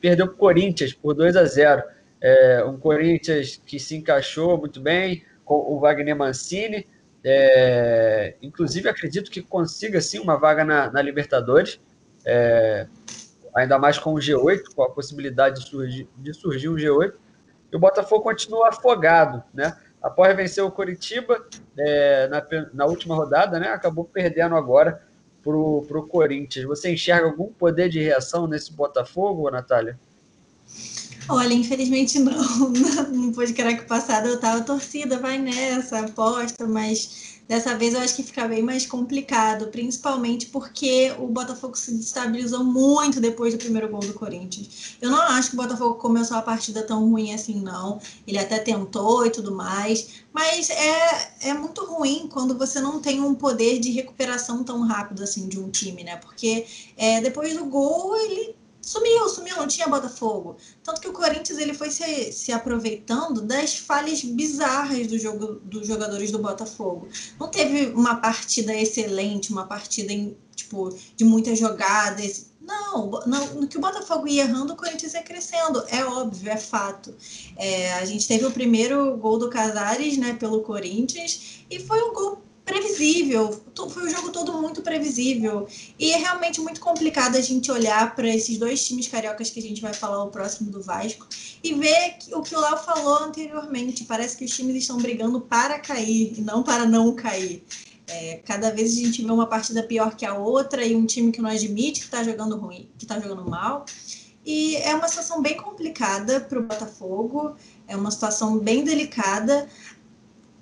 perdeu 0.00 0.26
para 0.26 0.34
o 0.34 0.38
Corinthians 0.38 0.94
por 0.94 1.14
2 1.14 1.36
a 1.36 1.44
0 1.44 1.82
é, 2.20 2.64
um 2.64 2.76
Corinthians 2.76 3.60
que 3.64 3.78
se 3.78 3.96
encaixou 3.96 4.58
muito 4.58 4.80
bem 4.80 5.24
com 5.44 5.54
o 5.54 5.80
Wagner 5.80 6.16
Mancini. 6.16 6.86
É, 7.24 8.34
inclusive, 8.42 8.88
acredito 8.88 9.30
que 9.30 9.42
consiga 9.42 10.00
sim 10.00 10.18
uma 10.18 10.36
vaga 10.36 10.64
na, 10.64 10.90
na 10.90 11.02
Libertadores, 11.02 11.80
é, 12.24 12.86
ainda 13.54 13.78
mais 13.78 13.98
com 13.98 14.12
o 14.14 14.18
G8, 14.18 14.74
com 14.74 14.82
a 14.82 14.90
possibilidade 14.90 15.60
de 15.60 15.68
surgir, 15.68 16.08
de 16.16 16.34
surgir 16.34 16.68
um 16.68 16.76
G8. 16.76 17.14
E 17.72 17.76
o 17.76 17.78
Botafogo 17.78 18.22
continua 18.22 18.68
afogado, 18.68 19.42
né? 19.52 19.76
Após 20.02 20.34
vencer 20.34 20.64
o 20.64 20.70
Coritiba 20.70 21.46
é, 21.78 22.26
na, 22.28 22.46
na 22.72 22.86
última 22.86 23.14
rodada, 23.14 23.58
né? 23.58 23.68
Acabou 23.68 24.04
perdendo 24.04 24.56
agora 24.56 25.02
para 25.42 25.56
o 25.56 26.06
Corinthians. 26.08 26.66
Você 26.66 26.92
enxerga 26.92 27.26
algum 27.26 27.48
poder 27.52 27.88
de 27.88 28.00
reação 28.00 28.46
nesse 28.46 28.72
Botafogo, 28.72 29.50
Natália? 29.50 29.98
Olha, 31.28 31.54
infelizmente 31.54 32.18
não. 32.18 32.72
No 33.12 33.32
podcast 33.32 33.84
passado 33.86 34.28
eu 34.28 34.40
tava 34.40 34.62
torcida, 34.62 35.18
vai 35.18 35.38
nessa, 35.38 36.00
aposta, 36.00 36.66
mas 36.66 37.39
dessa 37.50 37.74
vez 37.74 37.94
eu 37.94 38.00
acho 38.00 38.14
que 38.14 38.22
fica 38.22 38.46
bem 38.46 38.62
mais 38.62 38.86
complicado, 38.86 39.66
principalmente 39.72 40.46
porque 40.46 41.12
o 41.18 41.26
Botafogo 41.26 41.76
se 41.76 41.92
destabilizou 41.92 42.62
muito 42.62 43.20
depois 43.20 43.52
do 43.52 43.58
primeiro 43.58 43.88
gol 43.88 43.98
do 43.98 44.14
Corinthians. 44.14 44.96
Eu 45.02 45.10
não 45.10 45.20
acho 45.20 45.50
que 45.50 45.56
o 45.56 45.60
Botafogo 45.60 45.96
começou 45.96 46.36
a 46.36 46.42
partida 46.42 46.80
tão 46.84 47.10
ruim 47.10 47.34
assim, 47.34 47.60
não. 47.60 48.00
Ele 48.24 48.38
até 48.38 48.60
tentou 48.60 49.26
e 49.26 49.30
tudo 49.30 49.52
mais, 49.52 50.22
mas 50.32 50.70
é, 50.70 51.48
é 51.48 51.54
muito 51.54 51.84
ruim 51.84 52.28
quando 52.32 52.56
você 52.56 52.78
não 52.78 53.00
tem 53.00 53.20
um 53.20 53.34
poder 53.34 53.80
de 53.80 53.90
recuperação 53.90 54.62
tão 54.62 54.86
rápido 54.86 55.24
assim 55.24 55.48
de 55.48 55.58
um 55.58 55.68
time, 55.68 56.04
né? 56.04 56.18
Porque 56.18 56.64
é, 56.96 57.20
depois 57.20 57.56
do 57.56 57.64
gol 57.64 58.14
ele 58.14 58.54
sumiu, 58.90 59.28
sumiu, 59.28 59.56
não 59.56 59.68
tinha 59.68 59.86
Botafogo. 59.86 60.56
Tanto 60.82 61.00
que 61.00 61.08
o 61.08 61.12
Corinthians 61.12 61.58
ele 61.58 61.72
foi 61.72 61.90
se, 61.90 62.32
se 62.32 62.50
aproveitando 62.50 63.40
das 63.40 63.78
falhas 63.78 64.22
bizarras 64.24 65.06
do 65.06 65.16
jogo 65.16 65.60
dos 65.62 65.86
jogadores 65.86 66.32
do 66.32 66.40
Botafogo. 66.40 67.06
Não 67.38 67.48
teve 67.48 67.92
uma 67.94 68.16
partida 68.16 68.74
excelente, 68.74 69.52
uma 69.52 69.64
partida 69.64 70.12
em, 70.12 70.36
tipo, 70.56 70.92
de 71.16 71.24
muitas 71.24 71.56
jogadas. 71.56 72.50
Não, 72.60 73.10
não, 73.26 73.54
no 73.54 73.68
que 73.68 73.78
o 73.78 73.80
Botafogo 73.80 74.26
ia 74.26 74.42
errando, 74.42 74.72
o 74.72 74.76
Corinthians 74.76 75.14
ia 75.14 75.22
crescendo. 75.22 75.84
É 75.88 76.04
óbvio, 76.04 76.50
é 76.50 76.56
fato. 76.56 77.14
É, 77.56 77.92
a 77.94 78.04
gente 78.04 78.26
teve 78.26 78.44
o 78.44 78.50
primeiro 78.50 79.16
gol 79.18 79.38
do 79.38 79.48
Casares, 79.48 80.18
né, 80.18 80.34
pelo 80.34 80.62
Corinthians, 80.62 81.64
e 81.70 81.78
foi 81.78 82.02
um 82.02 82.12
gol 82.12 82.42
previsível, 82.70 83.60
foi 83.90 84.04
o 84.04 84.10
jogo 84.10 84.30
todo 84.30 84.52
muito 84.60 84.80
previsível. 84.80 85.66
E 85.98 86.12
é 86.12 86.16
realmente 86.16 86.60
muito 86.60 86.80
complicado 86.80 87.36
a 87.36 87.40
gente 87.40 87.70
olhar 87.70 88.14
para 88.14 88.28
esses 88.28 88.58
dois 88.58 88.86
times 88.86 89.08
cariocas 89.08 89.50
que 89.50 89.58
a 89.58 89.62
gente 89.62 89.82
vai 89.82 89.92
falar 89.92 90.22
o 90.22 90.30
próximo 90.30 90.70
do 90.70 90.80
Vasco 90.80 91.26
e 91.64 91.74
ver 91.74 92.18
o 92.32 92.42
que 92.42 92.54
o 92.54 92.60
Léo 92.60 92.76
falou 92.78 93.24
anteriormente. 93.24 94.04
Parece 94.04 94.36
que 94.36 94.44
os 94.44 94.54
times 94.54 94.76
estão 94.76 94.98
brigando 94.98 95.40
para 95.40 95.80
cair 95.80 96.34
e 96.38 96.40
não 96.40 96.62
para 96.62 96.86
não 96.86 97.12
cair. 97.12 97.64
É, 98.06 98.40
cada 98.44 98.70
vez 98.70 98.92
a 98.92 99.00
gente 99.00 99.22
vê 99.22 99.30
uma 99.30 99.46
partida 99.46 99.82
pior 99.82 100.14
que 100.14 100.24
a 100.24 100.34
outra 100.34 100.84
e 100.84 100.94
um 100.94 101.06
time 101.06 101.32
que 101.32 101.42
não 101.42 101.50
admite 101.50 102.00
que 102.00 102.06
está 102.06 102.22
jogando 102.22 102.56
ruim, 102.56 102.88
que 102.96 103.04
está 103.04 103.18
jogando 103.18 103.48
mal. 103.50 103.84
E 104.46 104.76
é 104.76 104.94
uma 104.94 105.08
situação 105.08 105.42
bem 105.42 105.56
complicada 105.56 106.40
para 106.40 106.58
o 106.58 106.62
Botafogo, 106.62 107.56
é 107.86 107.96
uma 107.96 108.10
situação 108.10 108.58
bem 108.58 108.84
delicada 108.84 109.68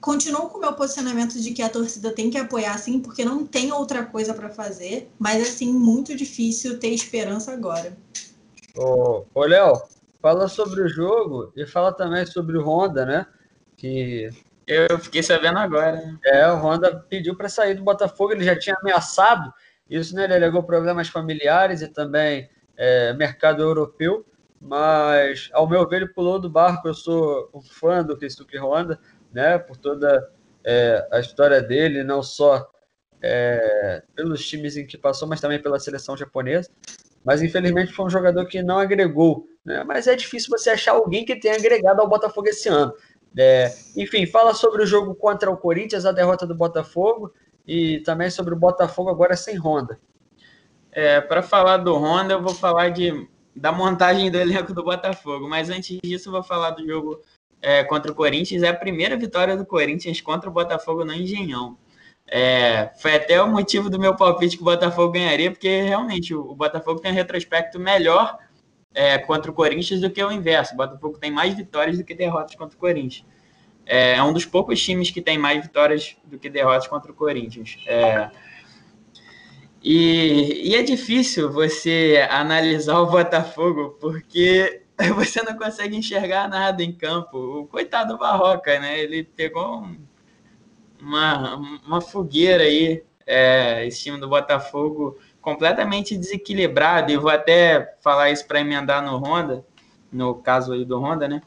continuo 0.01 0.49
com 0.49 0.59
o 0.59 0.61
meu 0.61 0.73
posicionamento 0.73 1.41
de 1.41 1.53
que 1.53 1.63
a 1.63 1.69
torcida 1.69 2.13
tem 2.13 2.31
que 2.31 2.39
apoiar 2.39 2.79
sim, 2.79 3.01
porque 3.01 3.25
não 3.25 3.47
tem 3.47 3.73
outra 3.73 4.05
coisa 4.05 4.33
para 4.35 4.49
fazer, 4.49 5.11
mas 5.19 5.43
assim, 5.43 5.73
muito 5.73 6.17
difícil 6.17 6.79
ter 6.79 6.89
esperança 6.89 7.53
agora. 7.53 7.97
Ô, 8.77 9.25
ô 9.35 9.45
Léo, 9.45 9.83
fala 10.21 10.49
sobre 10.49 10.83
o 10.83 10.89
jogo 10.89 11.53
e 11.57 11.67
fala 11.67 11.93
também 11.93 12.25
sobre 12.27 12.57
o 12.57 12.65
Honda, 12.65 13.05
né? 13.05 13.27
Que 13.77 14.31
eu 14.67 14.99
fiquei 14.99 15.23
sabendo 15.23 15.59
agora. 15.59 16.19
É, 16.25 16.51
o 16.53 16.57
Honda 16.57 17.05
pediu 17.09 17.37
para 17.37 17.49
sair 17.49 17.75
do 17.75 17.83
Botafogo, 17.83 18.33
ele 18.33 18.45
já 18.45 18.59
tinha 18.59 18.77
ameaçado 18.81 19.53
isso, 19.89 20.15
né? 20.15 20.25
Ele 20.25 20.35
alegou 20.35 20.63
problemas 20.63 21.09
familiares 21.09 21.81
e 21.81 21.89
também 21.89 22.49
é, 22.77 23.13
mercado 23.15 23.63
europeu. 23.63 24.25
mas 24.61 25.49
ao 25.53 25.69
meu 25.69 25.89
ver 25.89 26.03
ele 26.03 26.13
pulou 26.13 26.39
do 26.39 26.51
barco. 26.51 26.89
Eu 26.89 26.95
sou 26.95 27.49
um 27.55 27.63
fã 27.63 28.03
do 28.03 28.17
Keisuke 28.17 28.59
Honda, 28.59 29.01
né, 29.33 29.59
por 29.59 29.77
toda 29.77 30.31
é, 30.65 31.07
a 31.11 31.21
história 31.21 31.63
dele, 31.63 32.03
não 32.03 32.23
só 32.23 32.69
é, 33.23 34.03
pelos 34.15 34.47
times 34.47 34.77
em 34.77 34.87
que 34.87 34.97
passou, 34.97 35.29
mas 35.29 35.41
também 35.41 35.61
pela 35.61 35.79
seleção 35.79 36.17
japonesa. 36.17 36.71
Mas 37.25 37.43
infelizmente 37.43 37.93
foi 37.93 38.07
um 38.07 38.11
jogador 38.11 38.47
que 38.47 38.63
não 38.63 38.79
agregou. 38.79 39.47
Né? 39.65 39.83
Mas 39.85 40.07
é 40.07 40.15
difícil 40.15 40.51
você 40.51 40.71
achar 40.71 40.93
alguém 40.93 41.25
que 41.25 41.37
tenha 41.37 41.55
agregado 41.55 42.01
ao 42.01 42.09
Botafogo 42.09 42.49
esse 42.49 42.69
ano. 42.69 42.93
É, 43.37 43.75
enfim, 43.97 44.27
fala 44.27 44.55
sobre 44.55 44.83
o 44.83 44.87
jogo 44.87 45.15
contra 45.15 45.51
o 45.51 45.57
Corinthians, 45.57 46.07
a 46.07 46.13
derrota 46.13 46.47
do 46.47 46.55
Botafogo, 46.55 47.33
e 47.67 48.01
também 48.01 48.31
sobre 48.31 48.55
o 48.55 48.59
Botafogo 48.59 49.11
agora 49.11 49.37
sem 49.37 49.59
Honda. 49.59 49.99
É, 50.91 51.21
Para 51.21 51.43
falar 51.43 51.79
do 51.79 51.95
Honda, 51.95 52.35
eu 52.35 52.43
vou 52.43 52.55
falar 52.55 52.89
de, 52.89 53.29
da 53.55 53.71
montagem 53.71 54.31
do 54.31 54.39
elenco 54.39 54.73
do 54.73 54.83
Botafogo, 54.83 55.49
mas 55.49 55.69
antes 55.69 55.99
disso, 56.03 56.29
eu 56.29 56.33
vou 56.33 56.43
falar 56.43 56.71
do 56.71 56.87
jogo 56.87 57.21
é, 57.61 57.85
contra 57.85 58.11
o 58.11 58.15
Corinthians. 58.15 58.63
É 58.63 58.69
a 58.69 58.75
primeira 58.75 59.17
vitória 59.17 59.57
do 59.57 59.65
Corinthians 59.65 60.21
contra 60.21 60.49
o 60.49 60.53
Botafogo 60.53 61.05
no 61.05 61.13
Engenhão. 61.13 61.77
É, 62.31 62.91
foi 63.01 63.15
até 63.15 63.43
o 63.43 63.49
motivo 63.49 63.89
do 63.89 63.99
meu 63.99 64.15
palpite 64.15 64.57
que 64.57 64.63
o 64.63 64.67
Botafogo 64.67 65.13
ganharia, 65.13 65.51
porque 65.51 65.83
realmente 65.83 66.35
o, 66.35 66.41
o 66.43 66.55
Botafogo 66.55 67.01
tem 67.01 67.11
um 67.11 67.15
retrospecto 67.15 67.79
melhor 67.79 68.39
é, 68.95 69.17
contra 69.19 69.51
o 69.51 69.55
Corinthians 69.55 70.01
do 70.01 70.11
que 70.11 70.23
o 70.23 70.31
inverso. 70.31 70.75
O 70.75 70.77
Botafogo 70.77 71.19
tem 71.19 71.31
mais 71.31 71.55
vitórias 71.55 71.97
do 71.97 72.05
que 72.05 72.15
derrotas 72.15 72.55
contra 72.55 72.77
o 72.77 72.81
Corinthians. 72.81 73.25
É, 73.87 74.17
é 74.17 74.23
um 74.23 74.33
dos 74.33 74.45
poucos 74.45 74.83
times 74.83 75.11
que 75.11 75.23
tem 75.23 75.39
mais 75.39 75.63
vitórias 75.63 76.17
do 76.25 76.39
que 76.39 76.51
derrotas 76.51 76.87
contra 76.87 77.11
o 77.11 77.15
Corinthians. 77.15 77.79
É, 77.87 78.31
e, 79.83 80.71
e, 80.71 80.75
é 80.75 80.83
difícil 80.83 81.51
você 81.51 82.27
analisar 82.29 82.99
o 82.99 83.07
Botafogo 83.07 83.97
porque 84.01 84.83
você 85.15 85.43
não 85.43 85.57
consegue 85.57 85.97
enxergar 85.97 86.49
nada 86.49 86.83
em 86.83 86.93
campo. 86.93 87.39
O 87.39 87.67
coitado 87.67 88.15
do 88.15 88.19
Barroca, 88.19 88.79
né? 88.81 88.99
Ele 88.99 89.23
pegou 89.23 89.79
um, 89.79 89.97
uma, 91.01 91.57
uma 91.87 92.01
fogueira 92.01 92.65
aí, 92.65 93.05
é, 93.25 93.87
esse 93.87 94.03
time 94.03 94.19
do 94.19 94.29
Botafogo 94.29 95.17
completamente 95.41 96.17
desequilibrado. 96.17 97.13
E 97.13 97.17
vou 97.17 97.31
até 97.31 97.97
falar 98.03 98.31
isso 98.31 98.47
para 98.47 98.61
emendar 98.61 99.01
no 99.03 99.17
Honda, 99.19 99.65
no 100.11 100.35
caso 100.35 100.73
aí 100.73 100.85
do 100.85 100.99
Honda, 100.99 101.29
né? 101.29 101.43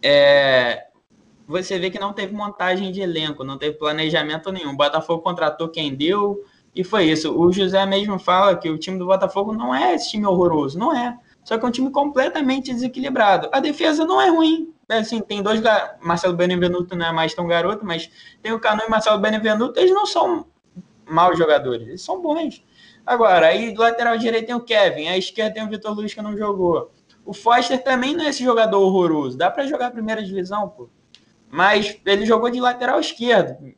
É, 0.00 0.86
você 1.48 1.78
vê 1.78 1.90
que 1.90 1.98
não 1.98 2.12
teve 2.12 2.32
montagem 2.32 2.92
de 2.92 3.00
elenco, 3.00 3.42
não 3.42 3.58
teve 3.58 3.76
planejamento 3.78 4.52
nenhum. 4.52 4.70
O 4.70 4.76
Botafogo 4.76 5.22
contratou 5.22 5.68
quem 5.68 5.92
deu 5.92 6.44
e 6.72 6.84
foi 6.84 7.06
isso. 7.06 7.36
O 7.36 7.52
José 7.52 7.84
mesmo 7.84 8.16
fala 8.16 8.56
que 8.56 8.70
o 8.70 8.78
time 8.78 8.96
do 8.96 9.06
Botafogo 9.06 9.52
não 9.52 9.74
é 9.74 9.94
esse 9.94 10.10
time 10.10 10.24
horroroso, 10.24 10.78
não 10.78 10.94
é. 10.96 11.18
Só 11.44 11.58
que 11.58 11.64
é 11.64 11.68
um 11.68 11.70
time 11.70 11.90
completamente 11.90 12.72
desequilibrado. 12.72 13.48
A 13.52 13.60
defesa 13.60 14.04
não 14.04 14.20
é 14.20 14.28
ruim. 14.30 14.72
É 14.88 14.98
assim, 14.98 15.20
tem 15.20 15.42
dois. 15.42 15.62
Marcelo 16.00 16.34
Benevenuto 16.34 16.96
não 16.96 17.06
é 17.06 17.12
mais 17.12 17.34
tão 17.34 17.46
garoto, 17.46 17.84
mas 17.84 18.10
tem 18.42 18.52
o 18.52 18.58
Cano 18.58 18.82
e 18.86 18.90
Marcelo 18.90 19.18
Benevenuto, 19.18 19.78
eles 19.78 19.92
não 19.92 20.06
são 20.06 20.46
maus 21.06 21.38
jogadores, 21.38 21.86
eles 21.86 22.02
são 22.02 22.20
bons. 22.20 22.64
Agora, 23.06 23.46
aí 23.46 23.72
do 23.72 23.82
lateral 23.82 24.16
direito 24.16 24.46
tem 24.46 24.54
o 24.54 24.60
Kevin, 24.60 25.08
à 25.08 25.18
esquerda 25.18 25.54
tem 25.54 25.64
o 25.64 25.68
Vitor 25.68 25.94
Luiz 25.94 26.14
que 26.14 26.22
não 26.22 26.36
jogou. 26.36 26.90
O 27.24 27.32
Foster 27.32 27.82
também 27.82 28.14
não 28.14 28.24
é 28.24 28.28
esse 28.28 28.42
jogador 28.42 28.80
horroroso. 28.80 29.36
Dá 29.36 29.50
para 29.50 29.66
jogar 29.66 29.86
a 29.86 29.90
primeira 29.90 30.22
divisão, 30.22 30.68
pô. 30.68 30.88
Mas 31.50 31.98
ele 32.04 32.26
jogou 32.26 32.50
de 32.50 32.60
lateral 32.60 33.00
esquerdo. 33.00 33.74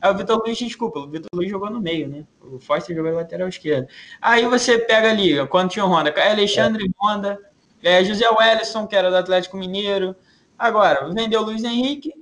Aí 0.00 0.10
o 0.12 0.16
Vitor 0.16 0.38
Luiz, 0.38 0.58
desculpa, 0.58 1.00
o 1.00 1.08
Vitor 1.08 1.28
Luiz 1.34 1.50
jogou 1.50 1.70
no 1.70 1.80
meio, 1.80 2.08
né? 2.08 2.24
O 2.40 2.58
Foster 2.58 2.94
jogou 2.94 3.12
lateral 3.12 3.48
esquerdo. 3.48 3.88
Aí 4.20 4.46
você 4.46 4.78
pega 4.78 5.10
ali, 5.10 5.46
quando 5.48 5.70
tinha 5.70 5.84
o 5.84 5.88
Honda, 5.88 6.14
Alexandre 6.30 6.84
é. 6.86 6.88
Honda, 7.00 7.38
é, 7.82 8.04
José 8.04 8.28
Wellison, 8.28 8.86
que 8.86 8.96
era 8.96 9.10
do 9.10 9.16
Atlético 9.16 9.56
Mineiro. 9.56 10.14
Agora, 10.58 11.08
vendeu 11.12 11.40
o 11.40 11.44
Luiz 11.44 11.62
Henrique. 11.64 12.12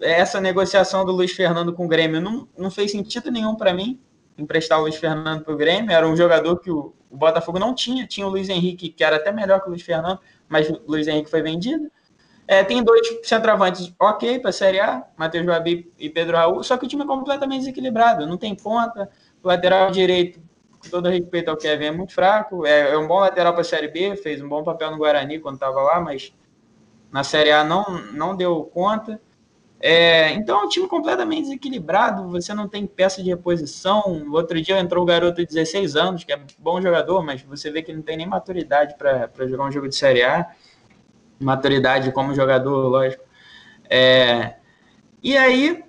Essa 0.00 0.40
negociação 0.40 1.04
do 1.04 1.12
Luiz 1.12 1.32
Fernando 1.32 1.72
com 1.72 1.84
o 1.84 1.88
Grêmio 1.88 2.20
não, 2.20 2.48
não 2.56 2.70
fez 2.70 2.90
sentido 2.90 3.30
nenhum 3.30 3.54
para 3.54 3.72
mim 3.72 4.00
emprestar 4.36 4.78
o 4.78 4.82
Luiz 4.82 4.96
Fernando 4.96 5.44
para 5.44 5.54
o 5.54 5.56
Grêmio. 5.56 5.92
Era 5.92 6.08
um 6.08 6.16
jogador 6.16 6.58
que 6.58 6.70
o, 6.70 6.92
o, 7.10 7.16
Botafogo 7.16 7.58
não 7.58 7.74
tinha. 7.74 8.06
Tinha 8.06 8.26
o 8.26 8.30
Luiz 8.30 8.48
Henrique, 8.48 8.88
que 8.88 9.04
era 9.04 9.16
até 9.16 9.30
melhor 9.30 9.60
que 9.60 9.66
o 9.66 9.70
Luiz 9.70 9.82
Fernando, 9.82 10.18
mas 10.48 10.68
o 10.68 10.80
Luiz 10.88 11.06
Henrique 11.06 11.30
foi 11.30 11.42
vendido. 11.42 11.90
É, 12.46 12.64
tem 12.64 12.82
dois 12.82 13.06
centroavantes 13.22 13.92
ok 13.98 14.38
para 14.40 14.50
a 14.50 14.52
Série 14.52 14.80
A, 14.80 15.04
Matheus 15.16 15.46
Babi 15.46 15.90
e 15.98 16.10
Pedro 16.10 16.36
Raul, 16.36 16.62
só 16.62 16.76
que 16.76 16.84
o 16.84 16.88
time 16.88 17.02
é 17.02 17.06
completamente 17.06 17.60
desequilibrado. 17.60 18.26
Não 18.26 18.36
tem 18.36 18.54
ponta, 18.54 19.08
o 19.42 19.48
lateral 19.48 19.90
direito, 19.90 20.40
com 20.80 20.88
todo 20.90 21.08
respeito 21.08 21.50
ao 21.50 21.56
Kevin, 21.56 21.86
é 21.86 21.90
muito 21.92 22.12
fraco. 22.12 22.66
É, 22.66 22.92
é 22.92 22.98
um 22.98 23.06
bom 23.06 23.20
lateral 23.20 23.52
para 23.52 23.62
a 23.62 23.64
Série 23.64 23.88
B, 23.88 24.16
fez 24.16 24.42
um 24.42 24.48
bom 24.48 24.62
papel 24.64 24.90
no 24.90 24.98
Guarani 24.98 25.38
quando 25.38 25.54
estava 25.54 25.80
lá, 25.80 26.00
mas 26.00 26.34
na 27.10 27.22
Série 27.22 27.52
A 27.52 27.62
não, 27.62 27.84
não 28.12 28.36
deu 28.36 28.64
conta. 28.64 29.20
É, 29.84 30.30
então 30.34 30.60
é 30.60 30.64
um 30.64 30.68
time 30.68 30.86
completamente 30.86 31.42
desequilibrado, 31.42 32.28
você 32.28 32.54
não 32.54 32.68
tem 32.68 32.86
peça 32.86 33.20
de 33.20 33.30
reposição. 33.30 34.28
Outro 34.32 34.60
dia 34.62 34.78
entrou 34.78 35.02
o 35.02 35.06
garoto 35.06 35.40
de 35.40 35.46
16 35.46 35.96
anos, 35.96 36.22
que 36.22 36.32
é 36.32 36.40
bom 36.58 36.80
jogador, 36.80 37.22
mas 37.24 37.42
você 37.42 37.68
vê 37.70 37.82
que 37.82 37.92
não 37.92 38.00
tem 38.00 38.16
nem 38.16 38.26
maturidade 38.26 38.94
para 38.96 39.46
jogar 39.48 39.64
um 39.64 39.72
jogo 39.72 39.88
de 39.88 39.96
Série 39.96 40.22
A. 40.22 40.48
Maturidade 41.42 42.12
como 42.12 42.34
jogador, 42.34 42.88
lógico. 42.88 43.24
É, 43.88 44.54
e 45.22 45.36
aí, 45.36 45.84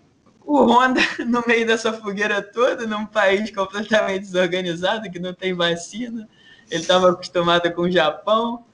o 0.46 0.63
Honda, 0.66 1.02
no 1.26 1.44
meio 1.48 1.66
dessa 1.66 1.94
fogueira 1.94 2.42
toda, 2.42 2.86
num 2.86 3.06
país 3.06 3.52
completamente 3.52 4.22
desorganizado, 4.22 5.10
que 5.10 5.20
não 5.20 5.34
tem 5.34 5.54
vacina, 5.54 6.28
ele 6.70 6.82
estava 6.82 7.12
acostumado 7.12 7.72
com 7.74 7.84
o 7.84 7.92
Japão, 7.92 8.66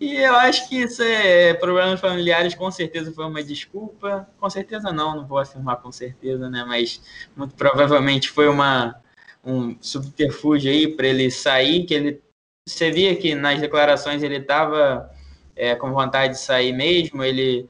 e 0.00 0.14
eu 0.14 0.34
acho 0.36 0.68
que 0.68 0.76
isso 0.76 1.02
é 1.02 1.54
problemas 1.54 1.98
familiares, 1.98 2.54
com 2.54 2.70
certeza 2.70 3.12
foi 3.12 3.24
uma 3.24 3.42
desculpa. 3.42 4.28
Com 4.38 4.48
certeza 4.48 4.92
não, 4.92 5.16
não 5.16 5.26
vou 5.26 5.38
afirmar 5.38 5.76
com 5.76 5.90
certeza, 5.90 6.48
né? 6.48 6.64
Mas 6.64 7.02
muito 7.36 7.54
provavelmente 7.56 8.30
foi 8.30 8.48
uma 8.48 9.00
um 9.44 9.76
subterfúgio 9.80 10.70
aí 10.70 10.88
para 10.88 11.06
ele 11.06 11.30
sair, 11.30 11.84
que 11.84 11.94
ele 11.94 12.22
você 12.66 12.90
via 12.90 13.16
que 13.16 13.34
nas 13.34 13.60
declarações 13.60 14.22
ele 14.22 14.36
estava 14.36 15.10
é, 15.58 15.74
com 15.74 15.92
vontade 15.92 16.34
de 16.34 16.38
sair 16.38 16.72
mesmo, 16.72 17.24
ele 17.24 17.68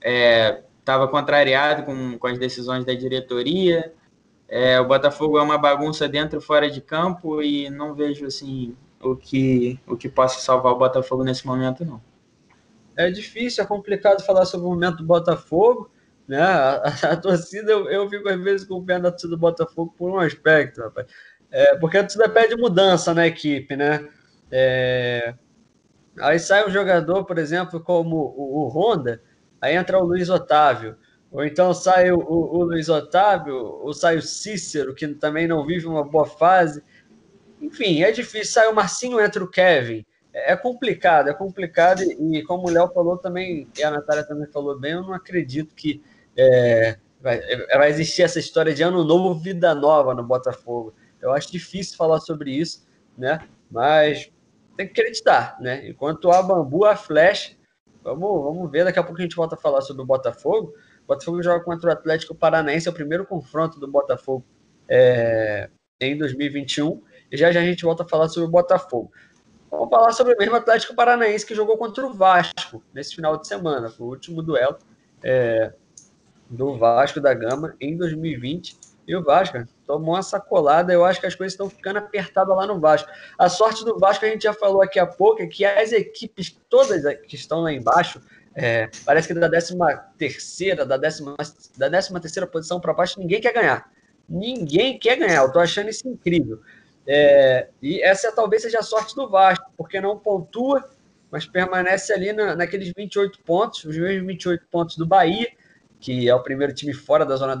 estava 0.00 1.04
é, 1.04 1.08
contrariado 1.08 1.82
com, 1.82 2.16
com 2.16 2.26
as 2.28 2.38
decisões 2.38 2.84
da 2.84 2.94
diretoria. 2.94 3.92
É, 4.48 4.78
o 4.78 4.86
Botafogo 4.86 5.36
é 5.36 5.42
uma 5.42 5.58
bagunça 5.58 6.08
dentro 6.08 6.38
e 6.38 6.42
fora 6.42 6.70
de 6.70 6.80
campo 6.80 7.42
e 7.42 7.68
não 7.68 7.94
vejo 7.94 8.24
assim 8.24 8.76
o 9.02 9.16
que, 9.16 9.78
o 9.88 9.96
que 9.96 10.08
possa 10.08 10.38
salvar 10.38 10.72
o 10.72 10.78
Botafogo 10.78 11.24
nesse 11.24 11.44
momento, 11.44 11.84
não. 11.84 12.00
É 12.96 13.10
difícil, 13.10 13.64
é 13.64 13.66
complicado 13.66 14.24
falar 14.24 14.46
sobre 14.46 14.66
o 14.66 14.70
momento 14.70 14.98
do 14.98 15.04
Botafogo, 15.04 15.90
né? 16.28 16.40
A, 16.40 16.76
a, 16.76 17.12
a 17.12 17.16
torcida, 17.16 17.72
eu, 17.72 17.90
eu 17.90 18.08
fico 18.08 18.28
às 18.28 18.40
vezes 18.40 18.66
com 18.66 18.76
o 18.76 18.84
pé 18.84 19.00
da 19.00 19.10
torcida 19.10 19.30
do 19.30 19.38
Botafogo 19.38 19.92
por 19.98 20.10
um 20.12 20.20
aspecto, 20.20 20.80
rapaz. 20.80 21.08
É, 21.50 21.74
porque 21.76 21.98
a 21.98 22.02
torcida 22.02 22.28
pede 22.28 22.56
mudança 22.56 23.12
na 23.12 23.26
equipe, 23.26 23.74
né? 23.74 24.08
É, 24.50 25.34
aí 26.20 26.38
sai 26.38 26.66
um 26.66 26.70
jogador, 26.70 27.24
por 27.24 27.38
exemplo, 27.38 27.80
como 27.80 28.16
o, 28.16 28.64
o, 28.64 28.68
Honda, 28.68 29.22
aí 29.60 29.76
entra 29.76 29.98
o 29.98 30.04
Luiz 30.04 30.28
Otávio. 30.28 30.96
Ou 31.30 31.44
então 31.44 31.74
sai 31.74 32.10
o, 32.10 32.18
o, 32.18 32.58
o 32.58 32.64
Luiz 32.64 32.88
Otávio, 32.88 33.56
ou 33.56 33.92
sai 33.92 34.16
o 34.16 34.22
Cícero, 34.22 34.94
que 34.94 35.06
também 35.08 35.46
não 35.46 35.66
vive 35.66 35.86
uma 35.86 36.04
boa 36.04 36.26
fase. 36.26 36.82
Enfim, 37.60 38.02
é 38.02 38.10
difícil. 38.10 38.52
Sai 38.52 38.68
o 38.68 38.74
Marcinho, 38.74 39.20
entra 39.20 39.42
o 39.42 39.50
Kevin. 39.50 40.04
É, 40.32 40.52
é 40.52 40.56
complicado, 40.56 41.28
é 41.28 41.34
complicado. 41.34 42.02
E, 42.02 42.42
como 42.44 42.68
o 42.68 42.70
Léo 42.70 42.88
falou 42.88 43.16
também, 43.16 43.68
e 43.76 43.82
a 43.82 43.90
Natália 43.90 44.24
também 44.24 44.46
falou 44.46 44.78
bem, 44.78 44.92
eu 44.92 45.02
não 45.02 45.12
acredito 45.12 45.74
que 45.74 46.02
é, 46.36 46.96
vai, 47.20 47.40
vai 47.74 47.90
existir 47.90 48.22
essa 48.22 48.38
história 48.38 48.74
de 48.74 48.82
ano 48.82 49.02
novo, 49.02 49.34
vida 49.34 49.74
nova 49.74 50.14
no 50.14 50.22
Botafogo. 50.22 50.94
Eu 51.20 51.32
acho 51.32 51.50
difícil 51.50 51.96
falar 51.96 52.20
sobre 52.20 52.50
isso, 52.52 52.86
né? 53.16 53.40
Mas 53.70 54.30
tem 54.76 54.86
que 54.86 55.00
acreditar, 55.00 55.56
né? 55.60 55.88
Enquanto 55.88 56.30
a 56.30 56.42
Bambu, 56.42 56.84
a 56.84 56.96
Flash, 56.96 57.56
vamos, 58.02 58.42
vamos 58.42 58.70
ver, 58.70 58.84
daqui 58.84 58.98
a 58.98 59.02
pouco 59.02 59.18
a 59.18 59.22
gente 59.22 59.36
volta 59.36 59.54
a 59.54 59.58
falar 59.58 59.80
sobre 59.80 60.02
o 60.02 60.06
Botafogo. 60.06 60.74
O 61.04 61.06
Botafogo 61.06 61.42
joga 61.42 61.64
contra 61.64 61.90
o 61.90 61.92
Atlético 61.92 62.34
Paranaense, 62.34 62.88
é 62.88 62.90
o 62.90 62.94
primeiro 62.94 63.26
confronto 63.26 63.80
do 63.80 63.88
Botafogo 63.88 64.44
é, 64.88 65.70
em 66.00 66.16
2021. 66.16 67.02
E 67.30 67.36
já 67.36 67.50
já 67.50 67.60
a 67.60 67.64
gente 67.64 67.84
volta 67.84 68.02
a 68.02 68.08
falar 68.08 68.28
sobre 68.28 68.48
o 68.48 68.52
Botafogo. 68.52 69.10
Vamos 69.70 69.90
falar 69.90 70.12
sobre 70.12 70.34
o 70.34 70.38
mesmo 70.38 70.56
Atlético 70.56 70.94
Paranaense 70.94 71.44
que 71.44 71.54
jogou 71.54 71.76
contra 71.76 72.06
o 72.06 72.12
Vasco 72.12 72.82
nesse 72.94 73.14
final 73.14 73.36
de 73.36 73.46
semana. 73.46 73.90
Foi 73.90 74.06
o 74.06 74.10
último 74.10 74.42
duelo 74.42 74.78
é, 75.22 75.72
do 76.48 76.76
Vasco 76.78 77.20
da 77.20 77.34
Gama 77.34 77.74
em 77.80 77.96
2020. 77.96 78.78
E 79.06 79.14
o 79.14 79.22
Vasco 79.22 79.64
tomou 79.86 80.14
uma 80.14 80.22
sacolada. 80.22 80.92
Eu 80.92 81.04
acho 81.04 81.20
que 81.20 81.26
as 81.26 81.34
coisas 81.34 81.52
estão 81.52 81.70
ficando 81.70 81.98
apertadas 81.98 82.56
lá 82.56 82.66
no 82.66 82.80
Vasco. 82.80 83.08
A 83.38 83.48
sorte 83.48 83.84
do 83.84 83.98
Vasco, 83.98 84.24
a 84.24 84.28
gente 84.28 84.42
já 84.42 84.52
falou 84.52 84.82
aqui 84.82 84.98
há 84.98 85.06
pouco, 85.06 85.42
é 85.42 85.46
que 85.46 85.64
as 85.64 85.92
equipes 85.92 86.58
todas 86.68 87.02
que 87.20 87.36
estão 87.36 87.60
lá 87.60 87.72
embaixo, 87.72 88.20
é, 88.54 88.88
parece 89.04 89.28
que 89.28 89.34
da 89.34 89.48
13 89.48 89.76
terceira, 90.18 90.84
da 90.84 90.96
décima, 90.96 91.36
da 91.76 91.88
décima 91.88 92.20
terceira 92.20 92.46
posição 92.46 92.80
para 92.80 92.92
baixo, 92.92 93.20
ninguém 93.20 93.40
quer 93.40 93.52
ganhar. 93.52 93.90
Ninguém 94.28 94.98
quer 94.98 95.16
ganhar. 95.16 95.42
Eu 95.42 95.52
tô 95.52 95.60
achando 95.60 95.88
isso 95.88 96.08
incrível. 96.08 96.60
É, 97.06 97.68
e 97.80 98.02
essa 98.02 98.32
talvez 98.32 98.62
seja 98.62 98.80
a 98.80 98.82
sorte 98.82 99.14
do 99.14 99.28
Vasco, 99.28 99.70
porque 99.76 100.00
não 100.00 100.18
pontua 100.18 100.84
mas 101.30 101.46
permanece 101.46 102.12
ali 102.12 102.32
na, 102.32 102.54
naqueles 102.54 102.92
28 102.96 103.40
pontos, 103.40 103.84
os 103.84 103.96
mesmos 103.96 104.26
28 104.26 104.66
pontos 104.70 104.96
do 104.96 105.06
Bahia, 105.06 105.48
que 106.06 106.28
é 106.28 106.32
o 106.32 106.40
primeiro 106.40 106.72
time 106.72 106.92
fora 106.94 107.26
da 107.26 107.34
zona 107.34 107.58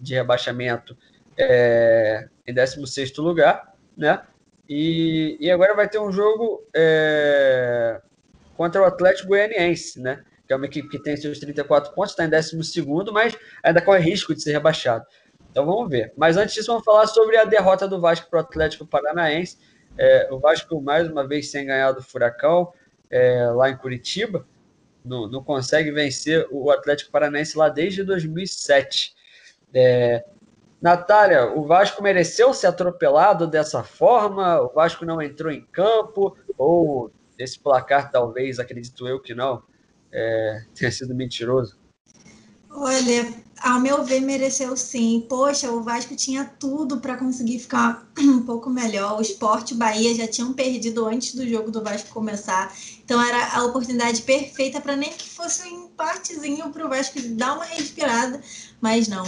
de 0.00 0.14
rebaixamento, 0.14 0.96
é, 1.36 2.28
em 2.46 2.54
16 2.54 3.16
lugar, 3.16 3.74
né? 3.96 4.22
E, 4.68 5.36
e 5.40 5.50
agora 5.50 5.74
vai 5.74 5.88
ter 5.88 5.98
um 5.98 6.12
jogo 6.12 6.64
é, 6.72 8.00
contra 8.56 8.82
o 8.82 8.84
Atlético 8.84 9.30
Goianiense, 9.30 10.00
né? 10.00 10.22
Que 10.46 10.52
é 10.52 10.56
uma 10.56 10.66
equipe 10.66 10.88
que 10.88 11.02
tem 11.02 11.16
seus 11.16 11.40
34 11.40 11.92
pontos, 11.92 12.12
está 12.12 12.24
em 12.24 12.30
12, 12.30 13.10
mas 13.12 13.36
ainda 13.64 13.82
corre 13.82 13.98
risco 13.98 14.32
de 14.32 14.44
ser 14.44 14.52
rebaixado. 14.52 15.04
Então 15.50 15.66
vamos 15.66 15.90
ver. 15.90 16.12
Mas 16.16 16.36
antes 16.36 16.54
disso, 16.54 16.68
vamos 16.68 16.84
falar 16.84 17.08
sobre 17.08 17.36
a 17.36 17.44
derrota 17.44 17.88
do 17.88 18.00
Vasco 18.00 18.30
para 18.30 18.36
o 18.36 18.42
Atlético 18.42 18.86
Paranaense. 18.86 19.58
É, 19.98 20.28
o 20.30 20.38
Vasco, 20.38 20.80
mais 20.80 21.10
uma 21.10 21.26
vez, 21.26 21.50
sem 21.50 21.66
ganhar 21.66 21.90
do 21.90 22.00
Furacão, 22.00 22.72
é, 23.10 23.44
lá 23.48 23.68
em 23.68 23.76
Curitiba, 23.76 24.46
não, 25.08 25.28
não, 25.28 25.42
consegue 25.42 25.90
vencer 25.90 26.46
o 26.50 26.70
Atlético 26.70 27.10
Paranaense 27.10 27.56
lá 27.56 27.68
desde 27.68 28.04
2007. 28.04 29.14
É, 29.72 30.24
Natália, 30.80 31.46
o 31.46 31.66
Vasco 31.66 32.02
mereceu 32.02 32.54
ser 32.54 32.68
atropelado 32.68 33.46
dessa 33.46 33.82
forma? 33.82 34.60
O 34.60 34.72
Vasco 34.72 35.04
não 35.04 35.20
entrou 35.20 35.50
em 35.50 35.64
campo? 35.64 36.36
Ou 36.56 37.10
esse 37.38 37.58
placar, 37.58 38.10
talvez, 38.10 38.58
acredito 38.58 39.06
eu 39.06 39.20
que 39.20 39.34
não, 39.34 39.62
é, 40.12 40.62
tenha 40.74 40.90
sido 40.90 41.14
mentiroso? 41.14 41.78
Olha, 42.70 43.32
ao 43.62 43.80
meu 43.80 44.04
ver, 44.04 44.20
mereceu 44.20 44.76
sim. 44.76 45.24
Poxa, 45.28 45.70
o 45.70 45.82
Vasco 45.82 46.14
tinha 46.16 46.44
tudo 46.44 47.00
para 47.00 47.16
conseguir 47.16 47.58
ficar 47.58 48.06
um 48.18 48.42
pouco 48.42 48.70
melhor. 48.70 49.18
O 49.18 49.22
Sport 49.22 49.74
Bahia 49.74 50.14
já 50.14 50.26
tinham 50.26 50.52
perdido 50.52 51.06
antes 51.06 51.34
do 51.34 51.48
jogo 51.48 51.70
do 51.70 51.82
Vasco 51.82 52.10
começar. 52.10 52.74
Então 53.04 53.20
era 53.20 53.56
a 53.56 53.64
oportunidade 53.64 54.22
perfeita 54.22 54.80
para 54.80 54.96
nem 54.96 55.12
que 55.12 55.28
fosse 55.28 55.62
um 55.68 55.86
empatezinho 55.86 56.70
para 56.70 56.86
o 56.86 56.88
Vasco 56.88 57.20
dar 57.30 57.54
uma 57.54 57.64
respirada, 57.64 58.40
mas 58.80 59.08
não 59.08 59.24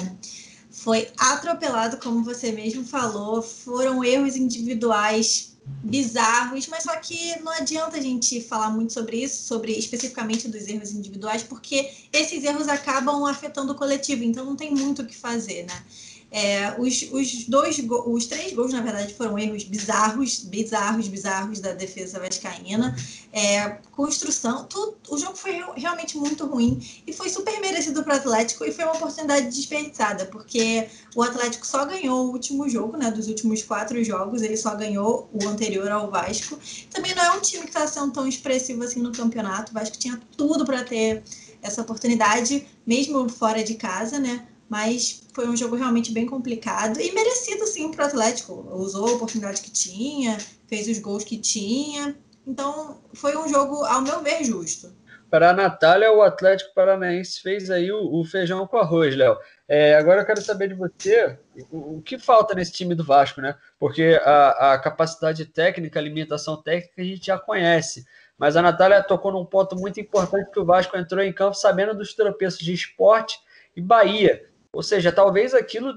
foi 0.71 1.09
atropelado, 1.19 1.99
como 1.99 2.25
você 2.25 2.53
mesmo 2.53 2.85
falou, 2.85 3.43
foram 3.43 4.03
erros 4.03 4.35
individuais 4.35 5.50
bizarros, 5.83 6.67
mas 6.67 6.85
só 6.85 6.97
que 6.97 7.39
não 7.41 7.53
adianta 7.53 7.97
a 7.97 8.01
gente 8.01 8.41
falar 8.41 8.71
muito 8.71 8.93
sobre 8.93 9.23
isso, 9.23 9.43
sobre 9.45 9.73
especificamente 9.73 10.49
dos 10.49 10.67
erros 10.67 10.91
individuais, 10.93 11.43
porque 11.43 11.91
esses 12.13 12.45
erros 12.45 12.69
acabam 12.69 13.25
afetando 13.25 13.73
o 13.73 13.77
coletivo, 13.77 14.23
então 14.23 14.45
não 14.45 14.57
tem 14.57 14.71
muito 14.71 15.03
o 15.03 15.07
que 15.07 15.17
fazer, 15.17 15.65
né? 15.65 15.85
É, 16.31 16.75
os, 16.79 17.03
os 17.11 17.45
dois, 17.49 17.79
os 17.79 18.27
três 18.27 18.53
gols, 18.53 18.73
na 18.73 18.81
verdade, 18.81 19.13
foram 19.15 19.37
erros 19.37 19.65
bizarros, 19.65 20.45
bizarros, 20.45 21.09
bizarros 21.09 21.59
da 21.59 21.73
defesa 21.73 22.21
vascaína. 22.21 22.97
É, 23.33 23.79
construção, 23.91 24.65
tudo, 24.65 24.97
o 25.09 25.19
jogo 25.19 25.37
foi 25.37 25.61
realmente 25.77 26.17
muito 26.17 26.47
ruim 26.47 26.81
e 27.07 27.13
foi 27.13 27.29
super 27.29 27.61
merecido 27.61 28.05
para 28.05 28.15
o 28.15 28.17
Atlético 28.17 28.65
e 28.65 28.73
foi 28.73 28.85
uma 28.85 28.95
oportunidade 28.95 29.47
desperdiçada, 29.47 30.27
porque 30.27 30.89
o 31.17 31.23
Atlético 31.23 31.67
só 31.67 31.85
ganhou 31.85 32.27
o 32.27 32.33
último 32.33 32.69
jogo, 32.69 32.97
né, 32.97 33.11
dos 33.11 33.27
últimos 33.27 33.63
quatro 33.63 34.03
jogos, 34.05 34.43
ele 34.43 34.57
só 34.57 34.75
ganhou 34.77 35.29
o 35.33 35.49
anterior 35.49 35.91
ao 35.91 36.11
Vasco. 36.11 36.59
Também 36.91 37.15
não 37.15 37.25
é 37.25 37.31
um 37.33 37.41
time 37.41 37.65
que 37.65 37.71
está 37.71 37.87
sendo 37.87 38.13
tão 38.13 38.27
expressivo 38.27 38.85
assim 38.85 39.01
no 39.01 39.11
campeonato, 39.11 39.73
o 39.73 39.75
Vasco 39.75 39.99
tinha 39.99 40.21
tudo 40.37 40.65
para 40.65 40.85
ter 40.85 41.25
essa 41.63 41.83
oportunidade, 41.83 42.67
mesmo 42.87 43.29
fora 43.29 43.63
de 43.63 43.75
casa, 43.75 44.19
né? 44.19 44.47
Mas 44.71 45.25
foi 45.35 45.49
um 45.49 45.57
jogo 45.57 45.75
realmente 45.75 46.13
bem 46.13 46.25
complicado 46.25 47.01
e 47.01 47.11
merecido 47.11 47.67
sim 47.67 47.91
para 47.91 48.05
o 48.05 48.07
Atlético. 48.07 48.53
Usou 48.73 49.09
a 49.09 49.13
oportunidade 49.15 49.61
que 49.61 49.71
tinha, 49.71 50.39
fez 50.69 50.87
os 50.87 51.01
gols 51.01 51.25
que 51.25 51.37
tinha. 51.37 52.17
Então 52.47 53.03
foi 53.13 53.37
um 53.37 53.49
jogo, 53.49 53.85
ao 53.85 54.01
meu 54.01 54.23
ver, 54.23 54.45
justo. 54.45 54.95
Para 55.29 55.51
a 55.51 55.53
Natália, 55.53 56.13
o 56.13 56.23
Atlético 56.23 56.73
Paranaense 56.73 57.41
fez 57.41 57.71
aí 57.71 57.91
o, 57.91 58.21
o 58.21 58.25
feijão 58.25 58.67
com 58.67 58.79
arroz, 58.79 59.15
Léo. 59.17 59.37
É, 59.69 59.95
agora 59.95 60.23
eu 60.23 60.27
quero 60.27 60.41
saber 60.41 60.69
de 60.69 60.75
você 60.75 61.37
o, 61.71 61.99
o, 61.99 62.03
que 62.03 62.19
falta 62.19 62.55
nesse 62.55 62.73
time 62.73 62.95
do 62.95 63.05
Vasco, 63.05 63.41
né? 63.41 63.57
Porque 63.79 64.21
a, 64.25 64.73
a 64.73 64.79
capacidade 64.79 65.45
técnica, 65.47 65.99
a 65.99 66.03
limitação 66.03 66.61
técnica 66.61 67.03
a 67.03 67.05
gente 67.05 67.27
já 67.27 67.39
conhece. 67.39 68.05
Mas 68.39 68.57
a 68.57 68.63
Natália 68.63 69.03
tocou 69.03 69.33
num 69.33 69.45
ponto 69.45 69.77
muito 69.77 70.01
importante 70.01 70.51
que 70.51 70.61
o 70.61 70.65
Vasco 70.65 70.97
entrou 70.97 71.23
em 71.23 71.33
campo 71.33 71.55
sabendo 71.55 71.95
dos 71.95 72.15
tropeços 72.15 72.61
de 72.61 72.73
esporte 72.73 73.39
e 73.77 73.81
Bahia. 73.81 74.50
Ou 74.73 74.83
seja, 74.83 75.11
talvez 75.11 75.55
aquilo 75.55 75.95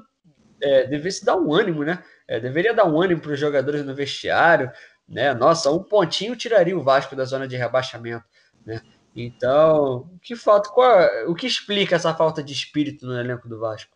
é, 0.62 0.88
devesse 0.88 1.24
dar 1.26 1.36
um 1.36 1.54
ânimo, 1.54 1.84
né? 1.84 2.04
É, 2.28 2.40
deveria 2.40 2.74
dar 2.74 2.86
um 2.86 3.02
ânimo 3.02 3.22
para 3.22 3.34
os 3.34 3.40
jogadores 3.40 3.86
no 3.86 3.94
vestiário, 3.94 4.72
né? 5.08 5.34
Nossa, 5.34 5.72
um 5.72 5.84
pontinho 5.84 6.36
tiraria 6.36 6.78
o 6.78 6.84
Vasco 6.84 7.16
da 7.16 7.26
zona 7.26 7.48
de 7.48 7.56
rebaixamento, 7.56 8.26
né? 8.66 8.82
Então, 9.16 10.10
que 10.22 10.36
falta? 10.36 10.70
Qual, 10.70 11.08
o 11.28 11.36
que 11.36 11.46
explica 11.46 11.96
essa 11.96 12.14
falta 12.16 12.42
de 12.42 12.52
espírito 12.52 13.06
no 13.06 13.20
elenco 13.20 13.48
do 13.48 13.60
Vasco? 13.60 13.96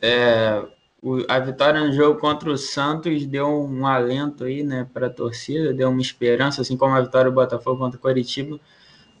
É, 0.00 0.62
o, 1.02 1.24
a 1.28 1.40
vitória 1.40 1.80
no 1.80 1.92
jogo 1.92 2.20
contra 2.20 2.50
o 2.50 2.56
Santos 2.56 3.26
deu 3.26 3.48
um 3.48 3.86
alento 3.86 4.44
aí, 4.44 4.62
né, 4.62 4.88
para 4.92 5.08
a 5.08 5.10
torcida, 5.10 5.72
deu 5.72 5.88
uma 5.88 6.00
esperança, 6.00 6.62
assim 6.62 6.76
como 6.76 6.94
a 6.94 7.00
vitória 7.00 7.30
do 7.30 7.34
Botafogo 7.34 7.78
contra 7.78 7.98
o 7.98 8.00
Coritiba. 8.00 8.60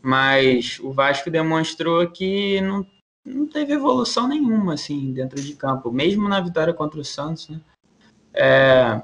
Mas 0.00 0.78
o 0.80 0.92
Vasco 0.92 1.30
demonstrou 1.30 2.08
que 2.08 2.60
não 2.60 2.86
não 3.28 3.46
teve 3.46 3.72
evolução 3.72 4.26
nenhuma 4.26 4.74
assim 4.74 5.12
dentro 5.12 5.40
de 5.40 5.54
campo, 5.54 5.90
mesmo 5.92 6.28
na 6.28 6.40
vitória 6.40 6.72
contra 6.72 7.00
o 7.00 7.04
Santos. 7.04 7.48
Né? 7.48 7.60
É, 8.34 9.02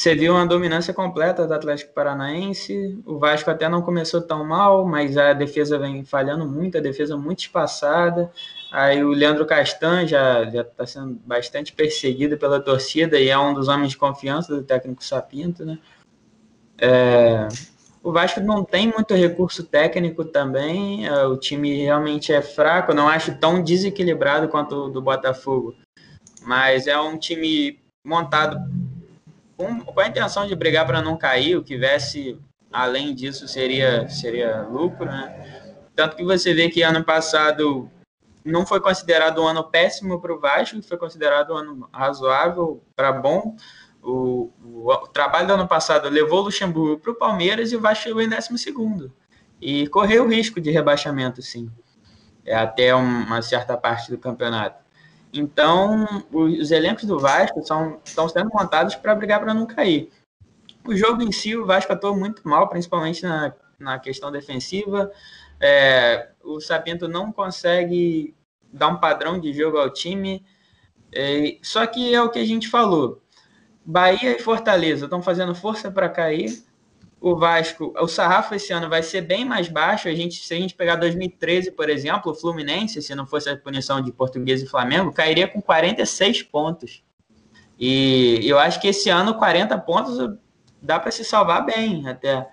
você 0.00 0.14
viu 0.14 0.32
uma 0.32 0.46
dominância 0.46 0.94
completa 0.94 1.46
do 1.46 1.52
Atlético 1.52 1.92
Paranaense. 1.92 3.02
O 3.04 3.18
Vasco 3.18 3.50
até 3.50 3.68
não 3.68 3.82
começou 3.82 4.22
tão 4.22 4.42
mal, 4.46 4.86
mas 4.86 5.18
a 5.18 5.34
defesa 5.34 5.78
vem 5.78 6.04
falhando 6.04 6.48
muito, 6.48 6.78
a 6.78 6.80
defesa 6.80 7.18
muito 7.18 7.40
espaçada. 7.40 8.32
Aí 8.72 9.04
o 9.04 9.10
Leandro 9.10 9.44
Castan 9.44 10.06
já 10.06 10.44
está 10.44 10.86
sendo 10.86 11.20
bastante 11.26 11.74
perseguido 11.74 12.38
pela 12.38 12.58
torcida 12.58 13.20
e 13.20 13.28
é 13.28 13.38
um 13.38 13.52
dos 13.52 13.68
homens 13.68 13.90
de 13.90 13.98
confiança 13.98 14.54
do 14.54 14.62
técnico 14.62 15.04
Sapinto, 15.04 15.66
né? 15.66 15.78
É, 16.78 17.48
o 18.02 18.12
Vasco 18.12 18.40
não 18.40 18.64
tem 18.64 18.86
muito 18.86 19.14
recurso 19.14 19.64
técnico 19.64 20.24
também, 20.24 21.06
é, 21.06 21.24
o 21.26 21.36
time 21.36 21.82
realmente 21.82 22.32
é 22.32 22.40
fraco, 22.40 22.94
não 22.94 23.08
acho 23.08 23.36
tão 23.38 23.62
desequilibrado 23.62 24.48
quanto 24.48 24.86
o 24.86 24.88
do 24.88 25.02
Botafogo, 25.02 25.74
mas 26.42 26.86
é 26.86 26.98
um 26.98 27.18
time 27.18 27.78
montado 28.04 28.58
com, 29.56 29.80
com 29.80 30.00
a 30.00 30.08
intenção 30.08 30.46
de 30.46 30.54
brigar 30.54 30.86
para 30.86 31.02
não 31.02 31.16
cair, 31.16 31.56
o 31.56 31.62
que 31.62 31.76
viesse 31.76 32.38
além 32.72 33.14
disso 33.14 33.46
seria, 33.46 34.08
seria 34.08 34.62
lucro, 34.62 35.04
né? 35.04 35.74
Tanto 35.94 36.16
que 36.16 36.24
você 36.24 36.54
vê 36.54 36.70
que 36.70 36.82
ano 36.82 37.04
passado 37.04 37.90
não 38.44 38.64
foi 38.64 38.80
considerado 38.80 39.42
um 39.42 39.46
ano 39.46 39.64
péssimo 39.64 40.20
para 40.20 40.32
o 40.32 40.40
Vasco, 40.40 40.82
foi 40.82 40.96
considerado 40.96 41.52
um 41.52 41.56
ano 41.56 41.88
razoável 41.92 42.82
para 42.96 43.12
bom, 43.12 43.56
o, 44.02 44.50
o, 44.64 44.92
o, 44.92 45.08
trabalho 45.08 45.46
do 45.46 45.52
ano 45.54 45.68
passado 45.68 46.08
levou 46.08 46.40
o 46.40 46.44
Luxemburgo 46.44 46.98
para 47.00 47.10
o 47.12 47.14
Palmeiras 47.14 47.72
e 47.72 47.76
o 47.76 47.80
Vasco 47.80 48.04
chegou 48.04 48.22
em 48.22 48.28
12 48.28 49.12
e 49.60 49.86
correu 49.88 50.24
o 50.24 50.28
risco 50.28 50.60
de 50.60 50.70
rebaixamento, 50.70 51.42
sim, 51.42 51.70
é, 52.44 52.54
até 52.54 52.94
uma 52.94 53.42
certa 53.42 53.76
parte 53.76 54.10
do 54.10 54.16
campeonato. 54.16 54.80
Então, 55.32 56.24
os 56.32 56.70
elencos 56.70 57.04
do 57.04 57.18
Vasco 57.18 57.62
são, 57.64 58.00
estão 58.04 58.28
sendo 58.28 58.50
montados 58.52 58.94
para 58.96 59.14
brigar 59.14 59.38
para 59.38 59.54
não 59.54 59.66
cair. 59.66 60.10
O 60.84 60.96
jogo 60.96 61.22
em 61.22 61.30
si, 61.30 61.56
o 61.56 61.66
Vasco 61.66 61.92
atuou 61.92 62.16
muito 62.16 62.46
mal, 62.48 62.68
principalmente 62.68 63.22
na, 63.22 63.52
na 63.78 63.98
questão 63.98 64.32
defensiva. 64.32 65.10
É, 65.60 66.30
o 66.42 66.58
Sapinto 66.58 67.06
não 67.06 67.30
consegue 67.30 68.34
dar 68.72 68.88
um 68.88 68.96
padrão 68.96 69.38
de 69.38 69.52
jogo 69.52 69.78
ao 69.78 69.90
time. 69.90 70.44
É, 71.12 71.58
só 71.62 71.86
que 71.86 72.12
é 72.12 72.20
o 72.20 72.30
que 72.30 72.38
a 72.38 72.44
gente 72.44 72.68
falou. 72.68 73.22
Bahia 73.84 74.36
e 74.36 74.40
Fortaleza 74.40 75.06
estão 75.06 75.22
fazendo 75.22 75.54
força 75.54 75.90
para 75.90 76.08
cair. 76.08 76.62
O 77.20 77.36
Vasco, 77.36 77.92
o 77.98 78.08
sarrafo 78.08 78.54
esse 78.54 78.72
ano 78.72 78.88
vai 78.88 79.02
ser 79.02 79.20
bem 79.20 79.44
mais 79.44 79.68
baixo. 79.68 80.08
A 80.08 80.14
gente, 80.14 80.44
se 80.44 80.54
a 80.54 80.56
gente 80.56 80.74
pegar 80.74 80.96
2013, 80.96 81.72
por 81.72 81.90
exemplo, 81.90 82.32
o 82.32 82.34
Fluminense, 82.34 83.02
se 83.02 83.14
não 83.14 83.26
fosse 83.26 83.50
a 83.50 83.56
punição 83.56 84.00
de 84.00 84.10
Português 84.10 84.62
e 84.62 84.66
Flamengo, 84.66 85.12
cairia 85.12 85.46
com 85.46 85.60
46 85.60 86.42
pontos. 86.44 87.02
E 87.78 88.40
eu 88.42 88.58
acho 88.58 88.80
que 88.80 88.88
esse 88.88 89.10
ano 89.10 89.34
40 89.34 89.76
pontos 89.78 90.18
dá 90.80 90.98
para 90.98 91.10
se 91.10 91.24
salvar 91.24 91.64
bem, 91.64 92.08
até 92.08 92.46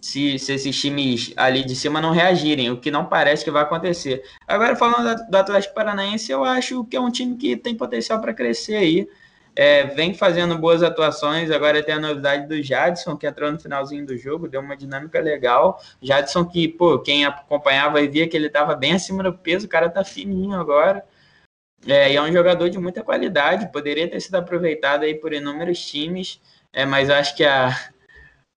se, 0.00 0.38
se, 0.38 0.54
esses 0.54 0.80
times 0.80 1.32
ali 1.36 1.62
de 1.64 1.76
cima 1.76 2.00
não 2.00 2.10
reagirem, 2.10 2.70
o 2.70 2.76
que 2.78 2.90
não 2.90 3.04
parece 3.04 3.44
que 3.44 3.50
vai 3.50 3.62
acontecer. 3.62 4.22
Agora, 4.48 4.74
falando 4.74 5.14
do 5.28 5.36
Atlético 5.36 5.74
Paranaense, 5.74 6.32
eu 6.32 6.42
acho 6.42 6.84
que 6.84 6.96
é 6.96 7.00
um 7.00 7.10
time 7.10 7.36
que 7.36 7.56
tem 7.56 7.74
potencial 7.74 8.20
para 8.20 8.32
crescer 8.32 8.76
aí 8.76 9.08
é, 9.54 9.84
vem 9.84 10.14
fazendo 10.14 10.56
boas 10.56 10.82
atuações. 10.82 11.50
Agora 11.50 11.82
tem 11.82 11.94
a 11.94 12.00
novidade 12.00 12.46
do 12.48 12.62
Jadson, 12.62 13.16
que 13.16 13.26
entrou 13.26 13.50
no 13.50 13.58
finalzinho 13.58 14.06
do 14.06 14.16
jogo, 14.16 14.48
deu 14.48 14.60
uma 14.60 14.76
dinâmica 14.76 15.20
legal. 15.20 15.80
Jadson, 16.00 16.44
que, 16.44 16.68
pô, 16.68 16.98
quem 16.98 17.24
acompanhava 17.24 18.00
e 18.00 18.08
via 18.08 18.28
que 18.28 18.36
ele 18.36 18.46
estava 18.46 18.74
bem 18.74 18.92
acima 18.92 19.22
do 19.22 19.32
peso, 19.32 19.66
o 19.66 19.68
cara 19.68 19.88
tá 19.90 20.04
fininho 20.04 20.58
agora. 20.58 21.04
É, 21.86 22.12
e 22.12 22.16
é 22.16 22.22
um 22.22 22.32
jogador 22.32 22.68
de 22.68 22.78
muita 22.78 23.02
qualidade, 23.02 23.72
poderia 23.72 24.08
ter 24.08 24.20
sido 24.20 24.34
aproveitado 24.34 25.02
aí 25.02 25.14
por 25.14 25.32
inúmeros 25.32 25.80
times, 25.80 26.38
é, 26.72 26.84
mas 26.84 27.08
acho 27.08 27.34
que 27.34 27.42
a, 27.42 27.70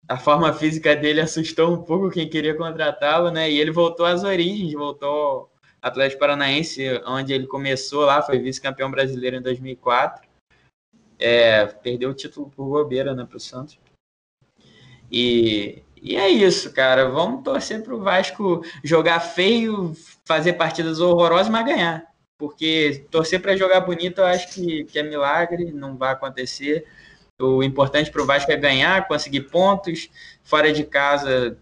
a 0.09 0.19
forma 0.19 0.53
física 0.53 0.97
dele 0.97 1.21
assustou 1.21 1.73
um 1.73 1.83
pouco 1.83 2.11
quem 2.11 2.29
queria 2.29 2.55
contratá-lo, 2.57 3.31
né? 3.31 3.49
E 3.51 3.61
ele 3.61 3.71
voltou 3.71 4.07
às 4.07 4.25
origens, 4.25 4.73
voltou 4.73 5.51
Atlético 5.81 6.21
Paranaense, 6.21 7.01
onde 7.07 7.33
ele 7.33 7.47
começou 7.47 8.05
lá, 8.05 8.23
foi 8.23 8.39
vice-campeão 8.39 8.91
brasileiro 8.91 9.37
em 9.37 9.43
2004. 9.43 10.32
É, 11.23 11.67
perdeu 11.67 12.11
o 12.11 12.15
título 12.15 12.51
por 12.51 12.67
bobeira, 12.67 13.15
né, 13.15 13.25
para 13.25 13.37
o 13.37 13.41
Santos. 13.41 13.79
E, 15.11 15.83
e 16.01 16.17
é 16.17 16.29
isso, 16.29 16.73
cara. 16.73 17.09
Vamos 17.09 17.45
torcer 17.45 17.83
para 17.83 17.95
o 17.95 18.01
Vasco 18.01 18.65
jogar 18.83 19.21
feio, 19.21 19.95
fazer 20.25 20.55
partidas 20.55 20.99
horrorosas, 20.99 21.49
mas 21.49 21.65
ganhar. 21.65 22.07
Porque 22.37 23.07
torcer 23.11 23.41
para 23.41 23.57
jogar 23.57 23.81
bonito 23.83 24.21
eu 24.21 24.25
acho 24.25 24.53
que, 24.53 24.85
que 24.85 24.99
é 24.99 25.03
milagre, 25.03 25.71
não 25.71 25.97
vai 25.97 26.13
acontecer. 26.13 26.87
O 27.41 27.63
importante 27.63 28.11
para 28.11 28.23
o 28.23 28.27
Vasco 28.27 28.51
é 28.51 28.57
ganhar, 28.57 29.07
conseguir 29.07 29.43
pontos, 29.43 30.11
fora 30.43 30.73
de 30.73 30.83
casa, 30.83 31.57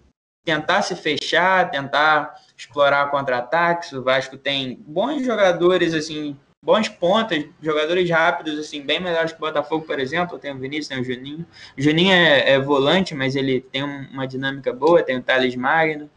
tentar 0.45 0.83
se 0.83 0.97
fechar, 0.97 1.71
tentar 1.71 2.35
explorar 2.57 3.11
contra-ataques. 3.11 3.93
O 3.93 4.03
Vasco 4.03 4.39
tem 4.39 4.77
bons 4.87 5.25
jogadores, 5.25 5.93
assim, 5.93 6.37
bons 6.63 6.89
pontas, 6.89 7.45
jogadores 7.63 8.09
rápidos, 8.11 8.59
assim, 8.59 8.83
bem 8.83 9.01
melhores 9.01 9.33
que 9.33 9.39
o 9.39 9.41
Botafogo, 9.41 9.87
por 9.87 9.99
exemplo. 9.99 10.39
Tem 10.39 10.53
o 10.53 10.59
Vinícius, 10.59 10.89
tem 10.89 11.01
o 11.01 11.05
Juninho. 11.05 11.47
O 11.77 11.83
Juninho 11.83 12.13
é, 12.13 12.53
é 12.53 12.59
volante, 12.59 13.15
mas 13.15 13.35
ele 13.35 13.61
tem 13.61 13.83
uma 13.83 14.27
dinâmica 14.27 14.73
boa, 14.73 15.03
tem 15.03 15.17
o 15.17 15.23
Thales 15.23 15.57
Magno. 15.57 16.11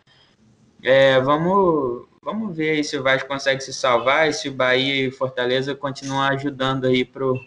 É, 0.84 1.20
vamos, 1.22 2.08
vamos 2.22 2.56
ver 2.56 2.72
aí 2.72 2.84
se 2.84 2.98
o 2.98 3.04
Vasco 3.04 3.28
consegue 3.28 3.62
se 3.62 3.74
salvar 3.74 4.30
e 4.30 4.34
se 4.34 4.50
o 4.50 4.54
Bahia 4.54 4.96
e 4.96 5.08
o 5.08 5.12
Fortaleza 5.14 5.74
continuam 5.74 6.24
ajudando 6.24 6.86
aí 6.88 7.06
pro, 7.06 7.40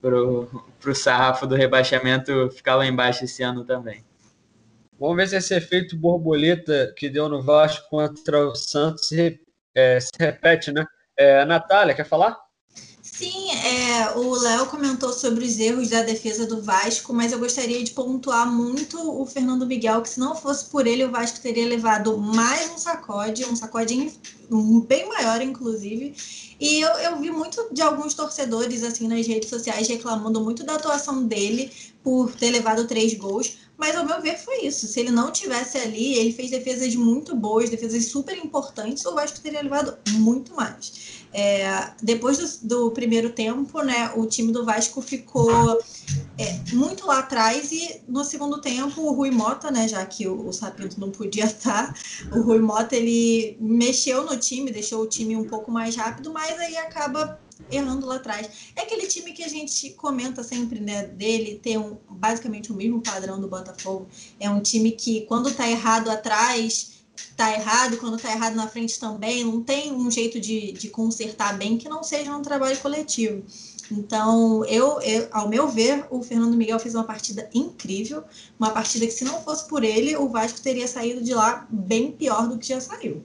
pro, 0.00 0.64
pro 0.78 0.94
sarrafo 0.94 1.46
do 1.46 1.56
rebaixamento 1.56 2.50
ficar 2.52 2.76
lá 2.76 2.86
embaixo 2.86 3.24
esse 3.24 3.42
ano 3.42 3.64
também. 3.64 4.04
Vamos 4.98 5.16
ver 5.16 5.28
se 5.28 5.36
esse 5.36 5.54
efeito 5.54 5.96
borboleta 5.96 6.94
que 6.96 7.10
deu 7.10 7.28
no 7.28 7.42
Vasco 7.42 7.88
contra 7.90 8.46
o 8.46 8.54
Santos 8.54 9.08
se, 9.08 9.40
é, 9.74 10.00
se 10.00 10.10
repete, 10.18 10.72
né? 10.72 10.86
É, 11.18 11.44
Natália, 11.44 11.94
quer 11.94 12.06
falar? 12.06 12.46
Sim, 13.16 13.50
é, 13.50 14.10
o 14.18 14.34
Léo 14.34 14.66
comentou 14.66 15.10
sobre 15.10 15.46
os 15.46 15.58
erros 15.58 15.88
da 15.88 16.02
defesa 16.02 16.46
do 16.46 16.60
Vasco, 16.60 17.14
mas 17.14 17.32
eu 17.32 17.38
gostaria 17.38 17.82
de 17.82 17.92
pontuar 17.92 18.46
muito 18.46 18.98
o 19.22 19.24
Fernando 19.24 19.66
Miguel, 19.66 20.02
que 20.02 20.10
se 20.10 20.20
não 20.20 20.36
fosse 20.36 20.66
por 20.66 20.86
ele, 20.86 21.02
o 21.02 21.10
Vasco 21.10 21.40
teria 21.40 21.66
levado 21.66 22.18
mais 22.18 22.70
um 22.70 22.76
sacode, 22.76 23.46
um 23.46 23.56
sacode 23.56 24.12
bem 24.86 25.08
maior, 25.08 25.40
inclusive. 25.40 26.14
E 26.60 26.80
eu, 26.80 26.90
eu 26.90 27.18
vi 27.18 27.30
muito 27.30 27.66
de 27.72 27.80
alguns 27.80 28.12
torcedores 28.12 28.82
assim 28.82 29.08
nas 29.08 29.26
redes 29.26 29.48
sociais 29.48 29.88
reclamando 29.88 30.42
muito 30.42 30.62
da 30.62 30.74
atuação 30.74 31.26
dele 31.26 31.72
por 32.02 32.34
ter 32.34 32.50
levado 32.50 32.86
três 32.86 33.14
gols. 33.14 33.56
Mas 33.76 33.94
ao 33.94 34.06
meu 34.06 34.20
ver 34.22 34.38
foi 34.38 34.64
isso. 34.64 34.86
Se 34.86 35.00
ele 35.00 35.10
não 35.10 35.30
tivesse 35.30 35.76
ali, 35.76 36.14
ele 36.14 36.32
fez 36.32 36.50
defesas 36.50 36.94
muito 36.94 37.36
boas, 37.36 37.68
defesas 37.68 38.06
super 38.06 38.36
importantes, 38.36 39.04
o 39.04 39.14
Vasco 39.14 39.40
teria 39.40 39.62
levado 39.62 39.96
muito 40.12 40.54
mais. 40.54 41.16
É, 41.32 41.90
depois 42.02 42.38
do, 42.38 42.68
do, 42.68 42.90
primeiro 42.92 43.30
tempo, 43.30 43.82
né, 43.82 44.10
o 44.16 44.24
time 44.24 44.52
do 44.52 44.64
Vasco 44.64 45.02
ficou 45.02 45.78
é, 46.38 46.58
muito 46.72 47.06
lá 47.06 47.18
atrás 47.18 47.70
e 47.72 48.00
no 48.08 48.24
segundo 48.24 48.58
tempo 48.58 49.02
o 49.02 49.12
Rui 49.12 49.30
Mota, 49.30 49.70
né, 49.70 49.86
já 49.86 50.06
que 50.06 50.26
o, 50.26 50.48
o 50.48 50.52
Sapinto 50.52 50.98
não 50.98 51.10
podia 51.10 51.44
estar, 51.44 51.94
o 52.32 52.40
Rui 52.40 52.60
Mota 52.60 52.96
ele 52.96 53.58
mexeu 53.60 54.24
no 54.24 54.38
time, 54.38 54.70
deixou 54.70 55.02
o 55.02 55.06
time 55.06 55.36
um 55.36 55.44
pouco 55.44 55.70
mais 55.70 55.94
rápido, 55.94 56.32
mas 56.32 56.58
aí 56.58 56.76
acaba 56.78 57.38
errando 57.70 58.06
lá 58.06 58.16
atrás. 58.16 58.48
É 58.74 58.82
aquele 58.82 59.06
time 59.06 59.32
que 59.32 59.42
a 59.42 59.48
gente 59.48 59.90
comenta 59.90 60.42
sempre, 60.42 60.80
né, 60.80 61.06
dele 61.06 61.60
ter 61.62 61.78
um, 61.78 61.96
basicamente 62.08 62.72
o 62.72 62.74
mesmo 62.74 63.00
padrão 63.00 63.40
do 63.40 63.48
Botafogo. 63.48 64.06
É 64.38 64.48
um 64.48 64.60
time 64.60 64.92
que 64.92 65.22
quando 65.22 65.52
tá 65.52 65.68
errado 65.68 66.10
atrás, 66.10 66.96
tá 67.36 67.52
errado, 67.52 67.96
quando 67.98 68.18
tá 68.18 68.30
errado 68.30 68.54
na 68.54 68.68
frente 68.68 68.98
também, 68.98 69.44
não 69.44 69.62
tem 69.62 69.92
um 69.92 70.10
jeito 70.10 70.40
de, 70.40 70.72
de 70.72 70.88
consertar 70.88 71.56
bem 71.56 71.78
que 71.78 71.88
não 71.88 72.02
seja 72.02 72.36
um 72.36 72.42
trabalho 72.42 72.78
coletivo. 72.78 73.42
Então, 73.90 74.64
eu, 74.64 75.00
eu, 75.00 75.28
ao 75.30 75.48
meu 75.48 75.68
ver, 75.68 76.06
o 76.10 76.22
Fernando 76.22 76.56
Miguel 76.56 76.78
fez 76.78 76.94
uma 76.94 77.04
partida 77.04 77.48
incrível, 77.54 78.24
uma 78.58 78.70
partida 78.70 79.06
que 79.06 79.12
se 79.12 79.24
não 79.24 79.40
fosse 79.42 79.68
por 79.68 79.84
ele, 79.84 80.16
o 80.16 80.28
Vasco 80.28 80.60
teria 80.60 80.88
saído 80.88 81.22
de 81.22 81.32
lá 81.34 81.66
bem 81.70 82.10
pior 82.10 82.48
do 82.48 82.58
que 82.58 82.66
já 82.66 82.80
saiu. 82.80 83.22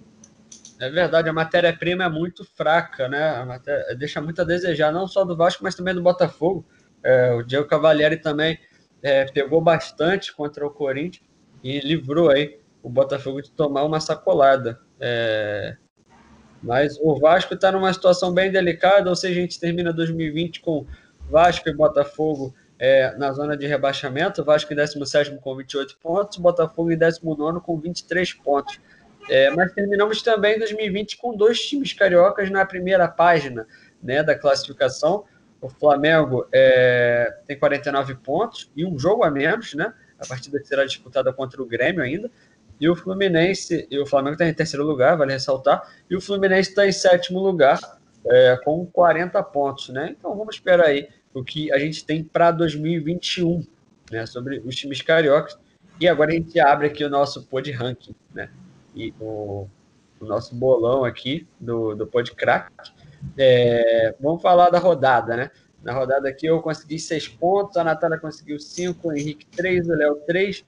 É 0.82 0.90
verdade, 0.90 1.30
a 1.30 1.34
matéria-prima 1.34 2.06
é 2.06 2.10
muito 2.10 2.44
fraca, 2.44 3.08
né? 3.08 3.46
Matéria, 3.46 3.96
deixa 3.96 4.20
muito 4.20 4.42
a 4.42 4.44
desejar, 4.44 4.92
não 4.92 5.08
só 5.08 5.24
do 5.24 5.38
Vasco, 5.38 5.64
mas 5.64 5.76
também 5.76 5.94
do 5.94 6.02
Botafogo. 6.02 6.66
É, 7.04 7.32
o 7.34 7.44
Diego 7.44 7.68
Cavalieri 7.68 8.18
também 8.18 8.58
é, 9.04 9.26
pegou 9.26 9.62
bastante 9.62 10.34
contra 10.34 10.66
o 10.66 10.72
Corinthians 10.72 11.24
e 11.64 11.80
livrou 11.82 12.32
aí 12.32 12.60
o 12.82 12.90
Botafogo 12.90 13.44
de 13.44 13.52
tomar 13.52 13.84
uma 13.84 14.00
sacolada. 14.00 14.80
É, 15.00 15.78
mas 16.64 16.98
o 17.00 17.16
Vasco 17.20 17.54
está 17.54 17.72
numa 17.72 17.94
situação 17.94 18.34
bem 18.34 18.52
delicada, 18.52 19.08
ou 19.08 19.16
seja, 19.16 19.40
a 19.40 19.42
gente 19.44 19.60
termina 19.60 19.94
2020 19.94 20.62
com 20.62 20.88
Vasco 21.30 21.70
e 21.70 21.76
Botafogo 21.76 22.56
é, 22.80 23.16
na 23.18 23.32
zona 23.32 23.56
de 23.56 23.68
rebaixamento, 23.68 24.44
Vasco 24.44 24.74
em 24.74 24.76
17 24.76 25.38
com 25.42 25.56
28 25.56 26.00
pontos, 26.00 26.40
Botafogo 26.40 26.92
em 26.92 26.98
19 26.98 27.60
com 27.62 27.80
23 27.80 28.34
pontos. 28.34 28.80
É, 29.30 29.50
mas 29.52 29.72
terminamos 29.74 30.22
também 30.22 30.58
2020 30.58 31.18
com 31.18 31.36
dois 31.36 31.60
times 31.60 31.94
cariocas 31.94 32.50
na 32.50 32.66
primeira 32.66 33.08
página 33.08 33.68
né, 34.02 34.24
da 34.24 34.36
classificação. 34.36 35.26
O 35.62 35.70
Flamengo 35.70 36.48
é, 36.52 37.38
tem 37.46 37.58
49 37.58 38.16
pontos 38.16 38.72
e 38.76 38.86
um 38.86 38.98
jogo 38.98 39.24
a 39.24 39.30
menos, 39.30 39.74
né? 39.76 39.94
A 40.20 40.26
partida 40.26 40.60
será 40.64 40.86
disputada 40.86 41.32
contra 41.32 41.62
o 41.62 41.66
Grêmio 41.66 42.02
ainda. 42.04 42.30
E 42.80 42.90
o 42.90 42.96
Fluminense, 42.96 43.88
e 43.92 44.00
o 44.00 44.08
Flamengo 44.08 44.34
está 44.34 44.48
em 44.48 44.54
terceiro 44.54 44.84
lugar, 44.84 45.16
vale 45.16 45.34
ressaltar, 45.34 45.88
e 46.10 46.16
o 46.16 46.22
Fluminense 46.22 46.70
está 46.70 46.88
em 46.88 46.92
sétimo 46.92 47.40
lugar, 47.40 47.80
é, 48.26 48.58
com 48.64 48.84
40 48.88 49.42
pontos, 49.44 49.90
né? 49.90 50.16
Então 50.18 50.36
vamos 50.36 50.56
esperar 50.56 50.88
aí 50.88 51.08
o 51.32 51.44
que 51.44 51.72
a 51.72 51.78
gente 51.78 52.04
tem 52.04 52.24
para 52.24 52.50
2021, 52.50 53.64
né? 54.12 54.26
Sobre 54.26 54.60
os 54.66 54.76
times 54.76 55.00
cariocas. 55.02 55.58
E 56.00 56.08
agora 56.08 56.32
a 56.32 56.34
gente 56.34 56.60
abre 56.60 56.88
aqui 56.88 57.04
o 57.04 57.10
nosso 57.10 57.46
pod 57.46 57.70
ranking, 57.72 58.16
né? 58.34 58.50
E 58.96 59.14
o, 59.20 59.68
o 60.20 60.26
nosso 60.26 60.56
bolão 60.56 61.04
aqui 61.04 61.48
do, 61.60 61.96
do 61.96 62.06
Podcrack. 62.08 62.72
É, 63.38 64.16
vamos 64.20 64.42
falar 64.42 64.70
da 64.70 64.80
rodada, 64.80 65.36
né? 65.36 65.52
Na 65.84 65.94
rodada 65.94 66.30
aqui 66.30 66.46
eu 66.46 66.62
consegui 66.62 67.00
seis 67.00 67.28
pontos, 67.28 67.78
a 67.78 67.84
Natália 67.84 68.20
conseguiu 68.20 68.60
cinco, 68.60 69.10
o 69.10 69.14
Henrique 69.18 69.48
três, 69.48 69.88
o 69.88 69.94
Léo 69.94 70.16
três 70.28 70.64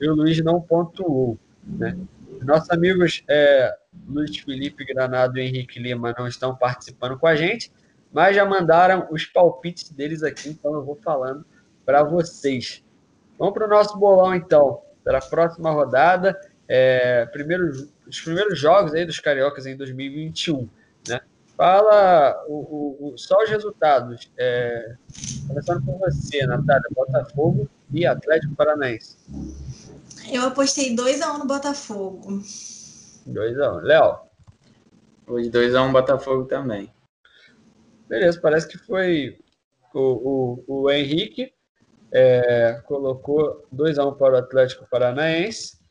e 0.00 0.08
o 0.08 0.14
Luiz 0.14 0.42
não 0.42 0.60
pontuou, 0.60 1.38
né? 1.64 1.96
Nossos 2.42 2.70
amigos 2.70 3.22
é, 3.28 3.74
Luiz 4.06 4.36
Felipe 4.38 4.84
Granado 4.84 5.38
e 5.38 5.42
Henrique 5.42 5.78
Lima 5.78 6.14
não 6.18 6.26
estão 6.26 6.56
participando 6.56 7.18
com 7.18 7.26
a 7.26 7.36
gente, 7.36 7.72
mas 8.12 8.36
já 8.36 8.44
mandaram 8.44 9.06
os 9.10 9.24
palpites 9.24 9.90
deles 9.90 10.22
aqui, 10.22 10.50
então 10.50 10.74
eu 10.74 10.84
vou 10.84 10.96
falando 10.96 11.46
para 11.84 12.02
vocês. 12.02 12.84
Vamos 13.38 13.54
para 13.54 13.66
o 13.66 13.70
nosso 13.70 13.96
bolão, 13.98 14.34
então, 14.34 14.82
para 15.02 15.18
a 15.18 15.22
próxima 15.22 15.70
rodada 15.70 16.38
é, 16.74 17.26
primeiros, 17.26 17.86
os 18.08 18.18
primeiros 18.22 18.58
jogos 18.58 18.94
aí 18.94 19.04
dos 19.04 19.20
cariocas 19.20 19.66
em 19.66 19.76
2021, 19.76 20.66
né? 21.06 21.20
Fala 21.54 22.42
o, 22.48 22.54
o, 22.54 23.12
o 23.12 23.18
só 23.18 23.42
os 23.42 23.50
resultados. 23.50 24.32
É, 24.38 24.94
começando 25.46 25.84
com 25.84 25.98
você, 25.98 26.46
Natália, 26.46 26.88
Botafogo 26.96 27.68
e 27.92 28.06
Atlético 28.06 28.54
Paranaense. 28.54 29.18
Eu 30.32 30.46
apostei 30.46 30.96
2x1 30.96 31.34
um 31.34 31.38
no 31.40 31.46
Botafogo. 31.46 32.40
2x1. 33.28 33.28
Um. 33.28 33.80
Léo? 33.82 34.20
Hoje 35.26 35.50
2x1 35.50 35.88
um 35.90 35.92
Botafogo 35.92 36.46
também. 36.46 36.90
Beleza, 38.08 38.40
parece 38.40 38.66
que 38.66 38.78
foi 38.78 39.38
o, 39.92 40.62
o, 40.66 40.84
o 40.84 40.90
Henrique 40.90 41.52
é, 42.10 42.80
colocou 42.86 43.68
2x1 43.74 44.16
para 44.16 44.36
o 44.36 44.38
Atlético 44.38 44.88
Paranaense. 44.90 45.81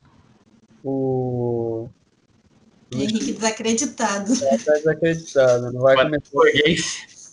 O. 0.83 1.89
Henrique 2.93 3.33
desacreditado. 3.33 4.33
É, 4.43 4.57
tá 4.57 4.73
desacreditado. 4.73 5.71
Não 5.71 5.81
vai, 5.81 5.95
começar, 5.95 6.39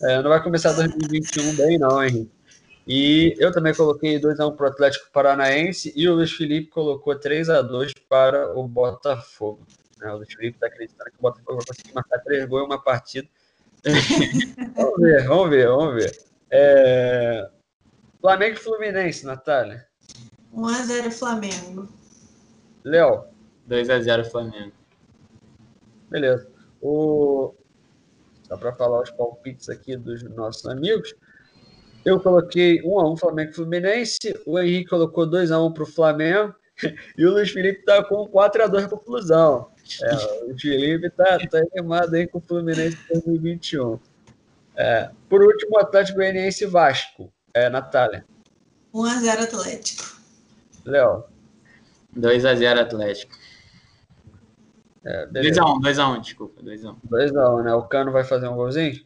é, 0.03 0.21
não 0.21 0.29
vai 0.29 0.41
começar 0.41 0.71
2021 0.73 1.55
bem, 1.55 1.77
não, 1.77 2.03
Henrique. 2.03 2.31
E 2.87 3.35
eu 3.37 3.51
também 3.51 3.73
coloquei 3.75 4.19
2x1 4.19 4.55
para 4.55 4.65
o 4.65 4.69
Atlético 4.69 5.11
Paranaense 5.11 5.93
e 5.95 6.07
o 6.07 6.15
Luiz 6.15 6.31
Felipe 6.31 6.71
colocou 6.71 7.13
3x2 7.13 7.93
para 8.07 8.57
o 8.57 8.67
Botafogo. 8.67 9.65
É, 10.01 10.11
o 10.11 10.17
Luiz 10.17 10.33
Felipe 10.33 10.55
está 10.55 10.67
acreditando 10.67 11.11
que 11.11 11.17
o 11.19 11.21
Botafogo 11.21 11.57
vai 11.57 11.65
conseguir 11.67 11.93
marcar 11.93 12.19
3 12.19 12.45
gols 12.45 12.63
em 12.63 12.65
uma 12.65 12.81
partida. 12.81 13.27
vamos 14.75 14.99
ver, 14.99 15.27
vamos 15.27 15.49
ver, 15.49 15.67
vamos 15.67 15.95
ver. 15.95 16.19
É... 16.49 17.49
Flamengo 18.19 18.55
e 18.55 18.59
Fluminense, 18.59 19.25
Natália. 19.25 19.85
1x0 20.55 21.11
Flamengo. 21.11 21.87
Léo. 22.83 23.25
2x0 23.69 24.25
Flamengo. 24.29 24.73
Beleza. 26.09 26.47
O... 26.81 27.53
Só 28.43 28.57
para 28.57 28.73
falar 28.73 29.01
os 29.01 29.11
palpites 29.11 29.69
aqui 29.69 29.95
dos 29.95 30.23
nossos 30.23 30.65
amigos. 30.65 31.13
Eu 32.03 32.19
coloquei 32.19 32.81
1x1 32.81 33.19
Flamengo 33.19 33.51
e 33.51 33.53
Fluminense, 33.53 34.41
o 34.45 34.57
Henrique 34.57 34.89
colocou 34.89 35.29
2x1 35.29 35.73
para 35.73 35.83
o 35.83 35.85
Flamengo 35.85 36.55
e 37.17 37.25
o 37.25 37.31
Luiz 37.31 37.51
Felipe 37.51 37.83
tá 37.83 38.03
com 38.03 38.27
4x2 38.27 38.87
para 38.87 38.97
o 38.97 39.03
Flusão. 39.03 39.69
É, 40.01 40.15
o 40.15 40.45
Luiz 40.47 40.61
Felipe 40.61 41.09
tá, 41.11 41.37
tá 41.49 41.59
animado 41.75 42.13
aí 42.15 42.25
com 42.27 42.39
o 42.39 42.41
Fluminense 42.41 42.97
2021. 43.11 43.99
É, 44.75 45.11
por 45.27 45.43
último, 45.43 45.77
Atlético 45.77 46.19
Goianiense 46.19 46.63
e 46.63 46.67
Vasco. 46.67 47.31
É, 47.53 47.69
Natália. 47.69 48.25
1x0 48.93 49.43
Atlético. 49.43 50.19
Léo. 50.85 51.25
2x0 52.17 52.79
Atlético. 52.79 53.38
É, 55.05 55.27
2x1, 55.27 55.81
2x1, 55.81 56.21
desculpa. 56.21 56.61
2x1. 56.61 56.95
2x1, 57.09 57.63
né? 57.63 57.73
O 57.73 57.83
Cano 57.83 58.11
vai 58.11 58.23
fazer 58.23 58.47
um 58.47 58.55
golzinho? 58.55 58.99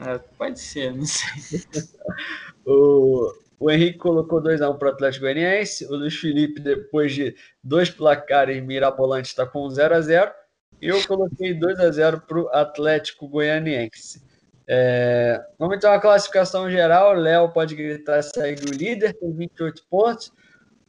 É, 0.00 0.18
pode 0.38 0.58
ser, 0.58 0.94
não 0.94 1.04
sei. 1.04 1.60
o, 2.64 3.32
o 3.58 3.70
Henrique 3.70 3.98
colocou 3.98 4.42
2x1 4.42 4.78
para 4.78 4.88
o 4.88 4.92
Atlético 4.92 5.24
Goianiense. 5.24 5.86
O 5.86 5.96
Luiz 5.96 6.16
Felipe, 6.16 6.60
depois 6.60 7.12
de 7.14 7.34
dois 7.62 7.90
placares 7.90 8.62
mirabolantes, 8.62 9.30
está 9.30 9.46
com 9.46 9.66
0x0. 9.68 10.32
E 10.80 10.88
eu 10.88 11.06
coloquei 11.06 11.58
2x0 11.58 12.22
para 12.22 12.40
o 12.40 12.48
Atlético 12.48 13.28
Goianiense. 13.28 14.22
É, 14.66 15.40
vamos 15.58 15.76
então 15.76 15.92
à 15.92 16.00
classificação 16.00 16.70
geral. 16.70 17.12
O 17.12 17.20
Léo 17.20 17.50
pode 17.50 17.74
gritar 17.74 18.22
segue 18.22 18.68
o 18.68 18.74
líder 18.74 19.14
com 19.18 19.32
28 19.32 19.84
pontos. 19.90 20.32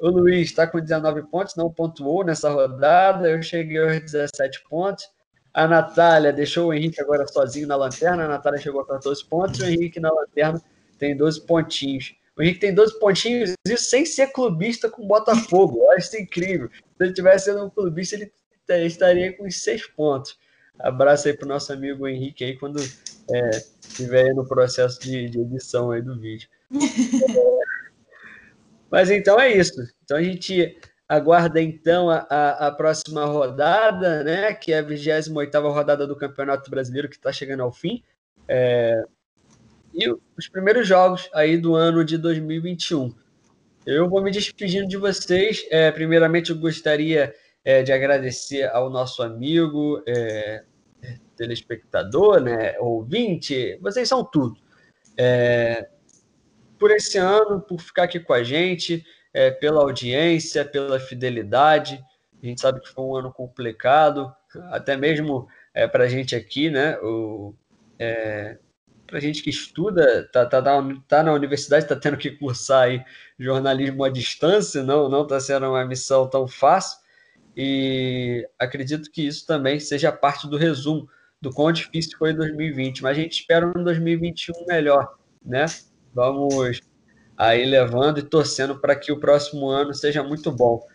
O 0.04 0.10
Luiz 0.10 0.50
está 0.50 0.68
com 0.68 0.82
19 0.82 1.24
pontos, 1.30 1.56
não 1.56 1.72
pontuou 1.72 2.26
nessa 2.26 2.50
rodada. 2.50 3.30
Eu 3.30 3.42
cheguei 3.42 3.78
aos 3.78 4.02
17 4.02 4.66
pontos. 4.70 5.10
A 5.54 5.66
Natália 5.66 6.34
deixou 6.34 6.68
o 6.68 6.74
Henrique 6.74 7.00
agora 7.00 7.26
sozinho 7.26 7.66
na 7.66 7.78
lanterna. 7.78 8.26
A 8.26 8.28
Natália 8.28 8.60
chegou 8.60 8.82
a 8.82 8.86
14 8.86 9.24
pontos. 9.24 9.62
O 9.62 9.66
Henrique 9.66 10.02
na 10.02 10.12
lanterna 10.12 10.62
tem 11.00 11.16
12 11.16 11.46
pontinhos. 11.46 12.14
O 12.38 12.44
Henrique 12.44 12.60
tem 12.60 12.76
12 12.76 13.00
pontinhos, 13.00 13.54
isso 13.66 13.86
sem 13.86 14.06
ser 14.06 14.28
clubista 14.34 14.90
com 14.90 15.08
Botafogo. 15.08 15.78
Eu 15.78 15.92
acho 15.92 16.08
isso 16.08 16.18
incrível. 16.18 16.70
Se 16.98 17.04
ele 17.04 17.14
tivesse 17.14 17.46
sendo 17.46 17.64
um 17.64 17.70
clubista, 17.70 18.18
ele 18.18 18.30
estaria 18.86 19.32
com 19.38 19.50
6 19.50 19.88
pontos. 19.88 20.38
Abraço 20.80 21.30
aí 21.30 21.34
pro 21.34 21.48
nosso 21.48 21.72
amigo 21.72 22.06
Henrique 22.06 22.44
aí 22.44 22.58
quando 22.58 22.82
é, 23.32 23.50
estiver 23.80 24.34
no 24.34 24.46
processo 24.46 25.00
de, 25.00 25.30
de, 25.30 25.40
edição 25.40 25.92
aí 25.92 26.02
do 26.02 26.20
vídeo. 26.20 26.50
Mas 28.94 29.10
então 29.10 29.40
é 29.40 29.52
isso. 29.52 29.74
Então 30.04 30.18
a 30.18 30.22
gente 30.22 30.78
aguarda 31.10 31.60
então 31.60 32.12
a, 32.12 32.28
a, 32.30 32.68
a 32.68 32.72
próxima 32.72 33.26
rodada, 33.26 34.24
né? 34.24 34.54
Que 34.54 34.72
é 34.72 34.78
a 34.78 34.82
28 34.84 35.60
rodada 35.68 36.06
do 36.06 36.16
Campeonato 36.16 36.70
Brasileiro 36.70 37.10
que 37.10 37.16
está 37.16 37.34
chegando 37.34 37.64
ao 37.64 37.72
fim. 37.72 38.04
É, 38.48 39.04
e 39.96 40.08
os 40.38 40.48
primeiros 40.48 40.88
jogos 40.88 41.28
aí 41.34 41.58
do 41.58 41.74
ano 41.74 42.06
de 42.06 42.20
2021. 42.20 43.12
Eu 43.84 44.08
vou 44.08 44.22
me 44.22 44.30
despedindo 44.30 44.88
de 44.88 44.98
vocês. 44.98 45.66
É, 45.72 45.90
primeiramente, 45.90 46.52
eu 46.52 46.58
gostaria 46.60 47.34
é, 47.66 47.82
de 47.82 47.92
agradecer 47.92 48.70
ao 48.70 48.92
nosso 48.92 49.24
amigo, 49.24 50.04
é, 50.08 50.66
telespectador, 51.36 52.40
né, 52.40 52.78
ouvinte, 52.80 53.76
vocês 53.82 54.08
são 54.08 54.24
tudo. 54.24 54.56
É, 55.18 55.90
por 56.84 56.92
esse 56.92 57.18
ano, 57.18 57.62
por 57.62 57.80
ficar 57.80 58.04
aqui 58.04 58.20
com 58.20 58.34
a 58.34 58.44
gente, 58.44 59.06
é, 59.34 59.50
pela 59.50 59.80
audiência, 59.80 60.66
pela 60.66 61.00
fidelidade. 61.00 62.04
A 62.42 62.46
gente 62.46 62.60
sabe 62.60 62.82
que 62.82 62.90
foi 62.90 63.06
um 63.06 63.16
ano 63.16 63.32
complicado, 63.32 64.36
até 64.70 64.98
mesmo 64.98 65.48
é, 65.74 65.88
para 65.88 66.04
a 66.04 66.08
gente 66.10 66.36
aqui, 66.36 66.70
né? 66.70 66.98
O, 66.98 67.56
é, 67.98 68.58
para 69.08 69.22
gente 69.22 69.42
que 69.42 69.50
estuda, 69.50 70.30
tá, 70.34 70.46
tá, 70.46 70.62
tá 71.08 71.24
na 71.24 71.32
universidade, 71.32 71.86
está 71.86 71.96
tendo 71.96 72.18
que 72.18 72.32
cursar 72.32 72.82
aí 72.82 73.06
jornalismo 73.40 74.04
à 74.04 74.10
distância, 74.10 74.84
não 74.84 75.08
não 75.08 75.24
está 75.24 75.40
sendo 75.40 75.68
uma 75.68 75.86
missão 75.86 76.30
tão 76.30 76.50
fácil. 76.50 77.00
E 77.56 78.46
acredito 78.60 79.10
que 79.10 79.26
isso 79.26 79.48
também 79.48 79.80
seja 79.80 80.12
parte 80.12 80.50
do 80.50 80.58
resumo 80.58 81.08
do 81.40 81.50
quão 81.50 81.72
difícil 81.72 82.18
foi 82.18 82.34
2020, 82.34 83.04
mas 83.04 83.18
a 83.18 83.22
gente 83.22 83.40
espera 83.40 83.66
um 83.66 83.82
2021 83.86 84.66
melhor, 84.66 85.16
né? 85.46 85.66
Vamos 86.14 86.80
aí 87.36 87.66
levando 87.66 88.20
e 88.20 88.24
torcendo 88.24 88.80
para 88.80 88.96
que 88.96 89.12
o 89.12 89.20
próximo 89.20 89.68
ano 89.68 89.94
seja 89.94 90.24
muito 90.24 90.52
bom. 90.52 90.86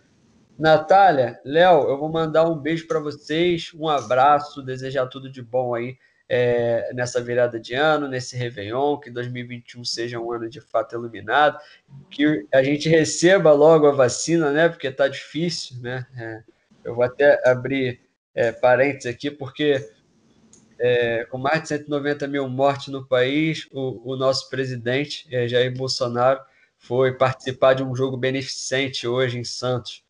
Natália, 0.58 1.40
Léo, 1.44 1.88
eu 1.88 1.98
vou 1.98 2.10
mandar 2.10 2.48
um 2.48 2.56
beijo 2.58 2.86
para 2.86 2.98
vocês, 2.98 3.70
um 3.74 3.88
abraço, 3.88 4.62
desejar 4.62 5.06
tudo 5.06 5.30
de 5.30 5.40
bom 5.40 5.74
aí 5.74 5.96
é, 6.28 6.92
nessa 6.92 7.22
virada 7.22 7.58
de 7.58 7.74
ano, 7.74 8.06
nesse 8.06 8.36
Réveillon, 8.36 8.98
que 8.98 9.10
2021 9.10 9.84
seja 9.84 10.20
um 10.20 10.30
ano 10.30 10.48
de 10.48 10.60
fato 10.60 10.94
iluminado, 10.94 11.58
que 12.10 12.46
a 12.52 12.62
gente 12.62 12.88
receba 12.88 13.52
logo 13.52 13.86
a 13.86 13.92
vacina, 13.92 14.50
né? 14.50 14.68
Porque 14.68 14.90
tá 14.90 15.08
difícil, 15.08 15.80
né? 15.80 16.06
É, 16.16 16.42
eu 16.84 16.94
vou 16.94 17.04
até 17.04 17.40
abrir 17.48 18.00
é, 18.34 18.52
parênteses 18.52 19.06
aqui, 19.06 19.30
porque 19.30 19.88
é, 20.78 21.24
com 21.24 21.38
mais 21.38 21.62
de 21.62 21.68
190 21.68 22.26
mil 22.28 22.48
mortes 22.48 22.88
no 22.88 23.06
país, 23.06 23.66
o, 23.72 24.12
o 24.12 24.16
nosso 24.16 24.48
presidente, 24.48 25.26
é, 25.30 25.48
Jair 25.48 25.76
Bolsonaro, 25.76 26.40
foi 26.78 27.12
participar 27.12 27.74
de 27.74 27.82
um 27.82 27.94
jogo 27.94 28.16
beneficente 28.16 29.06
hoje 29.06 29.38
em 29.38 29.44
Santos. 29.44 30.04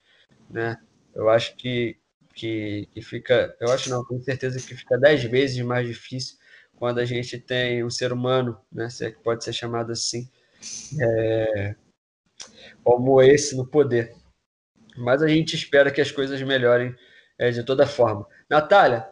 Né? 0.50 0.76
Eu 1.14 1.28
acho 1.30 1.56
que, 1.56 1.96
que, 2.34 2.88
que 2.92 3.02
fica, 3.02 3.56
eu 3.60 3.70
acho 3.72 3.88
não, 3.88 4.04
tenho 4.04 4.22
certeza 4.22 4.58
que 4.60 4.74
fica 4.74 4.98
dez 4.98 5.22
vezes 5.24 5.60
mais 5.64 5.86
difícil 5.86 6.36
quando 6.76 6.98
a 6.98 7.04
gente 7.04 7.38
tem 7.38 7.82
um 7.82 7.90
ser 7.90 8.12
humano, 8.12 8.56
né, 8.72 8.88
se 8.88 9.04
é 9.04 9.10
que 9.10 9.18
pode 9.20 9.42
ser 9.42 9.52
chamado 9.52 9.90
assim, 9.90 10.30
é, 11.00 11.74
como 12.84 13.20
esse 13.20 13.56
no 13.56 13.66
poder. 13.66 14.14
Mas 14.96 15.20
a 15.22 15.28
gente 15.28 15.56
espera 15.56 15.90
que 15.90 16.00
as 16.00 16.12
coisas 16.12 16.40
melhorem 16.42 16.94
é, 17.36 17.50
de 17.50 17.64
toda 17.64 17.86
forma. 17.86 18.26
Natália, 18.48 19.08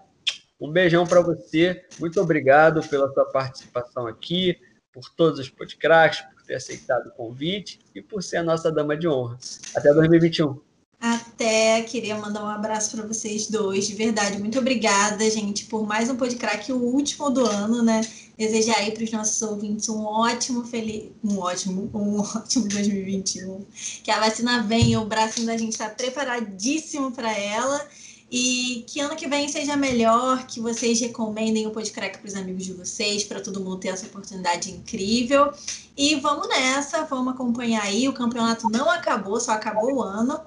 um 0.61 0.71
beijão 0.71 1.07
para 1.07 1.21
você. 1.21 1.85
Muito 1.99 2.21
obrigado 2.21 2.87
pela 2.89 3.13
sua 3.13 3.25
participação 3.27 4.07
aqui, 4.07 4.59
por 4.93 5.11
todos 5.11 5.39
os 5.39 5.51
podcasts, 5.51 6.27
por 6.35 6.43
ter 6.43 6.55
aceitado 6.55 7.09
o 7.09 7.13
convite 7.13 7.81
e 7.95 8.01
por 8.01 8.23
ser 8.23 8.39
a 8.39 8.43
nossa 8.43 8.71
dama 8.71 8.97
de 8.97 9.07
honra. 9.07 9.39
Até 9.75 9.93
2021. 9.93 10.59
Até 10.99 11.83
queria 11.83 12.17
mandar 12.17 12.43
um 12.43 12.49
abraço 12.49 12.97
para 12.97 13.07
vocês 13.07 13.49
dois, 13.49 13.87
de 13.87 13.95
verdade. 13.95 14.39
Muito 14.39 14.59
obrigada, 14.59 15.29
gente, 15.29 15.67
por 15.67 15.87
mais 15.87 16.09
um 16.09 16.17
podcast, 16.17 16.73
o 16.73 16.79
último 16.79 17.29
do 17.29 17.45
ano, 17.45 17.83
né? 17.83 18.01
Desejar 18.39 18.79
aí 18.79 18.93
para 18.93 19.05
os 19.05 19.13
nossos 19.13 19.43
ouvintes 19.43 19.91
um 19.91 20.05
ótimo, 20.05 20.65
feliz, 20.65 21.11
um 21.23 21.39
ótimo, 21.39 21.91
um 21.93 22.21
ótimo 22.25 22.67
2021. 22.69 23.67
Que 24.03 24.11
a 24.11 24.21
vacina 24.21 24.63
venha, 24.63 24.99
o 24.99 25.05
braço 25.05 25.45
da 25.45 25.57
gente 25.59 25.73
está 25.73 25.91
preparadíssimo 25.91 27.13
para 27.13 27.31
ela 27.31 27.87
e 28.31 28.85
que 28.89 29.01
ano 29.01 29.15
que 29.15 29.29
vem 29.29 29.49
seja 29.49 29.77
melhor, 29.77 30.47
que 30.47 30.61
vocês 30.61 31.01
recomendem 31.01 31.67
o 31.67 31.71
podcast 31.71 32.19
para 32.19 32.27
os 32.27 32.35
amigos 32.35 32.65
de 32.65 32.73
vocês, 32.73 33.23
para 33.23 33.41
todo 33.41 33.61
mundo 33.61 33.79
ter 33.79 33.89
essa 33.89 34.07
oportunidade 34.07 34.71
incrível. 34.71 35.53
E 35.97 36.17
vamos 36.17 36.49
nessa, 36.49 37.05
vamos 37.05 37.35
acompanhar 37.35 37.85
aí. 37.85 38.09
O 38.09 38.13
campeonato 38.13 38.69
não 38.69 38.91
acabou, 38.91 39.39
só 39.39 39.53
acabou 39.53 39.95
o 39.95 40.03
ano. 40.03 40.41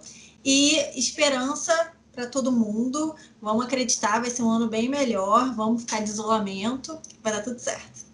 E 0.44 0.78
esperança 1.00 1.94
para 2.12 2.28
todo 2.28 2.52
mundo. 2.52 3.16
Vamos 3.42 3.66
acreditar, 3.66 4.20
vai 4.20 4.30
ser 4.30 4.44
um 4.44 4.50
ano 4.50 4.68
bem 4.68 4.90
melhor. 4.90 5.54
Vamos 5.56 5.84
ficar 5.84 6.02
de 6.02 6.10
isolamento, 6.10 7.00
vai 7.24 7.32
dar 7.32 7.42
tudo 7.42 7.60
certo. 7.60 8.06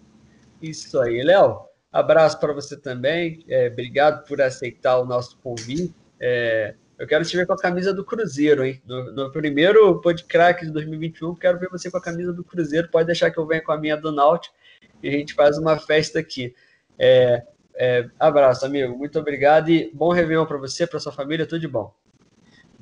Isso 0.62 0.98
aí, 1.00 1.22
Léo. 1.22 1.66
Abraço 1.92 2.38
para 2.38 2.52
você 2.52 2.76
também. 2.76 3.44
É, 3.48 3.68
obrigado 3.68 4.24
por 4.26 4.40
aceitar 4.40 4.98
o 4.98 5.04
nosso 5.04 5.36
convite. 5.38 5.94
É, 6.20 6.76
eu 6.98 7.06
quero 7.06 7.24
te 7.24 7.36
ver 7.36 7.46
com 7.46 7.52
a 7.52 7.58
camisa 7.58 7.92
do 7.92 8.04
Cruzeiro, 8.04 8.64
hein? 8.64 8.80
No, 8.86 9.12
no 9.12 9.30
primeiro 9.30 10.00
podcast 10.00 10.64
de 10.64 10.72
2021, 10.72 11.34
quero 11.34 11.58
ver 11.58 11.68
você 11.68 11.90
com 11.90 11.98
a 11.98 12.02
camisa 12.02 12.32
do 12.32 12.42
Cruzeiro. 12.42 12.88
Pode 12.88 13.06
deixar 13.06 13.30
que 13.30 13.38
eu 13.38 13.46
venha 13.46 13.62
com 13.62 13.72
a 13.72 13.78
minha 13.78 13.96
do 13.96 14.10
Náutico 14.10 14.54
e 15.02 15.08
a 15.08 15.12
gente 15.12 15.34
faz 15.34 15.58
uma 15.58 15.78
festa 15.78 16.18
aqui. 16.18 16.54
É, 16.98 17.42
é, 17.74 18.08
abraço, 18.18 18.64
amigo. 18.64 18.96
Muito 18.96 19.18
obrigado 19.18 19.68
e 19.68 19.90
bom 19.92 20.10
Réveillon 20.10 20.46
para 20.46 20.56
você, 20.56 20.86
para 20.86 20.98
sua 20.98 21.12
família. 21.12 21.44
Tudo 21.44 21.60
de 21.60 21.68
bom. 21.68 21.92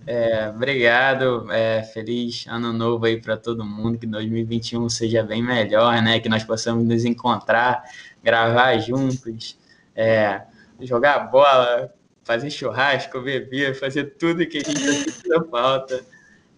É, 0.06 0.48
obrigado. 0.48 1.50
É, 1.50 1.82
feliz 1.82 2.46
ano 2.46 2.72
novo 2.72 3.06
aí 3.06 3.20
para 3.20 3.36
todo 3.36 3.64
mundo. 3.64 3.98
Que 3.98 4.06
2021 4.06 4.88
seja 4.90 5.24
bem 5.24 5.42
melhor, 5.42 6.00
né? 6.00 6.20
Que 6.20 6.28
nós 6.28 6.44
possamos 6.44 6.86
nos 6.86 7.04
encontrar, 7.04 7.82
gravar 8.22 8.78
juntos, 8.78 9.58
é, 9.96 10.42
jogar 10.80 11.18
bola 11.30 11.92
fazer 12.24 12.50
churrasco, 12.50 13.20
beber, 13.20 13.74
fazer 13.78 14.16
tudo 14.18 14.46
que 14.46 14.58
a 14.58 14.62
gente 14.62 14.82
precisa 14.82 15.44
falta. 15.50 16.04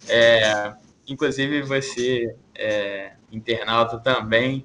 É, 0.08 0.72
inclusive 1.08 1.62
você, 1.62 2.34
é, 2.54 3.12
internauta 3.30 3.98
também, 3.98 4.64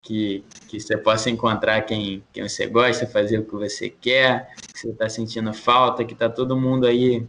que, 0.00 0.44
que 0.68 0.80
você 0.80 0.96
possa 0.96 1.28
encontrar 1.28 1.82
quem, 1.82 2.22
quem 2.32 2.48
você 2.48 2.66
gosta, 2.66 3.06
fazer 3.06 3.38
o 3.38 3.44
que 3.44 3.52
você 3.52 3.90
quer, 3.90 4.54
que 4.72 4.78
você 4.78 4.90
está 4.90 5.08
sentindo 5.08 5.52
falta, 5.52 6.04
que 6.04 6.12
está 6.14 6.28
todo 6.28 6.56
mundo 6.56 6.86
aí 6.86 7.26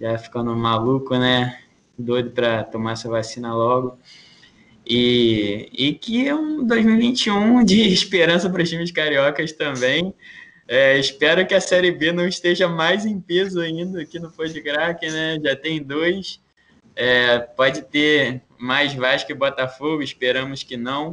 já 0.00 0.18
ficando 0.18 0.54
maluco, 0.56 1.16
né? 1.16 1.60
Doido 1.96 2.30
para 2.30 2.64
tomar 2.64 2.92
essa 2.92 3.08
vacina 3.08 3.54
logo. 3.54 3.98
E, 4.84 5.68
e 5.72 5.94
que 5.94 6.26
é 6.26 6.34
um 6.34 6.66
2021 6.66 7.64
de 7.64 7.82
esperança 7.92 8.50
para 8.50 8.62
os 8.62 8.68
times 8.68 8.90
cariocas 8.90 9.52
também. 9.52 10.12
É, 10.66 10.98
espero 10.98 11.46
que 11.46 11.54
a 11.54 11.60
Série 11.60 11.90
B 11.90 12.12
não 12.12 12.26
esteja 12.26 12.68
mais 12.68 13.04
em 13.04 13.20
peso 13.20 13.60
ainda 13.60 14.02
aqui 14.02 14.18
no 14.18 14.30
Podcrack, 14.30 15.08
né? 15.10 15.38
Já 15.42 15.56
tem 15.56 15.82
dois. 15.82 16.40
É, 16.94 17.38
pode 17.38 17.82
ter 17.82 18.42
mais 18.58 18.94
Vasco 18.94 19.32
e 19.32 19.34
Botafogo, 19.34 20.02
esperamos 20.02 20.62
que 20.62 20.76
não. 20.76 21.12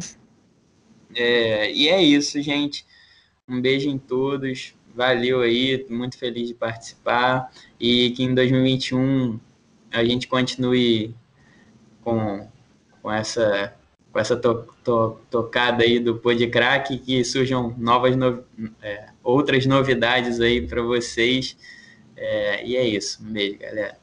É, 1.15 1.71
e 1.71 1.89
é 1.89 2.01
isso, 2.01 2.41
gente. 2.41 2.85
Um 3.47 3.59
beijo 3.59 3.89
em 3.89 3.97
todos. 3.97 4.75
Valeu 4.93 5.41
aí, 5.41 5.85
muito 5.89 6.17
feliz 6.17 6.47
de 6.47 6.53
participar. 6.53 7.51
E 7.79 8.11
que 8.11 8.23
em 8.23 8.33
2021 8.35 9.39
a 9.91 10.03
gente 10.03 10.27
continue 10.27 11.15
com, 12.01 12.47
com 13.01 13.11
essa 13.11 13.73
com 14.19 14.21
essa 14.21 14.35
to, 14.35 14.67
to, 14.83 15.17
tocada 15.29 15.83
aí 15.83 15.97
do 15.97 16.17
Podcrack, 16.17 16.97
que 16.97 17.23
surjam 17.23 17.73
novas 17.77 18.17
no, 18.17 18.43
é, 18.81 19.07
outras 19.23 19.65
novidades 19.65 20.41
aí 20.41 20.67
para 20.67 20.81
vocês. 20.81 21.57
É, 22.17 22.65
e 22.65 22.75
é 22.75 22.83
isso. 22.85 23.23
Um 23.23 23.31
beijo, 23.31 23.57
galera. 23.57 23.97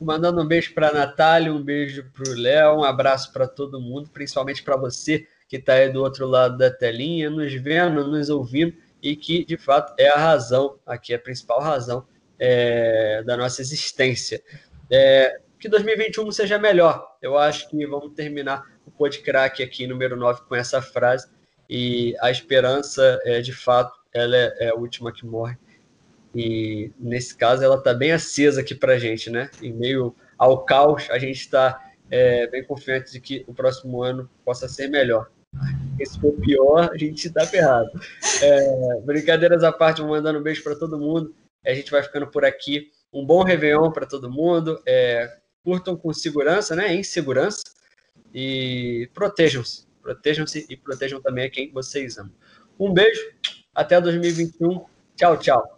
Mandando 0.00 0.40
um 0.40 0.46
beijo 0.46 0.72
para 0.74 0.90
a 0.90 0.92
Natália, 0.92 1.52
um 1.52 1.60
beijo 1.60 2.04
para 2.12 2.30
o 2.30 2.34
Léo, 2.36 2.76
um 2.76 2.84
abraço 2.84 3.32
para 3.32 3.48
todo 3.48 3.80
mundo, 3.80 4.08
principalmente 4.10 4.62
para 4.62 4.76
você 4.76 5.26
que 5.48 5.56
está 5.56 5.72
aí 5.72 5.90
do 5.90 6.02
outro 6.04 6.24
lado 6.24 6.56
da 6.56 6.70
telinha, 6.70 7.28
nos 7.28 7.52
vendo, 7.54 8.06
nos 8.06 8.30
ouvindo 8.30 8.74
e 9.02 9.16
que 9.16 9.44
de 9.44 9.56
fato 9.56 9.92
é 9.98 10.08
a 10.08 10.16
razão, 10.16 10.78
aqui 10.86 11.12
a 11.12 11.18
principal 11.18 11.60
razão 11.60 12.06
é, 12.38 13.24
da 13.24 13.36
nossa 13.36 13.60
existência. 13.60 14.40
É, 14.88 15.40
que 15.58 15.68
2021 15.68 16.30
seja 16.30 16.58
melhor. 16.58 17.16
Eu 17.20 17.36
acho 17.36 17.68
que 17.68 17.84
vamos 17.86 18.12
terminar 18.14 18.77
o 18.88 18.90
podcast 18.90 19.62
aqui, 19.62 19.86
número 19.86 20.16
9, 20.16 20.42
com 20.48 20.56
essa 20.56 20.80
frase. 20.80 21.28
E 21.68 22.16
a 22.20 22.30
esperança, 22.30 23.20
é, 23.24 23.40
de 23.40 23.52
fato, 23.52 23.96
ela 24.12 24.34
é, 24.34 24.56
é 24.60 24.68
a 24.70 24.74
última 24.74 25.12
que 25.12 25.26
morre. 25.26 25.56
E 26.34 26.90
nesse 26.98 27.36
caso, 27.36 27.62
ela 27.62 27.76
está 27.76 27.92
bem 27.92 28.12
acesa 28.12 28.60
aqui 28.60 28.74
para 28.74 28.94
a 28.94 28.98
gente, 28.98 29.30
né? 29.30 29.50
Em 29.62 29.72
meio 29.72 30.14
ao 30.38 30.64
caos, 30.64 31.08
a 31.10 31.18
gente 31.18 31.38
está 31.38 31.78
é, 32.10 32.46
bem 32.46 32.64
confiante 32.64 33.12
de 33.12 33.20
que 33.20 33.44
o 33.46 33.54
próximo 33.54 34.02
ano 34.02 34.28
possa 34.44 34.68
ser 34.68 34.88
melhor. 34.88 35.30
Se 36.04 36.18
for 36.20 36.32
pior, 36.32 36.90
a 36.92 36.96
gente 36.96 37.26
está 37.26 37.46
ferrado. 37.46 37.90
É, 38.42 39.00
brincadeiras 39.04 39.64
à 39.64 39.72
parte, 39.72 40.00
vou 40.00 40.10
mandando 40.10 40.38
um 40.38 40.42
beijo 40.42 40.62
para 40.62 40.76
todo 40.76 40.98
mundo. 40.98 41.34
A 41.66 41.74
gente 41.74 41.90
vai 41.90 42.02
ficando 42.02 42.26
por 42.28 42.44
aqui. 42.44 42.90
Um 43.12 43.24
bom 43.24 43.42
Réveillon 43.42 43.90
para 43.90 44.06
todo 44.06 44.30
mundo. 44.30 44.80
É, 44.86 45.38
curtam 45.64 45.96
com 45.96 46.12
segurança, 46.12 46.76
né? 46.76 46.94
Em 46.94 47.02
segurança. 47.02 47.62
E 48.34 49.08
protejam-se. 49.14 49.86
Protejam-se 50.02 50.66
e 50.68 50.76
protejam 50.76 51.20
também 51.20 51.44
a 51.44 51.50
quem 51.50 51.70
vocês 51.72 52.18
amam. 52.18 52.32
Um 52.78 52.92
beijo. 52.92 53.20
Até 53.74 54.00
2021. 54.00 54.84
Tchau, 55.16 55.36
tchau. 55.36 55.77